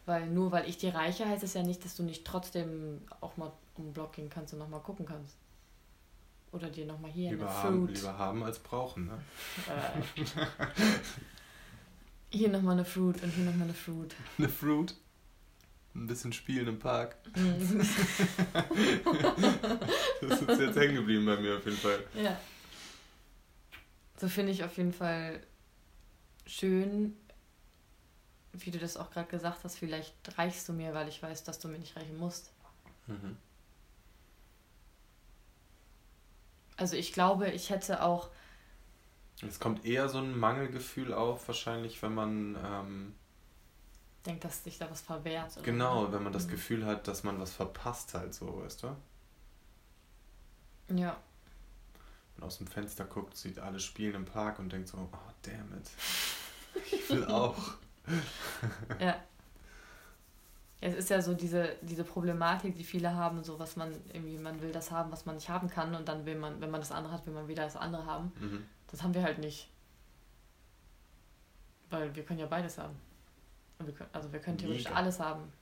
Weil 0.07 0.27
nur 0.27 0.53
weil 0.53 0.69
ich 0.69 0.79
dir 0.79 0.95
reiche, 0.95 1.29
heißt 1.29 1.43
es 1.45 1.55
ja 1.55 1.63
nicht, 1.63 1.85
dass 1.85 1.95
du 1.95 2.03
nicht 2.03 2.25
trotzdem 2.25 3.03
auch 3.21 3.37
mal 3.37 3.53
um 3.77 3.85
den 3.85 3.93
Block 3.93 4.15
gehen 4.15 4.31
kannst 4.31 4.53
und 4.55 4.59
nochmal 4.59 4.81
gucken 4.81 5.07
kannst. 5.07 5.37
Oder 6.51 6.71
dir 6.71 6.87
nochmal 6.87 7.11
hier 7.11 7.31
lieber, 7.31 7.47
eine 7.47 7.63
haben, 7.63 7.87
Fruit. 7.87 7.97
lieber 7.97 8.19
haben 8.19 8.43
als 8.43 8.59
brauchen, 8.59 9.07
ne? 9.07 9.19
Äh, 9.69 10.25
hier 12.31 12.49
nochmal 12.49 12.75
eine 12.75 12.85
Fruit 12.85 13.23
und 13.23 13.31
hier 13.31 13.45
nochmal 13.45 13.65
eine 13.65 13.75
Fruit. 13.75 14.15
Eine 14.39 14.49
Fruit. 14.49 14.95
Ein 15.95 16.07
bisschen 16.07 16.33
spielen 16.33 16.69
im 16.69 16.79
Park. 16.79 17.17
Das 20.21 20.43
ist 20.43 20.61
jetzt 20.61 20.77
hängen 20.77 20.97
geblieben 20.97 21.25
bei 21.25 21.37
mir 21.37 21.57
auf 21.57 21.65
jeden 21.65 21.77
Fall. 21.77 22.03
Ja. 22.15 22.39
So 24.21 24.29
finde 24.29 24.51
ich 24.51 24.65
auf 24.65 24.77
jeden 24.77 24.93
Fall 24.93 25.41
schön, 26.45 27.17
wie 28.53 28.71
du 28.73 28.79
das 28.79 28.97
auch 28.97 29.11
gerade 29.11 29.29
gesagt 29.29 29.63
hast. 29.63 29.79
Vielleicht 29.79 30.15
reichst 30.37 30.69
du 30.69 30.73
mir, 30.73 30.93
weil 30.95 31.09
ich 31.09 31.23
weiß, 31.23 31.45
dass 31.45 31.61
du 31.61 31.69
mir 31.69 31.79
nicht 31.79 31.97
reichen 31.97 32.19
musst. 32.19 32.51
Mhm. 33.07 33.37
Also 36.77 36.97
ich 36.97 37.13
glaube, 37.13 37.51
ich 37.51 37.71
hätte 37.71 38.03
auch, 38.03 38.31
Es 39.47 39.61
kommt 39.61 39.85
eher 39.85 40.09
so 40.09 40.19
ein 40.19 40.37
Mangelgefühl 40.39 41.13
auf, 41.15 41.47
wahrscheinlich, 41.47 42.03
wenn 42.03 42.15
man, 42.15 42.57
ähm, 42.65 43.15
denkt, 44.27 44.45
dass 44.45 44.65
sich 44.65 44.79
da 44.79 44.91
was 44.91 45.01
verwehrt. 45.01 45.53
Oder 45.57 45.63
genau, 45.65 46.13
wenn 46.13 46.23
man 46.25 46.33
das 46.33 46.47
Mhm. 46.47 46.51
Gefühl 46.51 46.87
hat, 46.87 47.07
dass 47.07 47.23
man 47.23 47.39
was 47.41 47.53
verpasst 47.53 48.15
halt 48.15 48.35
so, 48.35 48.63
weißt 48.63 48.83
du? 48.83 48.97
Ja, 50.97 51.17
Und 52.37 52.45
aus 52.45 52.59
dem 52.59 52.67
Fenster 52.67 53.05
guckt, 53.05 53.37
sieht 53.37 53.59
alle 53.59 53.79
spielen 53.81 54.15
im 54.15 54.25
Park 54.25 54.59
und 54.59 54.73
denkt 54.73 54.89
so, 54.89 54.97
oh 54.99 55.19
damn 55.43 55.73
it. 55.79 55.91
Ich 56.93 57.11
will 57.11 57.25
auch. 57.31 57.57
ja. 59.01 59.17
Es 60.81 60.95
ist 60.95 61.11
ja 61.11 61.21
so 61.21 61.35
diese, 61.35 61.75
diese 61.83 62.05
Problematik, 62.05 62.77
die 62.77 62.85
viele 62.85 63.13
haben, 63.15 63.43
so 63.43 63.59
was 63.59 63.75
man 63.77 63.93
irgendwie, 64.13 64.39
man 64.39 64.61
will 64.63 64.71
das 64.71 64.91
haben, 64.93 65.11
was 65.11 65.27
man 65.27 65.35
nicht 65.35 65.49
haben 65.49 65.69
kann 65.69 65.95
und 65.95 66.07
dann 66.09 66.25
will 66.25 66.37
man, 66.39 66.61
wenn 66.61 66.71
man 66.71 66.81
das 66.81 66.93
andere 66.93 67.13
hat, 67.13 67.27
will 67.27 67.35
man 67.35 67.49
wieder 67.49 67.65
das 67.65 67.77
andere 67.77 68.07
haben. 68.07 68.33
Mhm. 68.39 68.65
Das 68.89 69.03
haben 69.03 69.15
wir 69.15 69.23
halt 69.23 69.39
nicht. 69.39 69.69
Weil 71.91 72.15
wir 72.15 72.25
können 72.25 72.41
ja 72.41 72.47
beides 72.47 72.79
haben. 72.79 72.97
Wir 73.79 73.95
können, 73.95 74.11
also 74.13 74.33
wir 74.33 74.41
können 74.41 74.59
theoretisch 74.59 74.85
Mega. 74.85 74.97
alles 74.97 75.21
haben. 75.21 75.53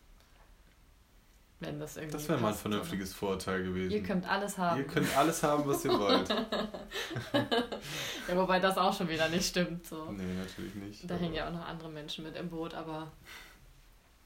Wenn 1.59 1.79
das 1.81 1.97
irgendwie. 1.97 2.13
Das 2.13 2.29
wäre 2.29 2.39
mal 2.39 2.49
ein 2.49 2.55
vernünftiges 2.55 3.15
Vorurteil 3.15 3.61
oder? 3.61 3.71
gewesen. 3.71 3.93
Ihr 3.93 4.03
könnt 4.03 4.29
alles 4.29 4.59
haben. 4.59 4.79
Ihr 4.79 4.87
könnt 4.87 5.17
alles 5.17 5.43
haben, 5.43 5.67
was 5.67 5.85
ihr 5.85 5.99
wollt. 5.99 6.29
ja, 8.29 8.37
wobei 8.37 8.61
das 8.61 8.77
auch 8.77 8.93
schon 8.93 9.09
wieder 9.09 9.29
nicht 9.29 9.47
stimmt. 9.47 9.87
So. 9.87 10.11
nee, 10.13 10.35
natürlich 10.35 10.75
nicht. 10.75 11.11
Da 11.11 11.15
hängen 11.15 11.35
ja 11.35 11.49
auch 11.49 11.53
noch 11.53 11.67
andere 11.67 11.89
Menschen 11.89 12.25
mit 12.25 12.37
im 12.37 12.51
Boot, 12.51 12.75
aber 12.75 13.11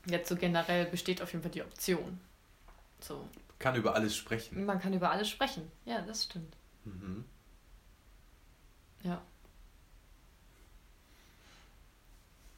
jetzt 0.06 0.28
so 0.28 0.34
generell 0.34 0.86
besteht 0.86 1.22
auf 1.22 1.30
jeden 1.32 1.42
Fall 1.42 1.52
die 1.52 1.62
Option. 1.62 2.20
So. 2.98 3.28
Kann 3.60 3.76
über 3.76 3.94
alles 3.94 4.16
sprechen. 4.16 4.64
Man 4.64 4.80
kann 4.80 4.92
über 4.92 5.10
alles 5.10 5.28
sprechen. 5.28 5.70
Ja, 5.84 6.00
das 6.00 6.24
stimmt. 6.24 6.56
Mhm. 6.84 7.24
Ja. 9.02 9.20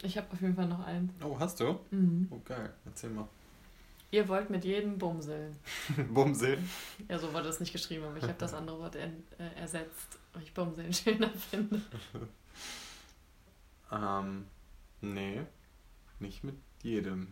Ich 0.02 0.16
habe 0.16 0.26
auf 0.32 0.40
jeden 0.40 0.56
Fall 0.56 0.66
noch 0.66 0.84
einen. 0.84 1.14
Oh, 1.22 1.36
hast 1.38 1.60
du? 1.60 1.78
Mhm. 1.90 2.26
Oh, 2.30 2.40
geil. 2.44 2.72
Erzähl 2.84 3.10
mal. 3.10 3.28
Ihr 4.10 4.28
wollt 4.28 4.50
mit 4.50 4.64
jedem 4.64 4.98
bumseln. 4.98 5.56
Bumseln. 6.12 6.68
Ja, 7.08 7.18
so 7.18 7.32
wurde 7.32 7.44
das 7.44 7.60
nicht 7.60 7.72
geschrieben, 7.72 8.04
aber 8.04 8.16
ich 8.16 8.24
habe 8.24 8.34
das 8.36 8.52
andere 8.52 8.78
Wort 8.78 8.96
en- 8.96 9.22
äh, 9.38 9.58
ersetzt, 9.60 10.18
weil 10.32 10.42
ich 10.42 10.52
Bumseln 10.52 10.92
schöner 10.92 11.30
finde. 11.30 11.80
Ähm, 13.94 14.46
nee. 15.02 15.42
Nicht 16.18 16.44
mit 16.44 16.54
jedem. 16.82 17.28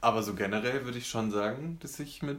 Aber 0.00 0.22
so 0.22 0.34
generell 0.34 0.84
würde 0.84 0.98
ich 0.98 1.08
schon 1.08 1.30
sagen, 1.30 1.78
dass 1.80 1.98
ich 1.98 2.22
mit 2.22 2.38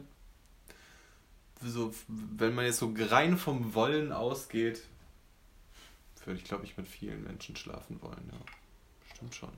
so, 1.60 1.94
wenn 2.08 2.54
man 2.54 2.64
jetzt 2.64 2.78
so 2.78 2.92
rein 2.96 3.36
vom 3.36 3.74
Wollen 3.74 4.12
ausgeht, 4.12 4.82
würde 6.24 6.38
ich, 6.38 6.44
glaube 6.44 6.64
ich, 6.64 6.76
mit 6.76 6.86
vielen 6.86 7.24
Menschen 7.24 7.56
schlafen 7.56 8.00
wollen, 8.02 8.30
ja. 8.32 8.38
Stimmt 9.14 9.34
schon. 9.34 9.52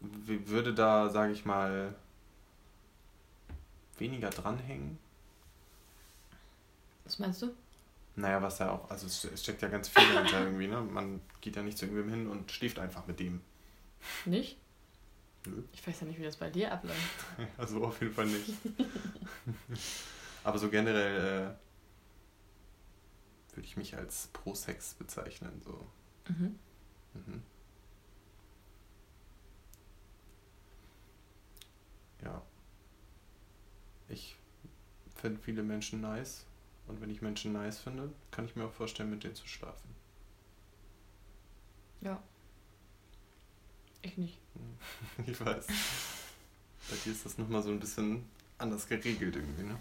Wie 0.00 0.48
würde 0.48 0.74
da, 0.74 1.10
sage 1.10 1.32
ich 1.32 1.44
mal, 1.44 1.94
weniger 3.98 4.30
dranhängen? 4.30 4.98
Was 7.04 7.18
meinst 7.18 7.42
du? 7.42 7.54
Naja, 8.16 8.42
was 8.42 8.58
ja 8.58 8.70
auch, 8.70 8.90
also 8.90 9.06
es 9.06 9.42
steckt 9.42 9.62
ja 9.62 9.68
ganz 9.68 9.88
viel 9.88 10.12
dahinter 10.12 10.44
irgendwie, 10.44 10.68
ne? 10.68 10.80
Man 10.80 11.20
geht 11.40 11.56
ja 11.56 11.62
nicht 11.62 11.78
zu 11.78 11.86
irgendwem 11.86 12.10
hin 12.10 12.26
und 12.28 12.50
schläft 12.50 12.78
einfach 12.78 13.06
mit 13.06 13.20
dem. 13.20 13.40
Nicht? 14.24 14.56
Nö. 15.46 15.62
Ich 15.72 15.86
weiß 15.86 16.00
ja 16.00 16.06
nicht, 16.06 16.18
wie 16.18 16.24
das 16.24 16.36
bei 16.36 16.50
dir 16.50 16.72
abläuft. 16.72 17.24
also 17.58 17.84
auf 17.84 18.00
jeden 18.00 18.14
Fall 18.14 18.26
nicht. 18.26 18.54
Aber 20.44 20.58
so 20.58 20.68
generell 20.68 21.56
äh, 21.56 23.54
würde 23.54 23.66
ich 23.66 23.76
mich 23.76 23.96
als 23.96 24.28
Pro-Sex 24.32 24.94
bezeichnen. 24.94 25.60
So. 25.64 25.86
Mhm. 26.28 26.58
Mhm. 27.14 27.42
Ja. 32.24 32.42
Ich 34.08 34.36
finde 35.16 35.40
viele 35.40 35.62
Menschen 35.62 36.00
nice. 36.00 36.46
Und 36.86 37.00
wenn 37.00 37.10
ich 37.10 37.22
Menschen 37.22 37.52
nice 37.52 37.78
finde, 37.78 38.12
kann 38.30 38.44
ich 38.44 38.56
mir 38.56 38.64
auch 38.64 38.72
vorstellen, 38.72 39.10
mit 39.10 39.22
denen 39.24 39.34
zu 39.34 39.46
schlafen. 39.46 39.94
Ja. 42.00 42.20
Ich 44.02 44.18
nicht. 44.18 44.38
ich 45.26 45.40
weiß. 45.40 45.66
Bei 45.66 46.96
dir 47.04 47.12
ist 47.12 47.24
das 47.24 47.38
nochmal 47.38 47.62
so 47.62 47.70
ein 47.70 47.80
bisschen 47.80 48.24
anders 48.58 48.88
geregelt 48.88 49.36
irgendwie, 49.36 49.62
ne? 49.62 49.80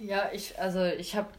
Ja, 0.00 0.30
ich, 0.32 0.58
also 0.58 0.84
ich 0.84 1.14
habe 1.14 1.30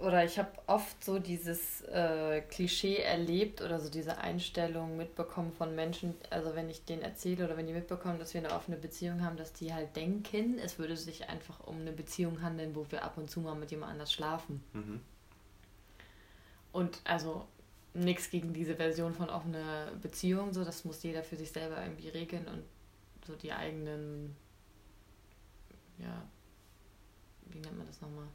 oder 0.00 0.24
ich 0.24 0.38
habe 0.38 0.50
oft 0.66 1.02
so 1.02 1.18
dieses 1.18 1.80
äh, 1.82 2.42
Klischee 2.42 2.98
erlebt 2.98 3.62
oder 3.62 3.80
so 3.80 3.88
diese 3.88 4.18
Einstellung 4.18 4.96
mitbekommen 4.96 5.52
von 5.52 5.74
Menschen, 5.74 6.14
also 6.28 6.54
wenn 6.54 6.68
ich 6.68 6.84
denen 6.84 7.02
erzähle 7.02 7.44
oder 7.46 7.56
wenn 7.56 7.66
die 7.66 7.72
mitbekommen, 7.72 8.18
dass 8.18 8.34
wir 8.34 8.44
eine 8.44 8.54
offene 8.54 8.76
Beziehung 8.76 9.22
haben, 9.22 9.36
dass 9.36 9.52
die 9.52 9.72
halt 9.72 9.96
denken, 9.96 10.58
es 10.58 10.78
würde 10.78 10.96
sich 10.96 11.28
einfach 11.28 11.66
um 11.66 11.80
eine 11.80 11.92
Beziehung 11.92 12.42
handeln, 12.42 12.74
wo 12.74 12.84
wir 12.90 13.04
ab 13.04 13.16
und 13.16 13.30
zu 13.30 13.40
mal 13.40 13.54
mit 13.54 13.70
jemand 13.70 13.92
anders 13.92 14.12
schlafen. 14.12 14.62
Mhm. 14.72 15.00
Und 16.72 17.00
also 17.04 17.46
nichts 17.96 18.30
gegen 18.30 18.52
diese 18.52 18.76
Version 18.76 19.14
von 19.14 19.30
offener 19.30 19.90
Beziehung, 20.02 20.52
so 20.52 20.64
das 20.64 20.84
muss 20.84 21.02
jeder 21.02 21.22
für 21.22 21.36
sich 21.36 21.50
selber 21.50 21.82
irgendwie 21.82 22.08
regeln 22.08 22.46
und 22.48 22.62
so 23.26 23.34
die 23.34 23.52
eigenen, 23.52 24.36
ja, 25.98 26.26
wie 27.46 27.58
nennt 27.58 27.76
man 27.76 27.86
das 27.86 28.00
nochmal? 28.00 28.28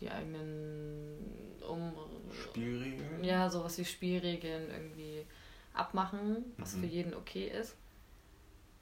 Die 0.00 0.10
eigenen 0.10 1.60
um 1.68 1.92
Spielregeln? 2.32 3.22
Ja, 3.22 3.50
sowas 3.50 3.76
wie 3.78 3.84
Spielregeln 3.84 4.70
irgendwie 4.70 5.26
abmachen, 5.74 6.44
was 6.56 6.74
mhm. 6.74 6.80
für 6.80 6.86
jeden 6.86 7.14
okay 7.14 7.48
ist. 7.48 7.76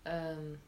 Ähm, 0.05 0.59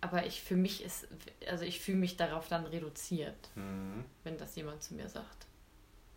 aber 0.00 0.26
ich 0.26 0.42
für 0.42 0.56
mich 0.56 0.82
ist, 0.82 1.08
also 1.48 1.64
ich 1.64 1.80
fühle 1.80 1.98
mich 1.98 2.16
darauf 2.16 2.48
dann 2.48 2.66
reduziert, 2.66 3.50
mhm. 3.54 4.04
wenn 4.24 4.36
das 4.36 4.56
jemand 4.56 4.82
zu 4.82 4.94
mir 4.94 5.08
sagt. 5.08 5.46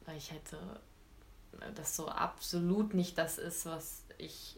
Weil 0.05 0.17
ich 0.17 0.31
hätte 0.31 0.57
das 1.75 1.95
so 1.95 2.07
absolut 2.07 2.93
nicht 2.93 3.17
das 3.17 3.37
ist, 3.37 3.65
was 3.65 4.03
ich 4.17 4.57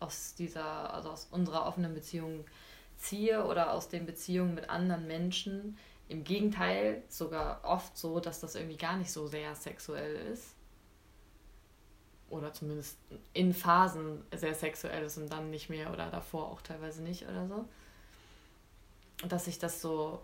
aus 0.00 0.34
dieser, 0.34 0.94
also 0.94 1.10
aus 1.10 1.28
unserer 1.30 1.66
offenen 1.66 1.94
Beziehung 1.94 2.44
ziehe 2.96 3.44
oder 3.44 3.72
aus 3.72 3.88
den 3.88 4.06
Beziehungen 4.06 4.54
mit 4.54 4.70
anderen 4.70 5.06
Menschen. 5.06 5.76
Im 6.08 6.24
Gegenteil, 6.24 7.02
sogar 7.08 7.64
oft 7.64 7.96
so, 7.96 8.20
dass 8.20 8.40
das 8.40 8.54
irgendwie 8.54 8.76
gar 8.76 8.96
nicht 8.96 9.12
so 9.12 9.26
sehr 9.26 9.54
sexuell 9.54 10.16
ist. 10.32 10.54
Oder 12.30 12.52
zumindest 12.52 12.98
in 13.32 13.54
Phasen 13.54 14.22
sehr 14.34 14.54
sexuell 14.54 15.04
ist 15.04 15.16
und 15.16 15.30
dann 15.30 15.50
nicht 15.50 15.70
mehr 15.70 15.92
oder 15.92 16.10
davor 16.10 16.48
auch 16.48 16.60
teilweise 16.60 17.02
nicht 17.02 17.26
oder 17.26 17.46
so. 17.46 17.68
Dass 19.28 19.46
ich 19.46 19.58
das 19.58 19.80
so 19.80 20.22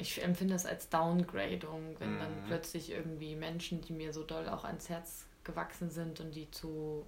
ich 0.00 0.22
empfinde 0.22 0.54
es 0.54 0.66
als 0.66 0.88
Downgradung, 0.88 1.96
wenn 1.98 2.14
mhm. 2.14 2.18
dann 2.18 2.44
plötzlich 2.46 2.90
irgendwie 2.90 3.36
Menschen, 3.36 3.80
die 3.82 3.92
mir 3.92 4.12
so 4.12 4.24
doll 4.24 4.48
auch 4.48 4.64
ans 4.64 4.88
Herz 4.88 5.26
gewachsen 5.44 5.90
sind 5.90 6.20
und 6.20 6.34
die 6.34 6.50
zu 6.50 7.06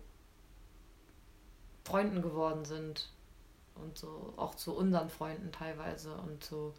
Freunden 1.84 2.22
geworden 2.22 2.64
sind 2.64 3.11
und 3.74 3.99
so 3.99 4.32
auch 4.36 4.55
zu 4.55 4.76
unseren 4.76 5.09
Freunden 5.09 5.53
teilweise 5.53 6.14
und 6.14 6.45
zu 6.45 6.74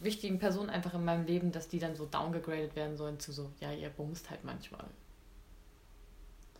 wichtigen 0.00 0.38
Personen 0.38 0.70
einfach 0.70 0.94
in 0.94 1.04
meinem 1.04 1.26
Leben, 1.26 1.52
dass 1.52 1.68
die 1.68 1.78
dann 1.78 1.96
so 1.96 2.06
downgegradet 2.06 2.74
werden 2.76 2.96
sollen 2.96 3.20
zu 3.20 3.32
so, 3.32 3.50
ja, 3.60 3.72
ihr 3.72 3.90
bumst 3.90 4.30
halt 4.30 4.44
manchmal. 4.44 4.84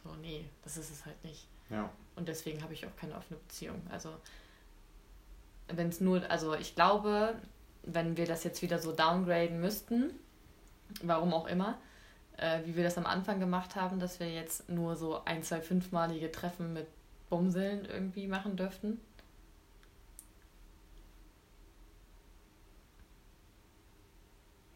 So, 0.03 0.15
nee, 0.17 0.45
das 0.63 0.77
ist 0.77 0.91
es 0.91 1.05
halt 1.05 1.23
nicht. 1.25 1.47
Ja. 1.71 1.91
Und 2.17 2.29
deswegen 2.29 2.63
habe 2.63 2.75
ich 2.75 2.87
auch 2.87 2.97
keine 2.97 3.17
offene 3.17 3.39
Beziehung. 3.41 3.83
Also, 3.91 4.15
wenn 5.69 5.89
es 5.89 6.01
nur, 6.01 6.31
also 6.31 6.55
ich 6.55 6.75
glaube, 6.75 7.35
wenn 7.87 8.17
wir 8.17 8.27
das 8.27 8.45
jetzt 8.45 8.63
wieder 8.63 8.79
so 8.79 8.93
downgraden 8.93 9.61
müssten, 9.61 10.11
warum 11.03 11.33
auch 11.35 11.47
immer, 11.47 11.79
äh, 12.37 12.61
wie 12.65 12.77
wir 12.77 12.85
das 12.85 12.99
am 12.99 13.07
Anfang 13.07 13.41
gemacht 13.41 13.77
haben, 13.77 14.01
dass 14.01 14.21
wir 14.21 14.31
jetzt 14.31 14.69
nur 14.69 14.97
so 14.97 15.25
ein, 15.25 15.43
zwei, 15.43 15.61
fünfmalige 15.61 16.31
Treffen 16.33 16.73
mit 16.73 16.87
Bumseln 17.31 17.85
irgendwie 17.85 18.27
machen 18.27 18.57
dürften. 18.57 19.01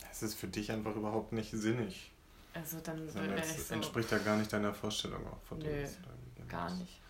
Das 0.01 0.23
ist 0.23 0.35
für 0.35 0.49
dich 0.49 0.73
einfach 0.73 0.97
überhaupt 0.97 1.33
nicht 1.33 1.51
sinnig. 1.53 2.11
Also 2.55 2.79
dann 2.81 3.07
das 3.07 3.69
so 3.69 3.75
entspricht 3.75 4.11
ja 4.11 4.19
gar 4.19 4.37
nicht 4.37 4.53
deiner 4.53 4.75
Vorstellung 4.75 5.25
auch 5.29 5.41
von 5.43 5.59
Nö, 5.59 5.87
gar 6.49 6.75
nicht. 6.75 7.01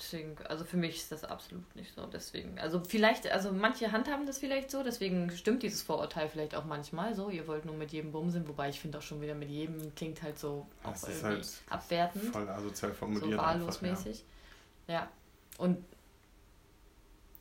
Deswegen, 0.00 0.34
also 0.48 0.64
für 0.64 0.78
mich 0.78 0.96
ist 0.96 1.12
das 1.12 1.24
absolut 1.24 1.76
nicht 1.76 1.94
so. 1.94 2.06
Deswegen, 2.06 2.58
also 2.58 2.82
vielleicht, 2.82 3.30
also 3.30 3.52
manche 3.52 3.92
handhaben 3.92 4.24
das 4.24 4.38
vielleicht 4.38 4.70
so, 4.70 4.82
deswegen 4.82 5.30
stimmt 5.36 5.62
dieses 5.62 5.82
Vorurteil 5.82 6.30
vielleicht 6.30 6.54
auch 6.54 6.64
manchmal 6.64 7.14
so. 7.14 7.28
Ihr 7.28 7.46
wollt 7.46 7.66
nur 7.66 7.74
mit 7.74 7.92
jedem 7.92 8.10
bumsen, 8.10 8.48
wobei 8.48 8.70
ich 8.70 8.80
finde 8.80 8.98
auch 8.98 9.02
schon 9.02 9.20
wieder 9.20 9.34
mit 9.34 9.50
jedem 9.50 9.94
klingt 9.94 10.22
halt 10.22 10.38
so 10.38 10.66
auch 10.82 10.92
das 10.92 11.02
irgendwie 11.04 11.26
halt 11.26 11.48
abwertend. 11.68 12.24
Voll 12.32 12.48
asozial 12.48 12.94
formuliert. 12.94 13.32
So 13.32 13.36
wahllos-mäßig. 13.36 14.24
Ja. 14.86 14.94
ja. 14.94 15.10
Und 15.58 15.84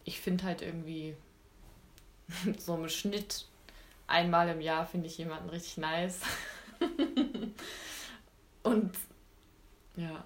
ich 0.03 0.20
finde 0.20 0.43
halt 0.43 0.62
irgendwie 0.62 1.16
so 2.57 2.76
im 2.76 2.89
Schnitt 2.89 3.45
einmal 4.05 4.49
im 4.49 4.60
Jahr 4.60 4.86
finde 4.86 5.07
ich 5.07 5.18
jemanden 5.18 5.49
richtig 5.49 5.78
nice. 5.78 6.20
Und 8.64 8.97
ja, 9.95 10.26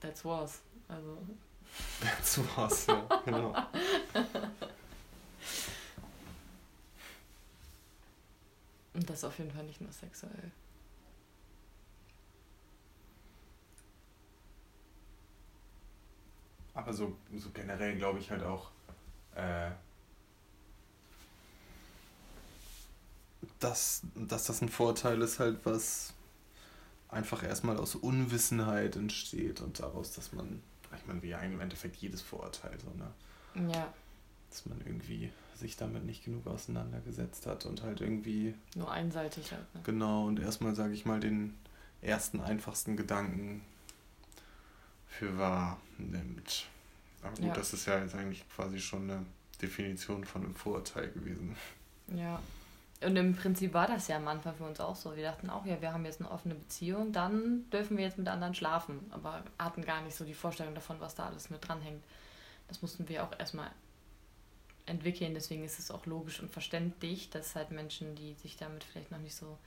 that's 0.00 0.24
was. 0.24 0.62
Also 0.88 1.18
Zu 2.22 2.56
Hause, 2.56 2.92
ja, 2.92 3.22
genau. 3.24 3.54
Und 8.94 9.08
das 9.08 9.24
auf 9.24 9.38
jeden 9.38 9.50
Fall 9.50 9.64
nicht 9.64 9.80
nur 9.80 9.92
sexuell. 9.92 10.50
Aber 16.74 16.92
so, 16.92 17.16
so 17.36 17.50
generell 17.50 17.96
glaube 17.96 18.18
ich 18.20 18.30
halt 18.30 18.42
auch, 18.42 18.70
äh, 19.34 19.70
dass, 23.58 24.02
dass 24.14 24.44
das 24.44 24.62
ein 24.62 24.68
Vorteil 24.68 25.20
ist, 25.22 25.38
halt, 25.38 25.58
was 25.64 26.14
einfach 27.08 27.42
erstmal 27.42 27.76
aus 27.78 27.94
Unwissenheit 27.94 28.96
entsteht 28.96 29.60
und 29.60 29.80
daraus, 29.80 30.12
dass 30.12 30.32
man 30.32 30.62
ich 30.96 31.06
meine, 31.06 31.22
wie 31.22 31.32
im 31.32 31.60
Endeffekt 31.60 31.96
jedes 31.96 32.22
Vorurteil 32.22 32.78
so, 32.80 32.90
ne? 32.90 33.72
Ja. 33.72 33.92
Dass 34.50 34.66
man 34.66 34.80
irgendwie 34.84 35.30
sich 35.54 35.76
damit 35.76 36.04
nicht 36.04 36.24
genug 36.24 36.46
auseinandergesetzt 36.46 37.46
hat 37.46 37.66
und 37.66 37.82
halt 37.82 38.00
irgendwie. 38.00 38.54
Nur 38.74 38.90
einseitig 38.90 39.52
halt. 39.52 39.74
Ne? 39.74 39.80
Genau, 39.84 40.26
und 40.26 40.38
erstmal, 40.40 40.74
sage 40.74 40.94
ich 40.94 41.04
mal, 41.04 41.20
den 41.20 41.54
ersten 42.00 42.40
einfachsten 42.40 42.96
Gedanken 42.96 43.62
für 45.06 45.36
wahr 45.36 45.80
nimmt. 45.98 46.66
Aber 47.22 47.34
gut, 47.34 47.44
ja. 47.46 47.54
das 47.54 47.72
ist 47.72 47.86
ja 47.86 47.98
jetzt 47.98 48.14
eigentlich 48.14 48.48
quasi 48.48 48.80
schon 48.80 49.10
eine 49.10 49.26
Definition 49.60 50.24
von 50.24 50.44
einem 50.44 50.54
Vorurteil 50.54 51.10
gewesen. 51.10 51.56
Ja, 52.14 52.40
und 53.00 53.16
im 53.16 53.36
Prinzip 53.36 53.74
war 53.74 53.86
das 53.86 54.08
ja 54.08 54.16
am 54.16 54.26
Anfang 54.26 54.56
für 54.56 54.64
uns 54.64 54.80
auch 54.80 54.96
so. 54.96 55.14
Wir 55.14 55.22
dachten 55.22 55.50
auch, 55.50 55.64
ja, 55.64 55.80
wir 55.80 55.92
haben 55.92 56.04
jetzt 56.04 56.20
eine 56.20 56.30
offene 56.30 56.56
Beziehung, 56.56 57.12
dann 57.12 57.68
dürfen 57.70 57.96
wir 57.96 58.04
jetzt 58.04 58.18
mit 58.18 58.26
anderen 58.26 58.54
schlafen. 58.54 59.06
Aber 59.10 59.44
hatten 59.58 59.82
gar 59.82 60.02
nicht 60.02 60.16
so 60.16 60.24
die 60.24 60.34
Vorstellung 60.34 60.74
davon, 60.74 60.98
was 61.00 61.14
da 61.14 61.26
alles 61.26 61.48
mit 61.48 61.66
dranhängt. 61.66 62.02
Das 62.66 62.82
mussten 62.82 63.08
wir 63.08 63.22
auch 63.22 63.38
erstmal 63.38 63.70
entwickeln. 64.86 65.34
Deswegen 65.34 65.64
ist 65.64 65.78
es 65.78 65.92
auch 65.92 66.06
logisch 66.06 66.40
und 66.40 66.50
verständlich, 66.50 67.30
dass 67.30 67.54
halt 67.54 67.70
Menschen, 67.70 68.16
die 68.16 68.34
sich 68.34 68.56
damit 68.56 68.82
vielleicht 68.82 69.12
noch 69.12 69.18
nicht 69.18 69.36
so 69.36 69.58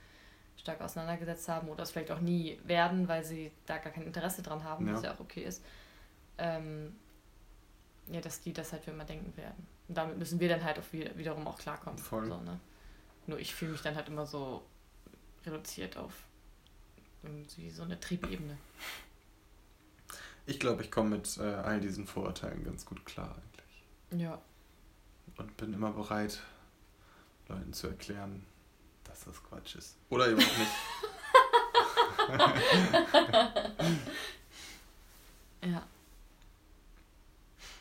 stark 0.56 0.82
auseinandergesetzt 0.82 1.48
haben 1.48 1.68
oder 1.68 1.84
es 1.84 1.90
vielleicht 1.90 2.10
auch 2.10 2.20
nie 2.20 2.60
werden, 2.64 3.08
weil 3.08 3.24
sie 3.24 3.50
da 3.64 3.78
gar 3.78 3.92
kein 3.92 4.04
Interesse 4.04 4.42
dran 4.42 4.62
haben, 4.62 4.86
ja. 4.86 4.94
was 4.94 5.02
ja 5.02 5.14
auch 5.14 5.20
okay 5.20 5.42
ist, 5.42 5.64
ähm, 6.36 6.94
ja, 8.10 8.20
dass 8.20 8.40
die 8.42 8.52
das 8.52 8.72
halt 8.72 8.84
für 8.84 8.90
immer 8.90 9.04
denken 9.04 9.34
werden. 9.38 9.66
Und 9.88 9.96
damit 9.96 10.18
müssen 10.18 10.38
wir 10.38 10.50
dann 10.50 10.62
halt 10.62 10.78
auch 10.78 10.92
wieder, 10.92 11.16
wiederum 11.16 11.46
auch 11.46 11.58
klarkommen. 11.58 11.98
Voll. 11.98 12.26
So, 12.26 12.36
ne? 12.40 12.60
Nur 13.26 13.38
ich 13.38 13.54
fühle 13.54 13.72
mich 13.72 13.82
dann 13.82 13.96
halt 13.96 14.08
immer 14.08 14.26
so 14.26 14.64
reduziert 15.44 15.96
auf 15.96 16.12
irgendwie 17.22 17.70
so 17.70 17.82
eine 17.82 17.98
Triebebene. 18.00 18.56
Ich 20.46 20.58
glaube, 20.58 20.82
ich 20.82 20.90
komme 20.90 21.16
mit 21.16 21.36
äh, 21.38 21.42
all 21.42 21.80
diesen 21.80 22.06
Vorurteilen 22.06 22.64
ganz 22.64 22.84
gut 22.84 23.06
klar 23.06 23.36
eigentlich. 23.36 24.22
Ja. 24.22 24.40
Und 25.36 25.56
bin 25.56 25.72
immer 25.72 25.92
bereit, 25.92 26.42
Leuten 27.48 27.72
zu 27.72 27.86
erklären, 27.86 28.44
dass 29.04 29.24
das 29.24 29.42
Quatsch 29.44 29.76
ist. 29.76 29.96
Oder 30.08 30.28
eben 30.28 30.40
auch 30.40 30.58
nicht. 30.58 30.72
ja. 35.64 35.86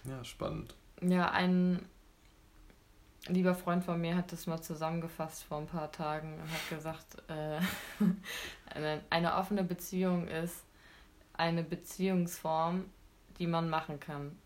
Ja, 0.03 0.23
spannend. 0.23 0.75
Ja, 1.01 1.31
ein 1.31 1.87
lieber 3.27 3.55
Freund 3.55 3.83
von 3.83 3.99
mir 3.99 4.15
hat 4.15 4.31
das 4.31 4.47
mal 4.47 4.61
zusammengefasst 4.61 5.43
vor 5.43 5.59
ein 5.59 5.67
paar 5.67 5.91
Tagen 5.91 6.33
und 6.33 6.51
hat 6.51 6.69
gesagt, 6.69 7.17
äh, 7.29 7.59
eine, 9.09 9.35
offene 9.35 9.63
Beziehung 9.63 10.27
ist 10.27 10.63
eine 11.33 11.63
Beziehungsform, 11.63 12.85
die 13.39 13.47
man 13.47 13.69
machen 13.69 13.99
kann. 13.99 14.37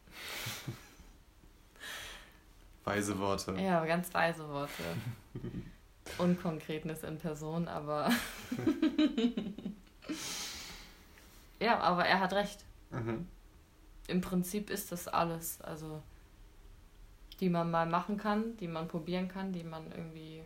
Weise 2.84 3.18
Worte. 3.20 3.56
Ja, 3.60 3.84
ganz 3.86 4.14
weise 4.14 4.48
Worte. 4.48 4.84
Unkonkretnis 6.20 7.04
in 7.04 7.18
Person, 7.18 7.68
aber. 7.68 8.12
ja, 11.60 11.80
aber 11.80 12.06
er 12.06 12.20
hat 12.20 12.34
recht. 12.34 12.64
Mhm. 12.92 13.28
Im 14.08 14.22
Prinzip 14.22 14.70
ist 14.70 14.92
das 14.92 15.08
alles. 15.08 15.60
Also, 15.62 16.04
die 17.40 17.50
man 17.50 17.70
mal 17.72 17.86
machen 17.88 18.18
kann, 18.18 18.58
die 18.58 18.68
man 18.68 18.88
probieren 18.88 19.28
kann, 19.28 19.52
die 19.54 19.64
man 19.64 19.92
irgendwie. 19.92 20.44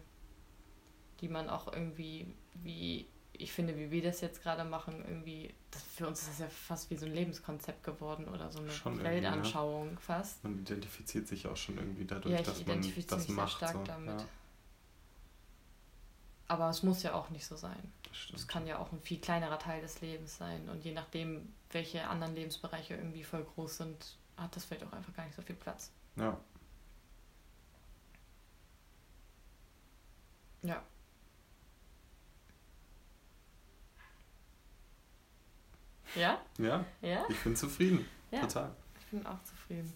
die 1.21 1.27
man 1.29 1.49
auch 1.49 1.71
irgendwie, 1.71 2.33
wie 2.55 3.07
ich 3.33 3.53
finde, 3.53 3.77
wie 3.77 3.89
wir 3.91 4.03
das 4.03 4.19
jetzt 4.21 4.41
gerade 4.43 4.63
machen, 4.65 5.03
irgendwie, 5.07 5.53
das, 5.71 5.81
für 5.83 6.07
uns 6.07 6.21
ist 6.23 6.29
das 6.31 6.39
ja 6.39 6.47
fast 6.49 6.89
wie 6.89 6.95
so 6.97 7.05
ein 7.05 7.13
Lebenskonzept 7.13 7.83
geworden 7.83 8.27
oder 8.27 8.51
so 8.51 8.59
eine 8.59 8.71
Schon 8.71 9.01
Weltanschauung 9.01 9.83
irgendwie, 9.87 9.95
ne? 9.95 9.99
fast. 9.99 10.43
Man 10.43 10.59
identifiziert 10.59 11.27
sich 11.27 11.47
auch 11.47 11.55
schon 11.57 11.77
irgendwie 11.77 12.05
dadurch, 12.05 12.35
Ja, 12.35 12.41
ich 12.41 12.45
dass 12.45 12.65
man 12.65 12.81
identifiziere 12.81 13.07
das 13.07 13.27
mich 13.27 13.35
sehr 13.35 13.35
macht. 13.35 13.57
stark 13.57 13.73
so. 13.73 13.83
damit. 13.83 14.21
Ja, 14.21 14.27
Aber 16.47 16.69
es 16.69 16.83
muss 16.83 17.03
ja 17.03 17.13
auch 17.13 17.29
nicht 17.29 17.45
so 17.45 17.55
sein. 17.55 17.93
Es 18.33 18.47
kann 18.47 18.65
ja 18.67 18.79
auch 18.79 18.91
ein 18.91 18.99
viel 19.01 19.19
kleinerer 19.21 19.59
Teil 19.59 19.81
des 19.81 20.01
Lebens 20.01 20.37
sein. 20.37 20.67
Und 20.69 20.83
je 20.83 20.93
nachdem, 20.93 21.53
welche 21.71 22.07
anderen 22.07 22.35
Lebensbereiche 22.35 22.95
irgendwie 22.95 23.23
voll 23.23 23.43
groß 23.43 23.77
sind, 23.77 24.17
hat 24.35 24.55
das 24.55 24.65
vielleicht 24.65 24.83
auch 24.85 24.93
einfach 24.93 25.13
gar 25.13 25.25
nicht 25.25 25.35
so 25.35 25.41
viel 25.43 25.55
Platz. 25.55 25.91
Ja. 26.15 26.23
Ja. 26.25 26.39
Ja? 36.15 36.41
Ja, 36.57 36.85
Ja? 37.01 37.25
ich 37.29 37.39
bin 37.43 37.55
zufrieden. 37.55 38.05
Ja. 38.31 38.41
Total. 38.41 38.71
Ich 38.99 39.05
bin 39.07 39.25
auch 39.25 39.41
zufrieden. 39.43 39.91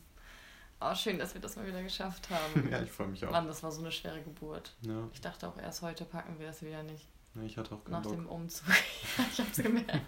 Oh, 0.81 0.93
schön, 0.95 1.17
dass 1.17 1.33
wir 1.33 1.39
das 1.41 1.55
mal 1.55 1.65
wieder 1.65 1.81
geschafft 1.81 2.29
haben. 2.29 2.67
Ja, 2.71 2.81
ich 2.81 2.91
freue 2.91 3.07
mich 3.07 3.25
auch. 3.25 3.31
Mann, 3.31 3.47
das 3.47 3.63
war 3.63 3.71
so 3.71 3.81
eine 3.81 3.91
schwere 3.91 4.21
Geburt. 4.21 4.73
Ja, 4.81 5.07
Ich 5.13 5.21
dachte 5.21 5.47
auch 5.47 5.57
erst 5.57 5.81
heute 5.81 6.03
packen 6.05 6.37
wir 6.39 6.49
es 6.49 6.61
wieder 6.61 6.83
nicht. 6.83 7.07
nee, 7.35 7.45
ich 7.45 7.57
hatte 7.57 7.73
auch 7.75 7.85
Nach 7.87 8.01
keinen 8.01 8.11
dem 8.17 8.23
Bock. 8.25 8.33
Umzug. 8.33 8.67
ich 9.31 9.39
hab's 9.39 9.57
gemerkt. 9.57 10.01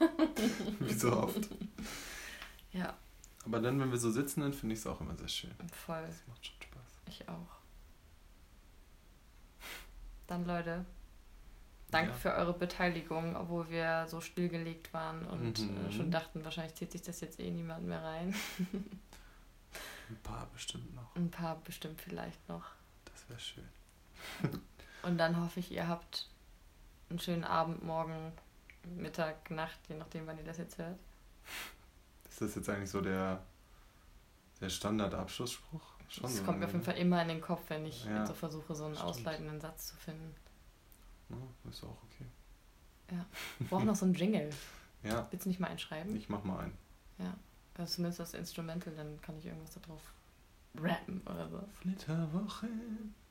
Wie 0.80 0.92
so 0.94 1.12
oft. 1.16 1.48
Ja, 2.72 2.96
Aber 3.44 3.60
dann, 3.60 3.78
wenn 3.80 3.90
wir 3.92 3.98
so 3.98 4.10
sitzen, 4.10 4.40
dann 4.40 4.52
finde 4.54 4.72
ich 4.74 4.80
es 4.80 4.86
auch 4.86 5.00
immer 5.00 5.14
sehr 5.16 5.28
schön. 5.28 5.54
voll. 5.86 6.02
Das 6.06 6.26
macht 6.26 6.46
schon 6.46 6.56
Spaß. 6.62 7.00
Ich 7.08 7.28
auch. 7.28 7.58
Dann, 10.26 10.46
Leute, 10.46 10.84
danke 11.92 12.10
Ja. 12.10 12.16
für 12.16 12.32
eure 12.34 12.52
Beteiligung, 12.52 13.36
obwohl 13.36 13.68
wir 13.70 14.06
so 14.08 14.20
stillgelegt 14.20 14.92
waren 14.92 15.24
und 15.26 15.58
Mhm. 15.60 15.86
äh, 15.86 15.92
schon 15.92 16.10
dachten, 16.10 16.44
wahrscheinlich 16.44 16.74
zieht 16.74 16.90
sich 16.92 17.02
das 17.02 17.20
jetzt 17.20 17.38
eh 17.38 17.50
niemand 17.50 17.86
mehr 17.86 18.02
rein. 18.02 18.34
Ein 20.08 20.16
paar 20.22 20.46
bestimmt 20.52 20.94
noch. 20.94 21.14
Ein 21.16 21.30
paar 21.30 21.56
bestimmt 21.62 22.00
vielleicht 22.00 22.46
noch. 22.48 22.64
Das 23.06 23.28
wäre 23.28 23.40
schön. 23.40 23.68
Und 25.02 25.18
dann 25.18 25.40
hoffe 25.42 25.60
ich, 25.60 25.70
ihr 25.72 25.88
habt 25.88 26.28
einen 27.10 27.18
schönen 27.18 27.44
Abend, 27.44 27.82
morgen, 27.82 28.32
Mittag, 28.96 29.50
Nacht, 29.50 29.78
je 29.88 29.96
nachdem, 29.96 30.26
wann 30.26 30.38
ihr 30.38 30.44
das 30.44 30.58
jetzt 30.58 30.78
hört. 30.78 30.98
Ist 32.28 32.40
das 32.40 32.54
jetzt 32.54 32.68
eigentlich 32.68 32.90
so 32.90 33.00
der, 33.00 33.42
der 34.60 34.68
Standardabschlussspruch? 34.68 35.82
Schon 36.08 36.22
Das 36.24 36.36
so, 36.36 36.44
kommt 36.44 36.58
mir 36.58 36.66
auf 36.66 36.72
jeden 36.72 36.80
ne? 36.80 36.92
Fall 36.92 36.98
immer 36.98 37.22
in 37.22 37.28
den 37.28 37.40
Kopf, 37.40 37.62
wenn 37.68 37.86
ich 37.86 38.04
Ja, 38.04 38.26
so 38.26 38.34
versuche, 38.34 38.74
so 38.74 38.84
einen 38.84 38.94
stimmt. 38.94 39.08
ausleitenden 39.10 39.60
Satz 39.60 39.88
zu 39.88 39.96
finden. 39.96 40.34
Ja, 41.32 41.70
ist 41.70 41.82
auch 41.84 41.96
okay. 42.04 42.26
Ich 43.60 43.68
brauche 43.68 43.84
noch 43.84 43.96
so 43.96 44.04
einen 44.06 44.14
Jingle. 44.14 44.50
Ja, 45.04 45.26
Willst 45.32 45.46
du 45.46 45.48
nicht 45.48 45.58
mal 45.58 45.66
einschreiben? 45.66 46.14
ich 46.14 46.28
mach 46.28 46.44
mal 46.44 46.60
einen. 46.60 46.78
Also 47.74 47.94
zumindest 47.94 48.20
das 48.20 48.34
Instrumental, 48.34 48.94
dann 48.94 49.20
kann 49.20 49.36
ich 49.36 49.46
irgendwas 49.46 49.72
da 49.74 49.80
drauf 49.80 50.00
rappen 50.76 51.20
oder 51.26 51.48
so. 51.48 51.60
Flitterwoche. 51.80 52.68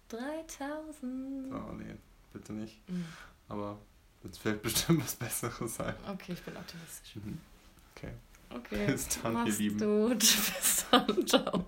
3000. 0.10 1.54
Oh 1.54 1.72
nee, 1.74 1.96
bitte 2.34 2.52
nicht. 2.54 2.78
Mhm. 2.90 3.06
Aber 3.48 3.78
jetzt 4.24 4.40
fällt 4.40 4.62
bestimmt 4.64 5.02
was 5.04 5.16
Besseres 5.16 5.80
ein. 5.80 5.96
Okay, 6.10 6.34
ich 6.34 6.42
bin 6.42 6.58
optimistisch. 6.58 7.16
Mhm. 7.16 7.40
Okay. 7.96 8.12
Okay. 8.50 8.86
Bis 8.88 9.08
dann, 9.08 9.32
ihr 9.34 9.40
Mach's 9.40 9.58
Lieben. 9.60 9.80
gut. 9.80 10.20
Bis 10.20 10.86
dann. 10.92 11.28
Ciao. 11.28 11.66